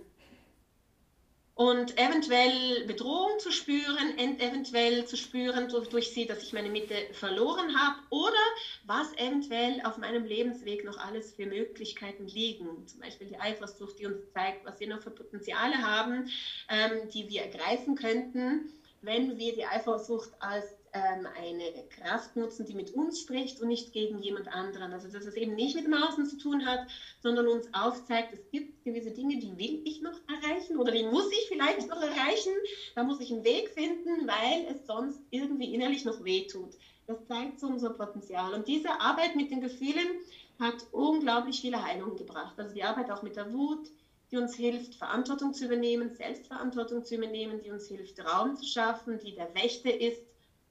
Und 1.59 1.99
eventuell 1.99 2.85
Bedrohung 2.87 3.41
zu 3.41 3.51
spüren, 3.51 4.17
eventuell 4.17 5.05
zu 5.07 5.17
spüren 5.17 5.69
durch 5.91 6.11
sie, 6.11 6.25
dass 6.25 6.41
ich 6.45 6.53
meine 6.53 6.69
Mitte 6.69 6.95
verloren 7.15 7.77
habe 7.77 7.97
oder 8.11 8.39
was 8.87 9.13
eventuell 9.15 9.81
auf 9.83 9.99
meinem 9.99 10.25
Lebensweg 10.25 10.85
noch 10.85 10.99
alles 10.99 11.35
für 11.35 11.47
Möglichkeiten 11.47 12.29
liegen. 12.29 12.87
Zum 12.87 13.01
Beispiel 13.01 13.27
die 13.27 13.41
Eifersucht, 13.41 13.99
die 13.99 14.07
uns 14.07 14.31
zeigt, 14.33 14.65
was 14.67 14.79
wir 14.79 14.87
noch 14.87 15.03
für 15.03 15.11
Potenziale 15.11 15.79
haben, 15.79 16.31
ähm, 16.69 17.11
die 17.13 17.29
wir 17.29 17.43
ergreifen 17.43 17.97
könnten 17.97 18.73
wenn 19.01 19.39
wir 19.39 19.55
die 19.55 19.65
Eifersucht 19.65 20.31
als 20.41 20.65
ähm, 20.93 21.27
eine 21.37 21.85
Kraft 21.89 22.37
nutzen, 22.37 22.67
die 22.67 22.75
mit 22.75 22.93
uns 22.93 23.21
spricht 23.21 23.61
und 23.61 23.69
nicht 23.69 23.93
gegen 23.93 24.19
jemand 24.19 24.49
anderen. 24.49 24.93
Also 24.93 25.09
dass 25.09 25.25
es 25.25 25.35
eben 25.35 25.55
nicht 25.55 25.75
mit 25.75 25.85
dem 25.85 25.95
Außen 25.95 26.27
zu 26.27 26.39
tun 26.39 26.67
hat, 26.67 26.87
sondern 27.23 27.47
uns 27.47 27.69
aufzeigt, 27.73 28.33
es 28.33 28.51
gibt 28.51 28.85
gewisse 28.85 29.11
Dinge, 29.11 29.39
die 29.39 29.57
will 29.59 29.83
ich 29.85 30.01
noch 30.03 30.19
erreichen 30.29 30.79
oder 30.79 30.93
die 30.93 31.05
muss 31.05 31.31
ich 31.33 31.49
vielleicht 31.49 31.89
noch 31.89 32.01
erreichen. 32.01 32.53
Da 32.95 33.03
muss 33.03 33.21
ich 33.21 33.33
einen 33.33 33.45
Weg 33.45 33.71
finden, 33.71 34.27
weil 34.27 34.75
es 34.75 34.87
sonst 34.87 35.21
irgendwie 35.31 35.75
innerlich 35.75 36.05
noch 36.05 36.25
wehtut. 36.25 36.75
Das 37.07 37.27
zeigt 37.27 37.59
so 37.59 37.67
unser 37.67 37.91
Potenzial. 37.91 38.53
Und 38.53 38.69
diese 38.69 39.01
Arbeit 39.01 39.35
mit 39.35 39.51
den 39.51 39.61
Gefühlen 39.61 40.21
hat 40.61 40.87
unglaublich 40.93 41.61
viele 41.61 41.83
Heilungen 41.83 42.17
gebracht. 42.17 42.59
Also 42.59 42.75
die 42.75 42.83
Arbeit 42.83 43.11
auch 43.11 43.23
mit 43.23 43.37
der 43.37 43.53
Wut, 43.53 43.89
die 44.31 44.37
uns 44.37 44.55
hilft, 44.55 44.95
Verantwortung 44.95 45.55
zu 45.55 45.65
übernehmen, 45.65 46.15
Selbstverantwortung 46.15 47.05
zu 47.05 47.15
übernehmen, 47.15 47.63
die 47.63 47.71
uns 47.71 47.89
hilft, 47.89 48.23
Raum 48.23 48.57
zu 48.57 48.67
schaffen, 48.67 49.19
die 49.21 49.35
der 49.35 49.55
Wächter 49.55 49.99
ist, 49.99 50.21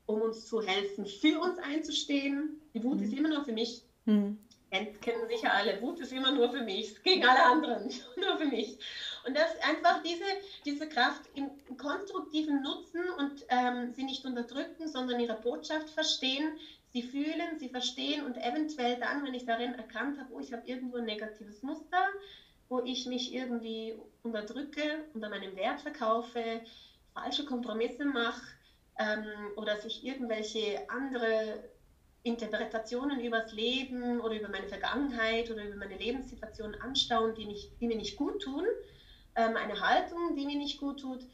um 0.07 0.21
uns 0.21 0.47
zu 0.47 0.61
helfen, 0.61 1.05
für 1.05 1.39
uns 1.39 1.59
einzustehen. 1.59 2.59
Die 2.73 2.83
Wut 2.83 2.97
mhm. 2.97 3.03
ist 3.03 3.13
immer 3.13 3.29
nur 3.29 3.45
für 3.45 3.51
mich. 3.51 3.83
Mhm. 4.05 4.39
Kennen 4.69 5.27
sicher 5.29 5.53
alle. 5.53 5.81
Wut 5.81 5.99
ist 5.99 6.11
immer 6.11 6.31
nur 6.31 6.51
für 6.51 6.61
mich, 6.61 7.01
gegen 7.03 7.25
alle 7.25 7.43
anderen, 7.43 7.89
nur 8.17 8.37
für 8.37 8.45
mich. 8.45 8.77
Und 9.25 9.35
das 9.35 9.57
einfach 9.61 10.01
diese, 10.03 10.25
diese 10.65 10.89
Kraft 10.89 11.21
in, 11.35 11.49
konstruktiven 11.77 12.61
nutzen 12.61 13.01
und 13.17 13.45
ähm, 13.49 13.93
sie 13.93 14.03
nicht 14.03 14.25
unterdrücken, 14.25 14.87
sondern 14.87 15.19
ihre 15.19 15.35
Botschaft 15.35 15.89
verstehen. 15.89 16.57
Sie 16.93 17.03
fühlen, 17.03 17.59
sie 17.59 17.69
verstehen 17.69 18.25
und 18.25 18.37
eventuell 18.37 18.97
dann, 18.97 19.23
wenn 19.25 19.33
ich 19.33 19.45
darin 19.45 19.73
erkannt 19.75 20.19
habe, 20.19 20.33
oh, 20.33 20.39
ich 20.39 20.51
habe 20.51 20.67
irgendwo 20.67 20.97
ein 20.97 21.05
negatives 21.05 21.61
Muster, 21.61 22.07
wo 22.69 22.79
ich 22.79 23.05
mich 23.05 23.33
irgendwie 23.33 23.95
unterdrücke, 24.23 25.05
unter 25.13 25.29
meinem 25.29 25.55
Wert 25.55 25.81
verkaufe, 25.81 26.61
falsche 27.13 27.45
Kompromisse 27.45 28.05
mache 28.05 28.56
ähm, 28.99 29.25
oder 29.55 29.77
sich 29.77 30.03
irgendwelche 30.03 30.89
andere 30.89 31.63
Interpretationen 32.23 33.21
über 33.21 33.39
das 33.39 33.53
Leben 33.53 34.19
oder 34.19 34.35
über 34.35 34.49
meine 34.49 34.67
Vergangenheit 34.67 35.49
oder 35.49 35.63
über 35.63 35.75
meine 35.75 35.97
Lebenssituation 35.97 36.75
anstauen, 36.75 37.35
die, 37.35 37.45
nicht, 37.45 37.71
die 37.79 37.87
mir 37.87 37.95
nicht 37.95 38.17
gut 38.17 38.41
tun, 38.41 38.65
ähm, 39.35 39.55
eine 39.55 39.79
Haltung, 39.79 40.35
die 40.35 40.45
mir 40.45 40.57
nicht 40.57 40.79
gut 40.79 40.99
tut, 40.99 41.25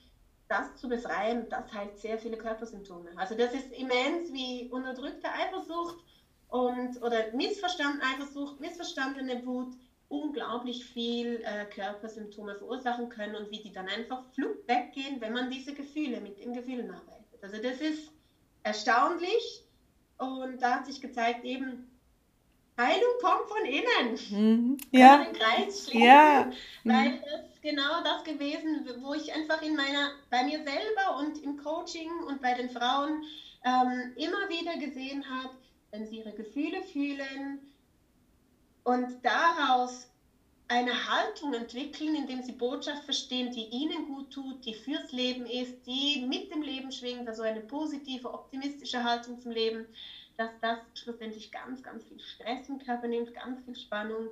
das 0.48 0.76
zu 0.76 0.88
befreien, 0.88 1.50
das 1.50 1.72
heilt 1.74 1.98
sehr 1.98 2.20
viele 2.20 2.38
Körpersymptome. 2.38 3.10
Also 3.16 3.36
das 3.36 3.54
ist 3.54 3.72
immens 3.72 4.32
wie 4.32 4.70
unterdrückte 4.70 5.30
Eifersucht 5.32 6.04
und 6.50 7.02
oder 7.02 7.32
missverstandene 7.34 8.04
Eifersucht, 8.04 8.60
missverstandene 8.60 9.46
Wut 9.46 9.74
unglaublich 10.10 10.86
viel 10.86 11.42
äh, 11.44 11.66
Körpersymptome 11.66 12.56
verursachen 12.56 13.10
können 13.10 13.36
und 13.36 13.50
wie 13.50 13.62
die 13.62 13.72
dann 13.72 13.88
einfach 13.88 14.24
flug 14.34 14.68
weggehen, 14.68 15.20
wenn 15.22 15.34
man 15.34 15.50
diese 15.50 15.74
Gefühle 15.74 16.22
mit 16.22 16.38
den 16.38 16.54
Gefühlen 16.54 16.92
arbeitet. 16.92 17.23
Also 17.44 17.58
das 17.58 17.82
ist 17.82 18.10
erstaunlich 18.64 19.66
und 20.18 20.62
da 20.62 20.76
hat 20.76 20.86
sich 20.86 21.02
gezeigt 21.02 21.44
eben 21.44 21.90
Heilung 22.78 23.14
kommt 23.22 23.50
von 23.50 23.66
innen. 23.66 24.20
Mhm. 24.30 24.78
Ja. 24.92 25.26
Den 25.26 25.34
Kreis 25.34 25.84
schließen, 25.84 26.08
ja. 26.08 26.52
Weil 26.86 27.20
das 27.20 27.62
genau 27.62 28.02
das 28.04 28.24
gewesen, 28.24 28.88
wo 29.02 29.14
ich 29.14 29.34
einfach 29.34 29.62
in 29.62 29.76
meiner, 29.76 30.12
bei 30.30 30.44
mir 30.46 30.64
selber 30.64 31.18
und 31.20 31.44
im 31.44 31.58
Coaching 31.58 32.10
und 32.28 32.42
bei 32.42 32.54
den 32.54 32.70
Frauen 32.70 33.24
ähm, 33.66 34.14
immer 34.16 34.48
wieder 34.48 34.78
gesehen 34.78 35.24
habe, 35.30 35.54
wenn 35.92 36.08
sie 36.08 36.20
ihre 36.20 36.32
Gefühle 36.32 36.82
fühlen 36.82 37.60
und 38.86 39.22
daraus 39.22 40.08
eine 40.68 40.94
Haltung 41.08 41.54
entwickeln, 41.54 42.16
indem 42.16 42.42
sie 42.42 42.54
Botschaft 42.54 43.04
verstehen, 43.04 43.52
die 43.52 43.66
ihnen 43.66 44.08
gut 44.08 44.32
tut, 44.32 44.66
die 44.66 44.74
fürs 44.74 45.12
Leben 45.12 45.46
ist, 45.46 45.86
die 45.86 46.26
mit 46.28 46.52
dem 46.52 46.63
schwingt, 46.98 47.28
also 47.28 47.44
eine 47.44 47.62
positive, 47.62 48.34
optimistische 48.34 49.04
Haltung 49.04 49.40
zum 49.40 49.52
Leben, 49.52 49.86
dass 50.38 50.50
das 50.62 50.80
schlussendlich 50.96 51.52
ganz, 51.52 51.84
ganz 51.84 52.04
viel 52.06 52.20
Stress 52.20 52.70
im 52.70 52.80
Körper 52.80 53.08
nimmt, 53.08 53.34
ganz 53.34 53.64
viel 53.66 53.76
Spannung 53.76 54.30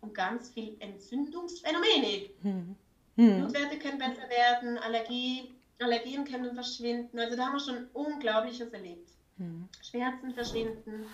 und 0.00 0.14
ganz 0.14 0.50
viel 0.50 0.76
Entzündungsphänomene. 0.80 2.30
Hm. 2.42 2.76
Hm. 3.16 3.40
Blutwerte 3.40 3.78
können 3.78 3.98
besser 3.98 4.28
werden, 4.28 4.78
Allergie, 4.78 5.52
Allergien 5.80 6.24
können 6.24 6.54
verschwinden. 6.54 7.18
Also 7.18 7.36
da 7.36 7.46
haben 7.46 7.52
wir 7.54 7.60
schon 7.60 7.86
Unglaubliches 7.92 8.72
erlebt. 8.72 9.10
Hm. 9.38 9.68
Schmerzen 9.82 10.32
verschwinden. 10.32 11.06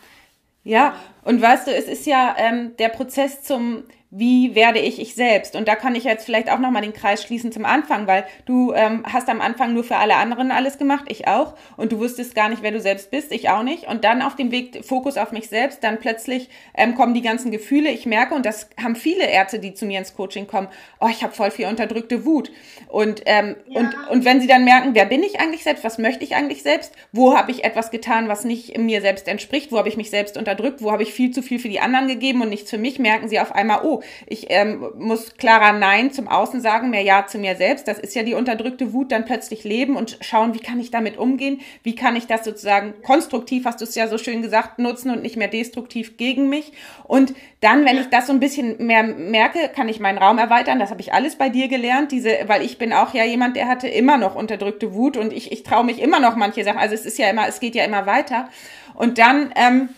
Ja, 0.63 1.01
und 1.25 1.41
weißt 1.41 1.67
du, 1.67 1.75
es 1.75 1.89
ist 1.89 2.07
ja 2.07 2.35
ähm, 2.37 2.77
der 2.77 2.91
Prozess 2.91 3.43
zum 3.43 3.85
wie 4.11 4.57
werde 4.57 4.81
ich 4.81 5.01
ich 5.01 5.15
selbst? 5.15 5.55
Und 5.55 5.69
da 5.69 5.77
kann 5.77 5.95
ich 5.95 6.03
jetzt 6.03 6.25
vielleicht 6.25 6.51
auch 6.51 6.59
nochmal 6.59 6.83
den 6.83 6.93
Kreis 6.93 7.23
schließen 7.23 7.53
zum 7.53 7.65
Anfang, 7.65 8.09
weil 8.09 8.25
du 8.45 8.73
ähm, 8.73 9.05
hast 9.05 9.29
am 9.29 9.41
Anfang 9.41 9.73
nur 9.73 9.85
für 9.85 9.97
alle 9.97 10.17
anderen 10.17 10.51
alles 10.51 10.79
gemacht, 10.79 11.05
ich 11.07 11.29
auch. 11.29 11.55
Und 11.77 11.93
du 11.93 12.01
wusstest 12.01 12.35
gar 12.35 12.49
nicht, 12.49 12.63
wer 12.63 12.73
du 12.73 12.81
selbst 12.81 13.13
bist, 13.13 13.31
ich 13.31 13.51
auch 13.51 13.63
nicht. 13.63 13.87
Und 13.87 14.03
dann 14.03 14.21
auf 14.21 14.35
dem 14.35 14.51
Weg 14.51 14.85
Fokus 14.85 15.17
auf 15.17 15.31
mich 15.31 15.49
selbst, 15.49 15.85
dann 15.85 16.01
plötzlich 16.01 16.49
ähm, 16.75 16.97
kommen 16.97 17.15
die 17.15 17.23
ganzen 17.23 17.53
Gefühle. 17.53 17.91
Ich 17.91 18.05
merke, 18.05 18.35
und 18.35 18.45
das 18.45 18.69
haben 18.83 18.97
viele 18.97 19.27
Ärzte, 19.29 19.61
die 19.61 19.75
zu 19.75 19.87
mir 19.87 20.01
ins 20.01 20.15
Coaching 20.15 20.49
kommen, 20.49 20.67
oh, 21.01 21.09
ich 21.09 21.23
habe 21.23 21.33
voll 21.33 21.53
viel 21.53 21.67
unterdrückte 21.67 22.25
Wut. 22.25 22.51
Und, 22.89 23.23
ähm, 23.27 23.55
ja. 23.69 23.79
und, 23.79 23.95
und 24.11 24.25
wenn 24.25 24.41
sie 24.41 24.49
dann 24.49 24.65
merken, 24.65 24.91
wer 24.95 25.07
bin 25.07 25.23
ich 25.23 25.39
eigentlich 25.39 25.63
selbst, 25.63 25.85
was 25.85 25.99
möchte 25.99 26.25
ich 26.25 26.35
eigentlich 26.35 26.65
selbst, 26.65 26.95
wo 27.13 27.37
habe 27.37 27.53
ich 27.53 27.63
etwas 27.63 27.93
getan, 27.93 28.27
was 28.27 28.45
nicht 28.45 28.77
mir 28.77 29.03
selbst 29.03 29.29
entspricht, 29.29 29.71
wo 29.71 29.79
habe 29.79 29.89
ich 29.89 29.97
mich 29.97 30.11
selbst 30.11 30.37
unterdrückt, 30.37 30.83
wo 30.83 30.91
habe 30.91 31.05
ich 31.05 31.13
viel 31.13 31.31
zu 31.31 31.43
viel 31.43 31.61
für 31.61 31.69
die 31.69 31.79
anderen 31.79 32.09
gegeben 32.09 32.43
und 32.43 32.49
nichts 32.49 32.71
für 32.71 32.79
mich, 32.79 32.99
merken 32.99 33.29
sie 33.29 33.39
auf 33.39 33.55
einmal, 33.55 33.83
oh, 33.85 34.00
ich 34.27 34.47
ähm, 34.51 34.85
muss 34.99 35.37
klarer 35.37 35.73
Nein 35.73 36.13
zum 36.13 36.29
Außen 36.29 36.61
sagen, 36.61 36.91
mehr 36.91 37.03
Ja 37.03 37.27
zu 37.27 37.39
mir 37.39 37.57
selbst. 37.57 37.89
Das 37.89 37.99
ist 37.99 38.15
ja 38.15 38.23
die 38.23 38.35
unterdrückte 38.35 38.93
Wut, 38.93 39.13
dann 39.13 39.25
plötzlich 39.25 39.65
leben 39.65 39.97
und 39.97 40.19
schauen, 40.21 40.55
wie 40.55 40.59
kann 40.61 40.81
ich 40.81 40.91
damit 40.91 41.19
umgehen? 41.19 41.61
Wie 41.83 41.95
kann 41.95 42.17
ich 42.17 42.27
das 42.27 42.45
sozusagen 42.45 42.95
konstruktiv, 43.03 43.65
hast 43.65 43.81
du 43.81 43.85
es 43.85 43.95
ja 43.95 44.09
so 44.09 44.19
schön 44.19 44.43
gesagt, 44.43 44.79
nutzen 44.79 45.11
und 45.11 45.23
nicht 45.23 45.37
mehr 45.37 45.49
destruktiv 45.49 46.17
gegen 46.17 46.49
mich? 46.49 46.73
Und 47.05 47.35
dann, 47.61 47.85
wenn 47.85 47.99
ich 47.99 48.09
das 48.09 48.27
so 48.27 48.33
ein 48.33 48.41
bisschen 48.41 48.87
mehr 48.87 49.03
merke, 49.03 49.69
kann 49.75 49.89
ich 49.89 50.01
meinen 50.01 50.19
Raum 50.19 50.39
erweitern. 50.39 50.79
Das 50.79 50.91
habe 50.91 51.01
ich 51.01 51.13
alles 51.13 51.37
bei 51.37 51.49
dir 51.49 51.69
gelernt, 51.69 52.13
diese, 52.13 52.31
weil 52.47 52.63
ich 52.63 52.79
bin 52.79 52.93
auch 52.93 53.15
ja 53.15 53.25
jemand, 53.25 53.57
der 53.57 53.69
hatte 53.69 53.89
immer 53.89 54.17
noch 54.17 54.35
unterdrückte 54.35 54.95
Wut 54.95 55.17
und 55.17 55.33
ich, 55.33 55.53
ich 55.53 55.63
traue 55.63 55.85
mich 55.85 56.01
immer 56.01 56.21
noch 56.21 56.37
manche 56.37 56.65
Sachen. 56.65 56.79
Also 56.79 56.95
es 56.95 57.05
ist 57.05 57.19
ja 57.19 57.29
immer, 57.29 57.47
es 57.49 57.61
geht 57.61 57.75
ja 57.75 57.85
immer 57.85 58.07
weiter. 58.07 58.49
Und 58.95 59.19
dann 59.19 59.53
ähm, 59.57 59.89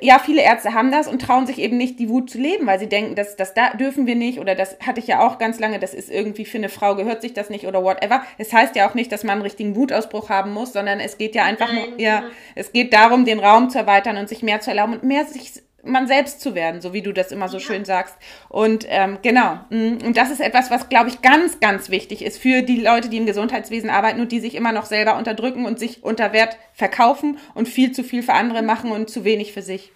ja, 0.00 0.20
viele 0.20 0.42
Ärzte 0.42 0.74
haben 0.74 0.92
das 0.92 1.08
und 1.08 1.20
trauen 1.20 1.46
sich 1.46 1.58
eben 1.58 1.76
nicht, 1.76 1.98
die 1.98 2.08
Wut 2.08 2.30
zu 2.30 2.38
leben, 2.38 2.66
weil 2.66 2.78
sie 2.78 2.88
denken, 2.88 3.16
das, 3.16 3.34
das 3.34 3.52
da 3.52 3.70
dürfen 3.70 4.06
wir 4.06 4.14
nicht 4.14 4.38
oder 4.38 4.54
das 4.54 4.76
hatte 4.80 5.00
ich 5.00 5.08
ja 5.08 5.26
auch 5.26 5.38
ganz 5.38 5.58
lange, 5.58 5.80
das 5.80 5.92
ist 5.92 6.08
irgendwie 6.08 6.44
für 6.44 6.58
eine 6.58 6.68
Frau 6.68 6.94
gehört 6.94 7.20
sich 7.20 7.34
das 7.34 7.50
nicht 7.50 7.66
oder 7.66 7.82
whatever. 7.82 8.22
Es 8.38 8.52
heißt 8.52 8.76
ja 8.76 8.88
auch 8.88 8.94
nicht, 8.94 9.10
dass 9.10 9.24
man 9.24 9.34
einen 9.34 9.42
richtigen 9.42 9.74
Wutausbruch 9.74 10.28
haben 10.28 10.52
muss, 10.52 10.72
sondern 10.72 11.00
es 11.00 11.18
geht 11.18 11.34
ja 11.34 11.44
einfach 11.44 11.72
Nein, 11.72 11.90
nur, 11.90 12.00
ja, 12.00 12.22
es 12.54 12.72
geht 12.72 12.92
darum, 12.92 13.24
den 13.24 13.40
Raum 13.40 13.70
zu 13.70 13.78
erweitern 13.78 14.18
und 14.18 14.28
sich 14.28 14.42
mehr 14.42 14.60
zu 14.60 14.70
erlauben 14.70 14.94
und 14.94 15.02
mehr 15.02 15.24
sich 15.24 15.52
man 15.84 16.06
selbst 16.06 16.40
zu 16.40 16.54
werden, 16.54 16.80
so 16.80 16.92
wie 16.92 17.02
du 17.02 17.12
das 17.12 17.32
immer 17.32 17.48
so 17.48 17.58
ja. 17.58 17.64
schön 17.64 17.84
sagst. 17.84 18.16
Und 18.48 18.86
ähm, 18.88 19.18
genau, 19.22 19.58
mm, 19.70 19.98
und 20.04 20.16
das 20.16 20.30
ist 20.30 20.40
etwas, 20.40 20.70
was, 20.70 20.88
glaube 20.88 21.08
ich, 21.08 21.22
ganz, 21.22 21.60
ganz 21.60 21.90
wichtig 21.90 22.24
ist 22.24 22.38
für 22.38 22.62
die 22.62 22.80
Leute, 22.80 23.08
die 23.08 23.16
im 23.16 23.26
Gesundheitswesen 23.26 23.90
arbeiten 23.90 24.20
und 24.20 24.32
die 24.32 24.40
sich 24.40 24.54
immer 24.54 24.72
noch 24.72 24.86
selber 24.86 25.16
unterdrücken 25.16 25.66
und 25.66 25.78
sich 25.78 26.02
unter 26.04 26.32
Wert 26.32 26.56
verkaufen 26.72 27.38
und 27.54 27.68
viel 27.68 27.92
zu 27.92 28.04
viel 28.04 28.22
für 28.22 28.34
andere 28.34 28.62
machen 28.62 28.92
und 28.92 29.10
zu 29.10 29.24
wenig 29.24 29.52
für 29.52 29.62
sich. 29.62 29.92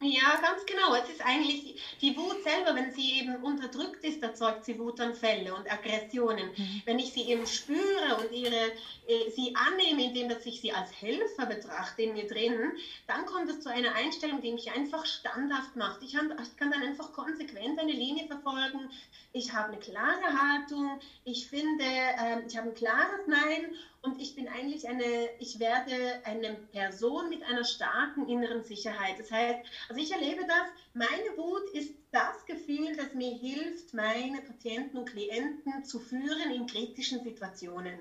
Ja, 0.00 0.36
ganz 0.40 0.64
genau. 0.64 0.94
Es 0.94 1.10
ist 1.10 1.20
eigentlich 1.24 1.82
die 2.00 2.16
Wut 2.16 2.44
selber, 2.44 2.72
wenn 2.76 2.92
sie 2.92 3.18
eben 3.18 3.34
unterdrückt 3.42 4.04
ist, 4.04 4.22
erzeugt 4.22 4.64
sie 4.64 4.78
Wutanfälle 4.78 5.52
und 5.52 5.70
Aggressionen. 5.70 6.50
Mhm. 6.56 6.82
Wenn 6.84 7.00
ich 7.00 7.12
sie 7.12 7.22
eben 7.22 7.44
spüre 7.48 8.16
und 8.20 8.30
ihre, 8.30 8.70
äh, 9.08 9.30
sie 9.34 9.56
annehme, 9.56 10.04
indem 10.04 10.28
dass 10.28 10.46
ich 10.46 10.60
sie 10.60 10.72
als 10.72 10.92
Helfer 11.00 11.46
betrachte 11.46 12.02
in 12.02 12.12
mir 12.12 12.28
drin, 12.28 12.72
dann 13.08 13.26
kommt 13.26 13.50
es 13.50 13.60
zu 13.60 13.70
einer 13.70 13.92
Einstellung, 13.96 14.40
die 14.40 14.52
mich 14.52 14.70
einfach 14.70 15.04
standhaft 15.04 15.74
macht. 15.74 16.00
Ich 16.04 16.12
kann, 16.12 16.32
ich 16.40 16.56
kann 16.56 16.70
dann 16.70 16.82
einfach 16.82 17.12
konsequent 17.12 17.80
eine 17.80 17.92
Linie 17.92 18.28
verfolgen. 18.28 18.90
Ich 19.32 19.52
habe 19.52 19.72
eine 19.72 19.78
klare 19.78 20.40
Haltung. 20.40 21.00
Ich 21.24 21.48
finde, 21.48 21.84
äh, 21.84 22.46
ich 22.46 22.56
habe 22.56 22.68
ein 22.68 22.74
klares 22.74 23.26
Nein 23.26 23.74
und 24.08 24.20
ich 24.20 24.34
bin 24.34 24.48
eigentlich 24.48 24.88
eine, 24.88 25.28
ich 25.38 25.58
werde 25.60 26.24
eine 26.24 26.54
Person 26.72 27.28
mit 27.28 27.42
einer 27.42 27.64
starken 27.64 28.28
inneren 28.28 28.64
Sicherheit. 28.64 29.18
Das 29.18 29.30
heißt, 29.30 29.60
also 29.88 30.00
ich 30.00 30.10
erlebe 30.10 30.46
das, 30.46 30.68
meine 30.94 31.36
Wut 31.36 31.68
ist 31.74 31.94
das 32.10 32.44
Gefühl, 32.46 32.96
das 32.96 33.14
mir 33.14 33.34
hilft, 33.34 33.92
meine 33.92 34.40
Patienten 34.40 34.98
und 34.98 35.10
Klienten 35.10 35.84
zu 35.84 36.00
führen 36.00 36.50
in 36.54 36.66
kritischen 36.66 37.22
Situationen. 37.22 37.98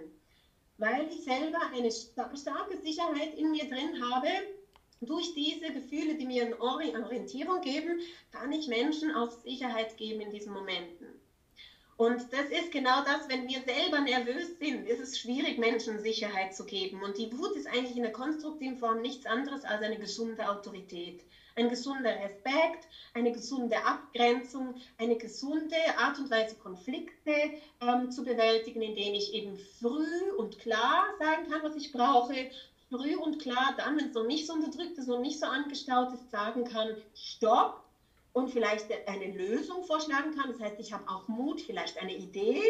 Weil 0.77 1.07
ich 1.09 1.23
selber 1.23 1.59
eine 1.73 1.91
starke 1.91 2.77
Sicherheit 2.83 3.33
in 3.35 3.51
mir 3.51 3.67
drin 3.67 4.01
habe, 4.09 4.29
durch 5.01 5.33
diese 5.33 5.73
Gefühle, 5.73 6.15
die 6.15 6.25
mir 6.25 6.45
eine 6.45 6.59
Orientierung 6.59 7.61
geben, 7.61 7.99
kann 8.31 8.51
ich 8.51 8.67
Menschen 8.67 9.13
auch 9.13 9.31
Sicherheit 9.31 9.97
geben 9.97 10.21
in 10.21 10.31
diesen 10.31 10.53
Momenten. 10.53 11.07
Und 11.97 12.31
das 12.31 12.45
ist 12.51 12.71
genau 12.71 13.03
das, 13.03 13.27
wenn 13.27 13.47
wir 13.47 13.59
selber 13.63 13.99
nervös 14.01 14.59
sind, 14.59 14.85
ist 14.87 14.99
es 14.99 15.17
schwierig, 15.17 15.57
Menschen 15.57 15.99
Sicherheit 15.99 16.55
zu 16.55 16.63
geben. 16.63 17.01
Und 17.01 17.17
die 17.17 17.35
Wut 17.35 17.55
ist 17.55 17.65
eigentlich 17.65 17.97
in 17.97 18.03
der 18.03 18.11
konstruktiven 18.11 18.77
Form 18.77 19.01
nichts 19.01 19.25
anderes 19.25 19.65
als 19.65 19.81
eine 19.81 19.97
gesunde 19.97 20.47
Autorität. 20.47 21.23
Ein 21.55 21.69
gesunder 21.69 22.11
Respekt, 22.19 22.87
eine 23.15 23.31
gesunde 23.31 23.83
Abgrenzung, 23.83 24.75
eine 24.99 25.15
gesunde 25.15 25.75
Art 25.97 26.19
und 26.19 26.29
Weise, 26.29 26.55
Konflikte 26.57 27.33
ähm, 27.81 28.11
zu 28.11 28.23
bewältigen, 28.23 28.83
indem 28.83 29.15
ich 29.15 29.33
eben 29.33 29.57
früh 29.79 30.31
und 30.37 30.59
klar 30.59 31.05
sagen 31.17 31.49
kann, 31.49 31.63
was 31.63 31.75
ich 31.77 31.91
brauche. 31.91 32.51
Früh 32.91 33.15
und 33.15 33.41
klar 33.41 33.73
dann, 33.75 33.97
wenn 33.97 34.09
es 34.09 34.13
noch 34.13 34.27
nicht 34.27 34.45
so 34.45 34.53
unterdrückt 34.53 34.99
ist, 34.99 35.07
noch 35.07 35.19
nicht 35.19 35.39
so 35.39 35.47
angestaut 35.47 36.13
ist, 36.13 36.29
sagen 36.29 36.63
kann, 36.63 36.95
stopp, 37.15 37.86
und 38.37 38.51
vielleicht 38.51 38.85
eine 39.07 39.31
Lösung 39.31 39.83
vorschlagen 39.83 40.35
kann. 40.35 40.51
Das 40.51 40.61
heißt, 40.61 40.79
ich 40.79 40.93
habe 40.93 41.09
auch 41.09 41.27
Mut, 41.27 41.59
vielleicht 41.59 41.97
eine 41.97 42.15
Idee 42.15 42.61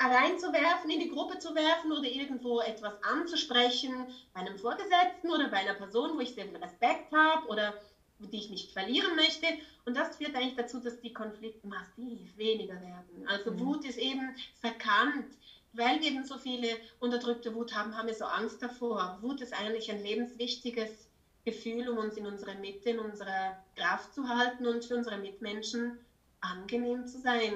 reinzuwerfen, 0.00 0.90
in 0.90 1.00
die 1.00 1.10
Gruppe 1.10 1.40
zu 1.40 1.54
werfen 1.54 1.90
oder 1.90 2.08
irgendwo 2.08 2.60
etwas 2.60 2.92
anzusprechen 3.02 4.06
bei 4.32 4.40
einem 4.40 4.56
Vorgesetzten 4.56 5.30
oder 5.30 5.48
bei 5.48 5.58
einer 5.58 5.74
Person, 5.74 6.16
wo 6.16 6.20
ich 6.20 6.34
sehr 6.34 6.46
viel 6.46 6.56
Respekt 6.56 7.12
habe 7.12 7.48
oder 7.48 7.74
die 8.20 8.38
ich 8.38 8.50
nicht 8.50 8.72
verlieren 8.72 9.16
möchte. 9.16 9.46
Und 9.86 9.96
das 9.96 10.16
führt 10.16 10.36
eigentlich 10.36 10.56
dazu, 10.56 10.78
dass 10.78 11.00
die 11.00 11.12
Konflikte 11.12 11.66
massiv 11.66 12.36
weniger 12.36 12.80
werden. 12.80 13.26
Also 13.26 13.50
mhm. 13.50 13.60
Wut 13.60 13.84
ist 13.84 13.98
eben 13.98 14.36
verkannt. 14.60 15.26
Weil 15.72 16.00
wir 16.00 16.06
eben 16.06 16.24
so 16.24 16.38
viele 16.38 16.68
unterdrückte 17.00 17.52
Wut 17.52 17.74
haben, 17.74 17.96
haben 17.96 18.06
wir 18.06 18.14
so 18.14 18.24
Angst 18.24 18.62
davor. 18.62 19.18
Wut 19.20 19.40
ist 19.40 19.52
eigentlich 19.52 19.90
ein 19.90 20.04
lebenswichtiges 20.04 21.08
Gefühl, 21.44 21.88
um 21.88 21.98
uns 21.98 22.16
in 22.16 22.26
unserer 22.26 22.54
Mitte, 22.54 22.90
in 22.90 22.98
unserer 22.98 23.56
Kraft 23.76 24.14
zu 24.14 24.28
halten 24.28 24.66
und 24.66 24.84
für 24.84 24.96
unsere 24.96 25.18
Mitmenschen 25.18 25.98
angenehm 26.40 27.06
zu 27.06 27.18
sein. 27.20 27.52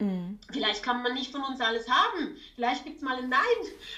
Mhm. 0.00 0.38
Vielleicht 0.52 0.82
kann 0.82 1.02
man 1.02 1.14
nicht 1.14 1.32
von 1.32 1.42
uns 1.42 1.60
alles 1.60 1.88
haben. 1.88 2.36
Vielleicht 2.54 2.84
gibt 2.84 2.98
es 2.98 3.02
mal 3.02 3.18
ein 3.18 3.28
Nein, 3.28 3.40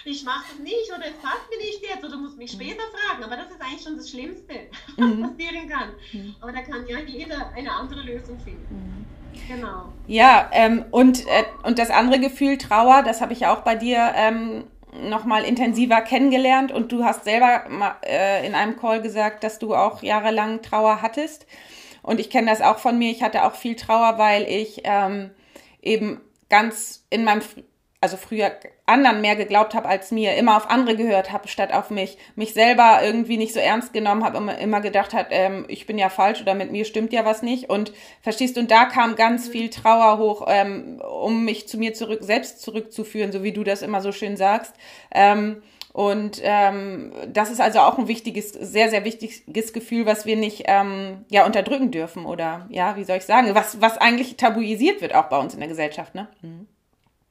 ich 0.04 0.24
mache 0.24 0.46
das 0.50 0.58
nicht 0.60 0.90
oder 0.90 1.06
es 1.06 1.16
passt 1.16 1.50
mir 1.50 1.58
nicht 1.58 1.82
jetzt 1.82 2.04
oder 2.04 2.16
muss 2.16 2.36
mich 2.36 2.54
mhm. 2.54 2.62
später 2.62 2.82
fragen. 2.94 3.24
Aber 3.24 3.36
das 3.36 3.50
ist 3.50 3.60
eigentlich 3.60 3.82
schon 3.82 3.96
das 3.96 4.08
Schlimmste, 4.08 4.54
was 4.96 5.06
mhm. 5.06 5.22
passieren 5.22 5.68
kann. 5.68 5.90
Mhm. 6.12 6.34
Aber 6.40 6.52
da 6.52 6.62
kann 6.62 6.86
ja 6.86 6.98
jeder 7.00 7.50
eine 7.52 7.72
andere 7.72 8.02
Lösung 8.02 8.38
finden. 8.40 8.66
Mhm. 8.70 9.06
Genau. 9.46 9.92
Ja, 10.06 10.48
ähm, 10.52 10.84
und, 10.90 11.26
äh, 11.26 11.44
und 11.64 11.78
das 11.78 11.90
andere 11.90 12.18
Gefühl, 12.18 12.58
Trauer, 12.58 13.02
das 13.02 13.20
habe 13.20 13.32
ich 13.32 13.46
auch 13.46 13.60
bei 13.60 13.74
dir 13.74 14.12
ähm, 14.14 14.64
nochmal 14.92 15.44
intensiver 15.44 16.00
kennengelernt. 16.00 16.72
Und 16.72 16.92
du 16.92 17.04
hast 17.04 17.24
selber 17.24 17.64
äh, 18.06 18.46
in 18.46 18.54
einem 18.54 18.76
Call 18.76 19.02
gesagt, 19.02 19.44
dass 19.44 19.58
du 19.58 19.74
auch 19.74 20.02
jahrelang 20.02 20.62
Trauer 20.62 21.02
hattest. 21.02 21.46
Und 22.02 22.20
ich 22.20 22.30
kenne 22.30 22.50
das 22.50 22.62
auch 22.62 22.78
von 22.78 22.98
mir. 22.98 23.10
Ich 23.10 23.22
hatte 23.22 23.44
auch 23.44 23.54
viel 23.54 23.76
Trauer, 23.76 24.18
weil 24.18 24.44
ich 24.44 24.82
ähm, 24.84 25.30
eben 25.82 26.20
ganz 26.48 27.04
in 27.10 27.24
meinem, 27.24 27.42
also 28.02 28.16
früher 28.16 28.52
anderen 28.86 29.20
mehr 29.20 29.36
geglaubt 29.36 29.74
habe 29.74 29.86
als 29.86 30.10
mir, 30.10 30.34
immer 30.36 30.56
auf 30.56 30.70
andere 30.70 30.96
gehört 30.96 31.32
habe 31.32 31.48
statt 31.48 31.72
auf 31.72 31.90
mich, 31.90 32.16
mich 32.34 32.54
selber 32.54 33.00
irgendwie 33.02 33.36
nicht 33.36 33.52
so 33.52 33.60
ernst 33.60 33.92
genommen 33.92 34.24
habe, 34.24 34.38
immer, 34.38 34.56
immer 34.56 34.80
gedacht 34.80 35.12
hat, 35.12 35.26
ähm, 35.30 35.66
ich 35.68 35.86
bin 35.86 35.98
ja 35.98 36.08
falsch 36.08 36.40
oder 36.40 36.54
mit 36.54 36.72
mir 36.72 36.86
stimmt 36.86 37.12
ja 37.12 37.26
was 37.26 37.42
nicht. 37.42 37.68
Und 37.68 37.92
verstehst 38.22 38.56
du, 38.56 38.60
und 38.60 38.70
da 38.70 38.86
kam 38.86 39.16
ganz 39.16 39.48
viel 39.48 39.68
Trauer 39.68 40.18
hoch, 40.18 40.46
ähm, 40.48 41.00
um 41.00 41.44
mich 41.44 41.68
zu 41.68 41.76
mir 41.76 41.92
zurück, 41.92 42.20
selbst 42.22 42.62
zurückzuführen, 42.62 43.32
so 43.32 43.42
wie 43.42 43.52
du 43.52 43.64
das 43.64 43.82
immer 43.82 44.00
so 44.00 44.12
schön 44.12 44.38
sagst. 44.38 44.74
Ähm, 45.12 45.62
und 45.92 46.40
ähm, 46.42 47.12
das 47.28 47.50
ist 47.50 47.60
also 47.60 47.80
auch 47.80 47.98
ein 47.98 48.08
wichtiges, 48.08 48.52
sehr, 48.52 48.88
sehr 48.88 49.04
wichtiges 49.04 49.72
Gefühl, 49.72 50.06
was 50.06 50.24
wir 50.24 50.36
nicht 50.36 50.64
ähm, 50.66 51.26
ja, 51.30 51.44
unterdrücken 51.44 51.90
dürfen 51.90 52.24
oder 52.26 52.66
ja, 52.70 52.96
wie 52.96 53.04
soll 53.04 53.18
ich 53.18 53.24
sagen, 53.24 53.54
was, 53.54 53.80
was 53.82 53.98
eigentlich 53.98 54.36
tabuisiert 54.36 55.02
wird 55.02 55.14
auch 55.14 55.24
bei 55.24 55.38
uns 55.38 55.52
in 55.52 55.60
der 55.60 55.68
Gesellschaft. 55.68 56.14
Ne? 56.14 56.28
Mhm. 56.42 56.66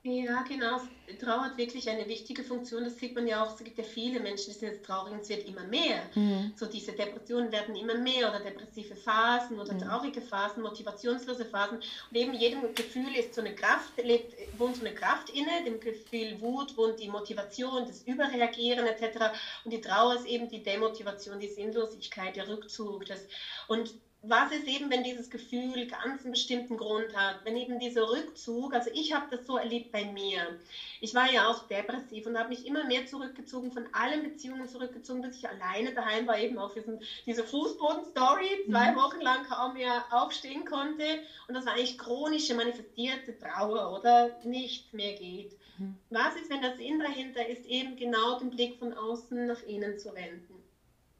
Ja, 0.01 0.43
genau. 0.43 0.79
Trauer 1.19 1.45
hat 1.45 1.57
wirklich 1.57 1.89
eine 1.89 2.07
wichtige 2.07 2.41
Funktion. 2.41 2.85
Das 2.85 2.97
sieht 2.97 3.15
man 3.15 3.27
ja 3.27 3.43
auch. 3.43 3.53
Es 3.53 3.61
gibt 3.61 3.77
ja 3.77 3.83
viele 3.83 4.21
Menschen, 4.21 4.53
die 4.53 4.57
sind 4.57 4.69
jetzt 4.69 4.85
traurig 4.85 5.11
und 5.11 5.21
es 5.21 5.29
wird 5.29 5.45
immer 5.45 5.65
mehr. 5.65 6.03
Mhm. 6.15 6.53
So 6.55 6.67
diese 6.67 6.93
Depressionen 6.93 7.51
werden 7.51 7.75
immer 7.75 7.95
mehr 7.95 8.29
oder 8.29 8.39
depressive 8.39 8.95
Phasen 8.95 9.59
oder 9.59 9.73
mhm. 9.73 9.79
traurige 9.79 10.21
Phasen, 10.21 10.63
motivationslose 10.63 11.43
Phasen. 11.43 11.79
Und 11.79 12.17
eben 12.17 12.33
jedem 12.33 12.73
Gefühl 12.75 13.13
ist 13.13 13.33
so 13.33 13.41
eine 13.41 13.53
Kraft, 13.53 13.97
lebt, 14.01 14.35
wohnt 14.57 14.77
so 14.77 14.85
eine 14.85 14.95
Kraft 14.95 15.31
inne. 15.31 15.65
Dem 15.65 15.81
Gefühl 15.81 16.39
Wut 16.39 16.77
wohnt 16.77 16.97
die 17.01 17.09
Motivation, 17.09 17.85
das 17.85 18.03
Überreagieren 18.03 18.87
etc. 18.87 19.33
Und 19.65 19.73
die 19.73 19.81
Trauer 19.81 20.15
ist 20.15 20.27
eben 20.27 20.47
die 20.47 20.63
Demotivation, 20.63 21.41
die 21.41 21.49
Sinnlosigkeit, 21.49 22.37
der 22.37 22.47
Rückzug. 22.47 23.05
Das, 23.05 23.27
und 23.67 23.93
was 24.21 24.51
ist 24.51 24.67
eben, 24.67 24.89
wenn 24.89 25.03
dieses 25.03 25.29
Gefühl 25.29 25.87
ganz 25.87 26.23
einen 26.23 26.31
bestimmten 26.31 26.75
Grund 26.75 27.15
hat, 27.15 27.45
wenn 27.45 27.55
eben 27.55 27.79
dieser 27.79 28.09
Rückzug, 28.09 28.73
also 28.73 28.89
ich 28.93 29.13
habe 29.13 29.27
das 29.31 29.47
so 29.47 29.55
erlebt 29.55 29.93
bei 29.93 30.03
mir. 30.05 30.59
Ich 30.99 31.15
war 31.15 31.31
ja 31.31 31.47
auch 31.47 31.67
depressiv 31.67 32.25
und 32.25 32.37
habe 32.37 32.49
mich 32.49 32.65
immer 32.65 32.83
mehr 32.83 33.05
zurückgezogen, 33.05 33.71
von 33.71 33.87
allen 33.93 34.23
Beziehungen 34.23 34.67
zurückgezogen, 34.67 35.21
bis 35.21 35.37
ich 35.37 35.47
alleine 35.47 35.93
daheim 35.93 36.27
war, 36.27 36.37
eben 36.37 36.57
auf 36.57 36.73
diesem, 36.73 36.99
diese 37.25 37.45
Fußboden-Story, 37.45 38.65
zwei 38.69 38.91
mhm. 38.91 38.95
Wochen 38.97 39.21
lang 39.21 39.45
kaum 39.47 39.73
mehr 39.73 40.03
aufstehen 40.11 40.65
konnte. 40.65 41.05
Und 41.47 41.53
das 41.53 41.65
war 41.65 41.73
eigentlich 41.73 41.97
chronische, 41.97 42.55
manifestierte 42.55 43.37
Trauer 43.37 43.97
oder 43.97 44.37
nichts 44.43 44.91
mehr 44.91 45.13
geht. 45.13 45.53
Mhm. 45.77 45.95
Was 46.09 46.35
ist, 46.35 46.49
wenn 46.49 46.61
der 46.61 46.75
Sinn 46.75 46.99
dahinter 46.99 47.47
ist, 47.47 47.65
eben 47.65 47.95
genau 47.95 48.37
den 48.37 48.49
Blick 48.49 48.79
von 48.79 48.93
außen 48.93 49.47
nach 49.47 49.63
innen 49.63 49.97
zu 49.97 50.13
wenden? 50.13 50.58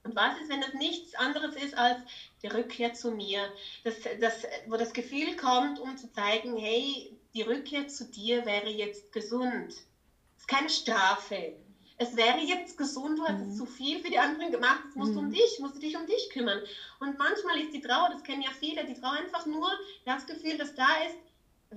Und 0.03 0.15
was 0.15 0.39
ist, 0.39 0.49
wenn 0.49 0.61
das 0.61 0.73
nichts 0.73 1.13
anderes 1.15 1.55
ist 1.55 1.77
als 1.77 1.99
die 2.41 2.47
Rückkehr 2.47 2.93
zu 2.93 3.11
mir? 3.11 3.51
Das, 3.83 3.95
das, 4.19 4.43
wo 4.67 4.77
das 4.77 4.93
Gefühl 4.93 5.35
kommt, 5.35 5.79
um 5.79 5.97
zu 5.97 6.11
zeigen, 6.11 6.57
hey, 6.57 7.15
die 7.33 7.41
Rückkehr 7.41 7.87
zu 7.87 8.05
dir 8.05 8.45
wäre 8.45 8.69
jetzt 8.69 9.11
gesund. 9.11 9.71
Es 9.71 10.43
ist 10.43 10.47
keine 10.47 10.69
Strafe. 10.69 11.53
Es 11.97 12.15
wäre 12.15 12.39
jetzt 12.39 12.77
gesund, 12.77 13.19
du 13.19 13.25
hast 13.25 13.39
mhm. 13.39 13.51
zu 13.51 13.65
viel 13.65 13.99
für 13.99 14.09
die 14.09 14.17
anderen 14.17 14.53
gemacht, 14.53 14.83
es 14.87 14.95
musst 14.95 15.11
mhm. 15.11 15.17
um 15.17 15.31
dich, 15.31 15.59
musst 15.59 15.75
du 15.75 15.79
dich 15.79 15.97
um 15.97 16.07
dich 16.07 16.29
kümmern. 16.29 16.61
Und 17.01 17.17
manchmal 17.17 17.59
ist 17.59 17.73
die 17.73 17.81
Trauer, 17.81 18.09
das 18.13 18.23
kennen 18.23 18.41
ja 18.41 18.51
viele, 18.57 18.85
die 18.85 18.93
Trauer 18.93 19.17
einfach 19.17 19.45
nur 19.45 19.69
das 20.05 20.25
Gefühl, 20.25 20.57
das 20.57 20.73
da 20.75 20.87
ist, 21.05 21.17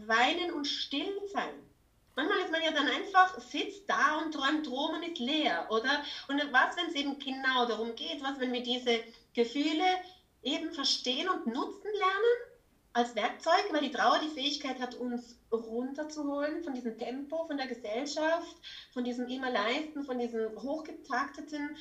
weinen 0.07 0.53
und 0.53 0.67
still 0.67 1.13
sein. 1.33 1.53
Manchmal 2.15 2.41
ist 2.41 2.51
man 2.51 2.63
ja 2.63 2.71
dann 2.73 2.89
einfach, 2.89 3.41
sitzt 3.41 3.89
da 3.89 4.19
und 4.19 4.33
träumt 4.33 4.69
rum 4.71 4.95
und 4.95 5.03
ist 5.03 5.19
leer, 5.19 5.67
oder? 5.71 6.03
Und 6.29 6.41
was, 6.53 6.77
wenn 6.77 6.89
es 6.89 6.95
eben 6.95 7.19
genau 7.19 7.67
darum 7.67 7.95
geht, 7.95 8.23
was, 8.23 8.39
wenn 8.39 8.53
wir 8.53 8.63
diese 8.63 9.01
Gefühle 9.35 9.85
eben 10.43 10.73
verstehen 10.73 11.29
und 11.29 11.47
nutzen 11.47 11.91
lernen 11.93 12.53
als 12.93 13.15
Werkzeug, 13.15 13.65
weil 13.71 13.81
die 13.81 13.91
Trauer 13.91 14.19
die 14.19 14.29
Fähigkeit 14.29 14.79
hat, 14.79 14.95
uns 14.95 15.39
runterzuholen 15.51 16.63
von 16.63 16.75
diesem 16.75 16.99
Tempo, 16.99 17.47
von 17.47 17.57
der 17.57 17.67
Gesellschaft, 17.67 18.57
von 18.93 19.05
diesem 19.05 19.29
immer 19.29 19.51
Leisten, 19.51 20.05
von 20.05 20.19
diesem 20.19 20.61
hochgetakteten, 20.61 21.77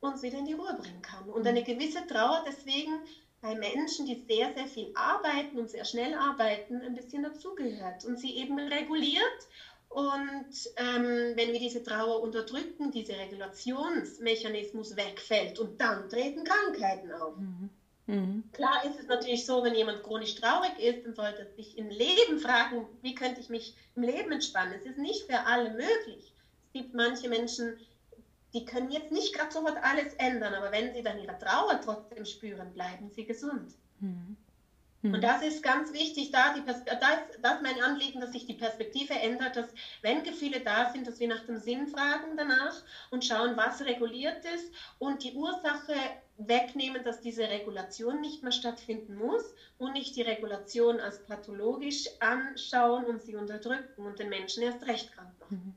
uns 0.00 0.22
wieder 0.22 0.38
in 0.38 0.46
die 0.46 0.54
Ruhe 0.54 0.74
bringen 0.74 1.02
kann. 1.02 1.28
Und 1.28 1.46
eine 1.46 1.62
gewisse 1.62 2.06
Trauer 2.06 2.44
deswegen 2.46 3.00
bei 3.40 3.54
Menschen, 3.54 4.04
die 4.06 4.16
sehr, 4.28 4.52
sehr 4.52 4.66
viel 4.66 4.90
arbeiten 4.94 5.58
und 5.58 5.70
sehr 5.70 5.84
schnell 5.84 6.14
arbeiten, 6.14 6.82
ein 6.82 6.94
bisschen 6.94 7.22
dazugehört 7.22 8.04
und 8.04 8.18
sie 8.18 8.36
eben 8.36 8.58
reguliert 8.58 9.46
und 9.88 10.50
ähm, 10.76 11.32
wenn 11.34 11.52
wir 11.52 11.58
diese 11.58 11.82
Trauer 11.82 12.20
unterdrücken, 12.20 12.90
dieser 12.90 13.16
Regulationsmechanismus 13.18 14.96
wegfällt 14.96 15.58
und 15.58 15.80
dann 15.80 16.08
treten 16.08 16.44
Krankheiten 16.44 17.10
auf. 17.12 17.36
Mhm. 17.36 17.70
Mhm. 18.06 18.44
Klar 18.52 18.84
ist 18.84 18.98
es 18.98 19.06
natürlich 19.06 19.44
so, 19.44 19.62
wenn 19.62 19.74
jemand 19.74 20.02
chronisch 20.02 20.34
traurig 20.34 20.78
ist, 20.78 21.04
dann 21.04 21.14
sollte 21.14 21.42
er 21.42 21.48
sich 21.56 21.76
im 21.76 21.88
Leben 21.90 22.38
fragen, 22.38 22.88
wie 23.02 23.14
könnte 23.14 23.40
ich 23.40 23.48
mich 23.48 23.74
im 23.94 24.02
Leben 24.02 24.32
entspannen. 24.32 24.74
Es 24.74 24.84
ist 24.84 24.98
nicht 24.98 25.24
für 25.24 25.44
alle 25.46 25.70
möglich. 25.70 26.32
Es 26.66 26.72
gibt 26.72 26.94
manche 26.94 27.28
Menschen, 27.28 27.74
die 28.58 28.64
können 28.64 28.90
jetzt 28.90 29.12
nicht 29.12 29.34
gerade 29.34 29.52
sofort 29.52 29.76
alles 29.82 30.14
ändern, 30.14 30.54
aber 30.54 30.72
wenn 30.72 30.92
sie 30.92 31.02
dann 31.02 31.18
ihre 31.18 31.38
Trauer 31.38 31.80
trotzdem 31.84 32.24
spüren, 32.24 32.72
bleiben 32.72 33.10
sie 33.10 33.24
gesund. 33.24 33.74
Mhm. 34.00 34.36
Und 35.00 35.14
hm. 35.14 35.20
das 35.20 35.42
ist 35.42 35.62
ganz 35.62 35.92
wichtig, 35.92 36.32
da, 36.32 36.54
die 36.54 36.60
Pers 36.60 36.82
da 36.84 36.92
ist, 36.92 37.38
das 37.40 37.54
ist 37.54 37.62
mein 37.62 37.80
Anliegen, 37.80 38.20
dass 38.20 38.32
sich 38.32 38.46
die 38.46 38.54
Perspektive 38.54 39.14
ändert, 39.14 39.54
dass 39.54 39.68
wenn 40.02 40.24
Gefühle 40.24 40.58
da 40.58 40.90
sind, 40.90 41.06
dass 41.06 41.20
wir 41.20 41.28
nach 41.28 41.46
dem 41.46 41.58
Sinn 41.58 41.86
fragen 41.86 42.36
danach 42.36 42.74
und 43.10 43.24
schauen, 43.24 43.56
was 43.56 43.80
reguliert 43.82 44.44
ist 44.44 44.72
und 44.98 45.22
die 45.22 45.34
Ursache 45.34 45.94
wegnehmen, 46.36 47.04
dass 47.04 47.20
diese 47.20 47.48
Regulation 47.48 48.20
nicht 48.20 48.42
mehr 48.42 48.50
stattfinden 48.50 49.14
muss 49.14 49.44
und 49.78 49.92
nicht 49.92 50.16
die 50.16 50.22
Regulation 50.22 50.98
als 50.98 51.24
pathologisch 51.24 52.08
anschauen 52.18 53.04
und 53.04 53.22
sie 53.22 53.36
unterdrücken 53.36 54.04
und 54.04 54.18
den 54.18 54.28
Menschen 54.28 54.64
erst 54.64 54.84
recht 54.84 55.12
krank 55.12 55.30
machen. 55.38 55.62
Mhm. 55.64 55.74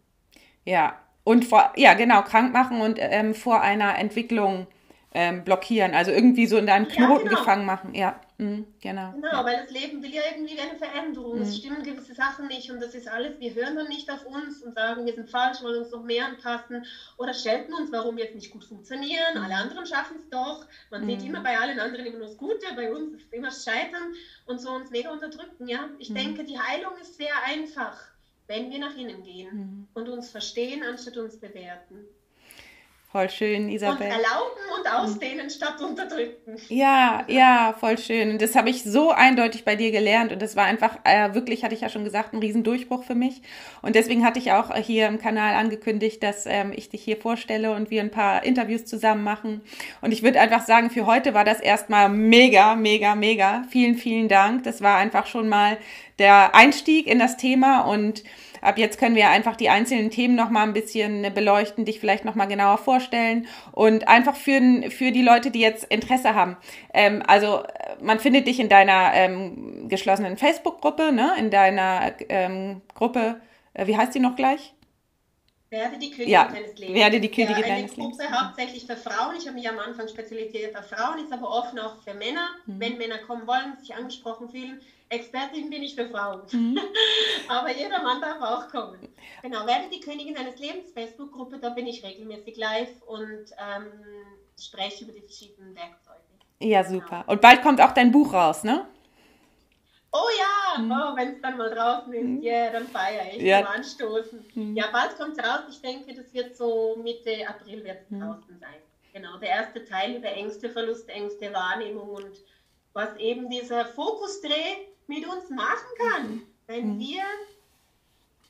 Ja, 0.65 0.99
und 1.23 1.45
vor, 1.45 1.71
ja, 1.75 1.93
genau, 1.93 2.21
krank 2.21 2.53
machen 2.53 2.81
und 2.81 2.97
ähm, 2.99 3.33
vor 3.33 3.61
einer 3.61 3.97
Entwicklung 3.97 4.67
ähm, 5.13 5.43
blockieren, 5.43 5.93
also 5.93 6.11
irgendwie 6.11 6.47
so 6.47 6.57
in 6.57 6.67
deinem 6.67 6.87
Knoten 6.87 7.25
ja, 7.25 7.29
genau. 7.29 7.39
gefangen 7.39 7.65
machen, 7.65 7.93
ja. 7.93 8.19
Mhm, 8.37 8.65
genau. 8.81 9.11
Genau, 9.11 9.27
ja. 9.27 9.45
weil 9.45 9.57
das 9.57 9.71
Leben 9.71 10.01
will 10.01 10.11
ja 10.11 10.21
irgendwie 10.31 10.57
eine 10.57 10.75
Veränderung. 10.75 11.35
Mhm. 11.35 11.43
Es 11.43 11.57
stimmen 11.57 11.83
gewisse 11.83 12.15
Sachen 12.15 12.47
nicht 12.47 12.71
und 12.71 12.81
das 12.81 12.95
ist 12.95 13.07
alles, 13.07 13.39
wir 13.39 13.53
hören 13.53 13.75
dann 13.75 13.87
nicht 13.87 14.09
auf 14.09 14.25
uns 14.25 14.63
und 14.63 14.73
sagen, 14.73 15.05
wir 15.05 15.13
sind 15.13 15.29
falsch, 15.29 15.61
wollen 15.61 15.83
uns 15.83 15.91
noch 15.91 16.03
mehr 16.03 16.25
anpassen 16.25 16.83
oder 17.17 17.35
schelten 17.35 17.73
uns, 17.73 17.91
warum 17.91 18.17
wir 18.17 18.23
jetzt 18.23 18.35
nicht 18.35 18.49
gut 18.49 18.63
funktionieren. 18.63 19.35
Mhm. 19.35 19.43
Alle 19.43 19.55
anderen 19.55 19.85
schaffen 19.85 20.17
es 20.17 20.29
doch. 20.29 20.65
Man 20.89 21.05
sieht 21.05 21.21
mhm. 21.21 21.27
immer 21.27 21.43
bei 21.43 21.59
allen 21.59 21.79
anderen 21.79 22.05
immer 22.05 22.17
nur 22.17 22.27
das 22.27 22.37
Gute, 22.37 22.65
bei 22.75 22.91
uns 22.91 23.13
ist 23.13 23.31
immer 23.31 23.49
das 23.49 23.63
Scheitern 23.63 24.13
und 24.47 24.59
so 24.59 24.71
uns 24.71 24.89
mega 24.89 25.11
unterdrücken. 25.11 25.67
Ja? 25.67 25.89
Ich 25.99 26.09
mhm. 26.09 26.15
denke, 26.15 26.43
die 26.43 26.59
Heilung 26.59 26.93
ist 26.99 27.17
sehr 27.17 27.33
einfach, 27.45 27.95
wenn 28.51 28.69
wir 28.69 28.79
nach 28.79 28.97
innen 28.97 29.23
gehen 29.23 29.55
mhm. 29.55 29.87
und 29.93 30.09
uns 30.09 30.29
verstehen, 30.29 30.83
anstatt 30.83 31.15
uns 31.15 31.37
bewerten. 31.37 32.05
Voll 33.11 33.29
schön, 33.29 33.67
Isabel. 33.67 34.07
Und 34.07 34.13
erlauben 34.13 34.61
und 34.79 34.87
ausdehnen 34.89 35.49
statt 35.49 35.81
unterdrücken. 35.81 36.55
Ja, 36.69 37.25
ja, 37.27 37.75
voll 37.77 37.97
schön. 37.97 38.29
Und 38.29 38.41
das 38.41 38.55
habe 38.55 38.69
ich 38.69 38.83
so 38.83 39.11
eindeutig 39.11 39.65
bei 39.65 39.75
dir 39.75 39.91
gelernt. 39.91 40.31
Und 40.31 40.41
das 40.41 40.55
war 40.55 40.63
einfach, 40.63 40.97
äh, 41.03 41.33
wirklich, 41.33 41.65
hatte 41.65 41.75
ich 41.75 41.81
ja 41.81 41.89
schon 41.89 42.05
gesagt, 42.05 42.33
ein 42.33 42.39
Riesendurchbruch 42.39 43.03
für 43.03 43.13
mich. 43.15 43.41
Und 43.81 43.95
deswegen 43.95 44.23
hatte 44.23 44.39
ich 44.39 44.53
auch 44.53 44.73
hier 44.77 45.07
im 45.07 45.19
Kanal 45.19 45.55
angekündigt, 45.55 46.23
dass 46.23 46.45
ähm, 46.45 46.71
ich 46.73 46.87
dich 46.87 47.03
hier 47.03 47.17
vorstelle 47.17 47.73
und 47.75 47.91
wir 47.91 48.01
ein 48.01 48.11
paar 48.11 48.45
Interviews 48.45 48.85
zusammen 48.85 49.25
machen. 49.25 49.59
Und 49.99 50.13
ich 50.13 50.23
würde 50.23 50.39
einfach 50.39 50.65
sagen, 50.65 50.89
für 50.89 51.05
heute 51.05 51.33
war 51.33 51.43
das 51.43 51.59
erstmal 51.59 52.07
mega, 52.07 52.75
mega, 52.75 53.15
mega. 53.15 53.65
Vielen, 53.69 53.95
vielen 53.95 54.29
Dank. 54.29 54.63
Das 54.63 54.81
war 54.81 54.95
einfach 54.95 55.27
schon 55.27 55.49
mal 55.49 55.77
der 56.17 56.55
Einstieg 56.55 57.07
in 57.07 57.19
das 57.19 57.35
Thema 57.35 57.81
und 57.81 58.23
Ab 58.61 58.77
jetzt 58.77 58.99
können 58.99 59.15
wir 59.15 59.29
einfach 59.29 59.55
die 59.55 59.69
einzelnen 59.69 60.11
Themen 60.11 60.35
noch 60.35 60.49
mal 60.49 60.63
ein 60.63 60.73
bisschen 60.73 61.33
beleuchten, 61.33 61.85
dich 61.85 61.99
vielleicht 61.99 62.25
noch 62.25 62.35
mal 62.35 62.45
genauer 62.45 62.77
vorstellen 62.77 63.47
und 63.71 64.07
einfach 64.07 64.35
für, 64.35 64.89
für 64.89 65.11
die 65.11 65.23
Leute, 65.23 65.51
die 65.51 65.59
jetzt 65.59 65.85
Interesse 65.85 66.35
haben. 66.35 66.57
Ähm, 66.93 67.23
also 67.25 67.63
man 68.01 68.19
findet 68.19 68.47
dich 68.47 68.59
in 68.59 68.69
deiner 68.69 69.13
ähm, 69.13 69.87
geschlossenen 69.89 70.37
Facebook-Gruppe, 70.37 71.11
ne? 71.11 71.33
in 71.37 71.49
deiner 71.49 72.13
ähm, 72.29 72.81
Gruppe, 72.93 73.41
äh, 73.73 73.87
wie 73.87 73.97
heißt 73.97 74.13
die 74.15 74.19
noch 74.19 74.35
gleich? 74.35 74.73
Werde 75.71 75.97
die 75.97 76.11
Königin 76.11 76.33
ja, 76.33 76.49
deines 76.49 76.77
Lebens. 76.77 76.99
Werde 76.99 77.19
die 77.21 77.31
Königin 77.31 77.57
ja, 77.57 77.63
eine 77.63 77.75
deines 77.75 77.93
Gruppe 77.93 78.23
Lebens. 78.23 78.39
hauptsächlich 78.41 78.85
für 78.85 78.97
Frauen. 78.97 79.37
Ich 79.37 79.47
habe 79.47 79.55
mich 79.55 79.69
am 79.69 79.79
Anfang 79.79 80.05
spezialisiert 80.09 80.75
auf 80.75 80.89
Frauen, 80.89 81.23
ist 81.23 81.31
aber 81.31 81.49
offen 81.49 81.79
auch 81.79 81.95
für 82.03 82.13
Männer. 82.13 82.49
Mhm. 82.65 82.79
Wenn 82.79 82.97
Männer 82.97 83.19
kommen 83.19 83.47
wollen, 83.47 83.77
sich 83.79 83.95
angesprochen 83.95 84.49
fühlen, 84.49 84.81
Expertin 85.11 85.69
bin 85.69 85.83
ich 85.83 85.93
für 85.93 86.07
Frauen. 86.07 86.41
Mhm. 86.51 86.79
Aber 87.49 87.69
jeder 87.69 88.01
Mann 88.01 88.21
darf 88.21 88.41
auch 88.41 88.69
kommen. 88.69 89.09
Genau, 89.41 89.67
werde 89.67 89.89
die 89.93 89.99
Königin 89.99 90.37
eines 90.37 90.57
Lebens 90.57 90.91
Facebook-Gruppe, 90.93 91.59
da 91.59 91.69
bin 91.69 91.85
ich 91.85 92.03
regelmäßig 92.03 92.55
live 92.57 93.01
und 93.07 93.45
ähm, 93.57 93.91
spreche 94.57 95.03
über 95.03 95.13
die 95.13 95.21
verschiedenen 95.21 95.75
Werkzeuge. 95.75 96.19
Ja, 96.59 96.83
super. 96.83 97.21
Genau. 97.21 97.31
Und 97.33 97.41
bald 97.41 97.61
kommt 97.61 97.81
auch 97.81 97.91
dein 97.91 98.11
Buch 98.11 98.33
raus, 98.33 98.63
ne? 98.63 98.87
Oh 100.13 100.29
ja, 100.37 100.81
mhm. 100.81 100.91
oh, 100.91 101.15
wenn 101.15 101.33
es 101.33 101.41
dann 101.41 101.57
mal 101.57 101.69
draußen 101.69 102.13
ist, 102.13 102.23
mhm. 102.23 102.41
yeah, 102.41 102.69
dann 102.71 102.87
feiere 102.87 103.33
ich 103.33 103.41
ja. 103.41 103.61
Anstoßen. 103.61 104.45
Mhm. 104.55 104.75
Ja, 104.75 104.85
bald 104.91 105.17
kommt 105.17 105.37
es 105.37 105.43
raus. 105.43 105.61
Ich 105.69 105.81
denke, 105.81 106.13
das 106.13 106.33
wird 106.33 106.55
so 106.55 106.97
Mitte 107.01 107.47
April 107.47 107.83
wird 107.83 108.09
mhm. 108.11 108.21
draußen 108.21 108.59
sein. 108.59 108.75
Genau, 109.13 109.37
der 109.39 109.49
erste 109.49 109.83
Teil 109.83 110.15
über 110.15 110.29
Ängste, 110.29 110.69
Verlustängste, 110.69 111.53
Wahrnehmung 111.53 112.09
und 112.09 112.31
was 112.93 113.15
eben 113.17 113.49
dieser 113.49 113.85
Fokusdreh 113.85 114.87
mit 115.11 115.27
uns 115.27 115.49
machen 115.49 115.91
kann, 115.99 116.41
wenn 116.67 116.95
mhm. 116.95 116.99
wir 116.99 117.23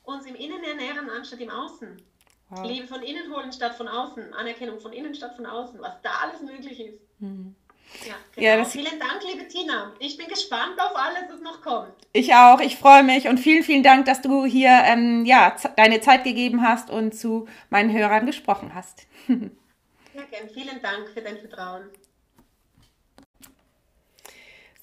uns 0.04 0.26
im 0.26 0.36
Innen 0.36 0.62
ernähren 0.62 1.10
anstatt 1.10 1.40
im 1.40 1.50
Außen. 1.50 2.00
Wow. 2.50 2.66
Liebe 2.66 2.86
von 2.86 3.02
innen 3.02 3.34
holen 3.34 3.50
statt 3.50 3.74
von 3.74 3.88
außen, 3.88 4.34
Anerkennung 4.34 4.78
von 4.78 4.92
innen 4.92 5.14
statt 5.14 5.34
von 5.36 5.46
außen, 5.46 5.80
was 5.80 5.94
da 6.02 6.10
alles 6.22 6.42
möglich 6.42 6.78
ist. 6.80 7.00
Mhm. 7.18 7.54
Ja, 8.06 8.14
genau. 8.34 8.46
ja 8.46 8.64
vielen 8.64 8.98
Dank, 8.98 9.22
liebe 9.26 9.48
Tina. 9.48 9.92
Ich 9.98 10.16
bin 10.16 10.28
gespannt 10.28 10.78
auf 10.78 10.94
alles, 10.94 11.24
was 11.30 11.40
noch 11.40 11.62
kommt. 11.62 11.94
Ich 12.12 12.34
auch. 12.34 12.60
Ich 12.60 12.76
freue 12.76 13.02
mich 13.02 13.26
und 13.26 13.38
vielen, 13.38 13.62
vielen 13.62 13.82
Dank, 13.82 14.04
dass 14.04 14.22
du 14.22 14.44
hier 14.44 14.70
ähm, 14.84 15.24
ja, 15.24 15.56
deine 15.76 16.00
Zeit 16.00 16.24
gegeben 16.24 16.62
hast 16.62 16.90
und 16.90 17.14
zu 17.14 17.48
meinen 17.70 17.92
Hörern 17.92 18.26
gesprochen 18.26 18.74
hast. 18.74 19.06
ja, 19.28 20.22
gern. 20.30 20.48
Vielen 20.52 20.80
Dank 20.82 21.08
für 21.08 21.22
dein 21.22 21.38
Vertrauen. 21.38 21.84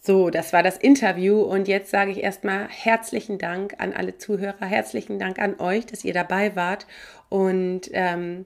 So, 0.01 0.29
das 0.29 0.53
war 0.53 0.63
das 0.63 0.77
Interview 0.77 1.41
und 1.41 1.67
jetzt 1.67 1.91
sage 1.91 2.11
ich 2.11 2.23
erstmal 2.23 2.69
herzlichen 2.69 3.37
Dank 3.37 3.75
an 3.79 3.91
alle 3.91 4.17
Zuhörer, 4.17 4.65
herzlichen 4.65 5.19
Dank 5.19 5.39
an 5.39 5.59
euch, 5.59 5.85
dass 5.85 6.05
ihr 6.05 6.13
dabei 6.13 6.55
wart. 6.55 6.87
Und 7.27 7.89
ähm, 7.91 8.45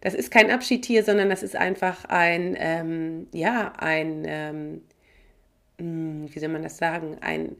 das 0.00 0.14
ist 0.14 0.30
kein 0.30 0.52
Abschied 0.52 0.86
hier, 0.86 1.02
sondern 1.02 1.30
das 1.30 1.42
ist 1.42 1.56
einfach 1.56 2.04
ein, 2.04 2.54
ähm, 2.56 3.26
ja, 3.32 3.72
ein, 3.76 4.22
ähm, 4.24 4.82
hm, 5.78 6.28
wie 6.32 6.38
soll 6.38 6.50
man 6.50 6.62
das 6.62 6.76
sagen, 6.76 7.16
ein, 7.20 7.56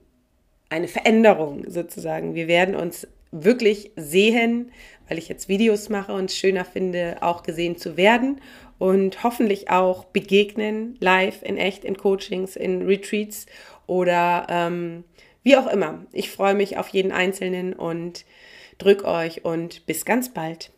eine 0.71 0.87
Veränderung 0.87 1.69
sozusagen. 1.69 2.37
Wir 2.37 2.47
werden 2.47 2.77
uns 2.77 3.09
wirklich 3.33 3.91
sehen, 3.97 4.71
weil 5.09 5.19
ich 5.19 5.29
jetzt 5.29 5.49
Videos 5.49 5.89
mache 5.89 6.13
und 6.13 6.27
es 6.27 6.37
schöner 6.37 6.65
finde, 6.65 7.17
auch 7.21 7.43
gesehen 7.43 7.77
zu 7.79 7.97
werden 7.97 8.41
und 8.85 9.25
hoffentlich 9.25 9.71
auch 9.71 10.05
begegnen, 10.05 10.99
live, 11.01 11.43
in 11.43 11.57
echt, 11.57 11.87
in 11.87 11.97
Coachings, 11.97 12.55
in 12.55 12.83
Retreats 12.83 13.47
oder 13.87 14.47
ähm, 14.51 15.05
wie 15.43 15.57
auch 15.57 15.69
immer. 15.69 16.05
Ich 16.13 16.31
freue 16.31 16.53
mich 16.53 16.77
auf 16.77 16.89
jeden 16.89 17.11
Einzelnen 17.11 17.73
und 17.73 18.27
drück 18.77 19.05
euch 19.05 19.43
und 19.43 19.87
bis 19.87 20.05
ganz 20.05 20.35
bald. 20.35 20.71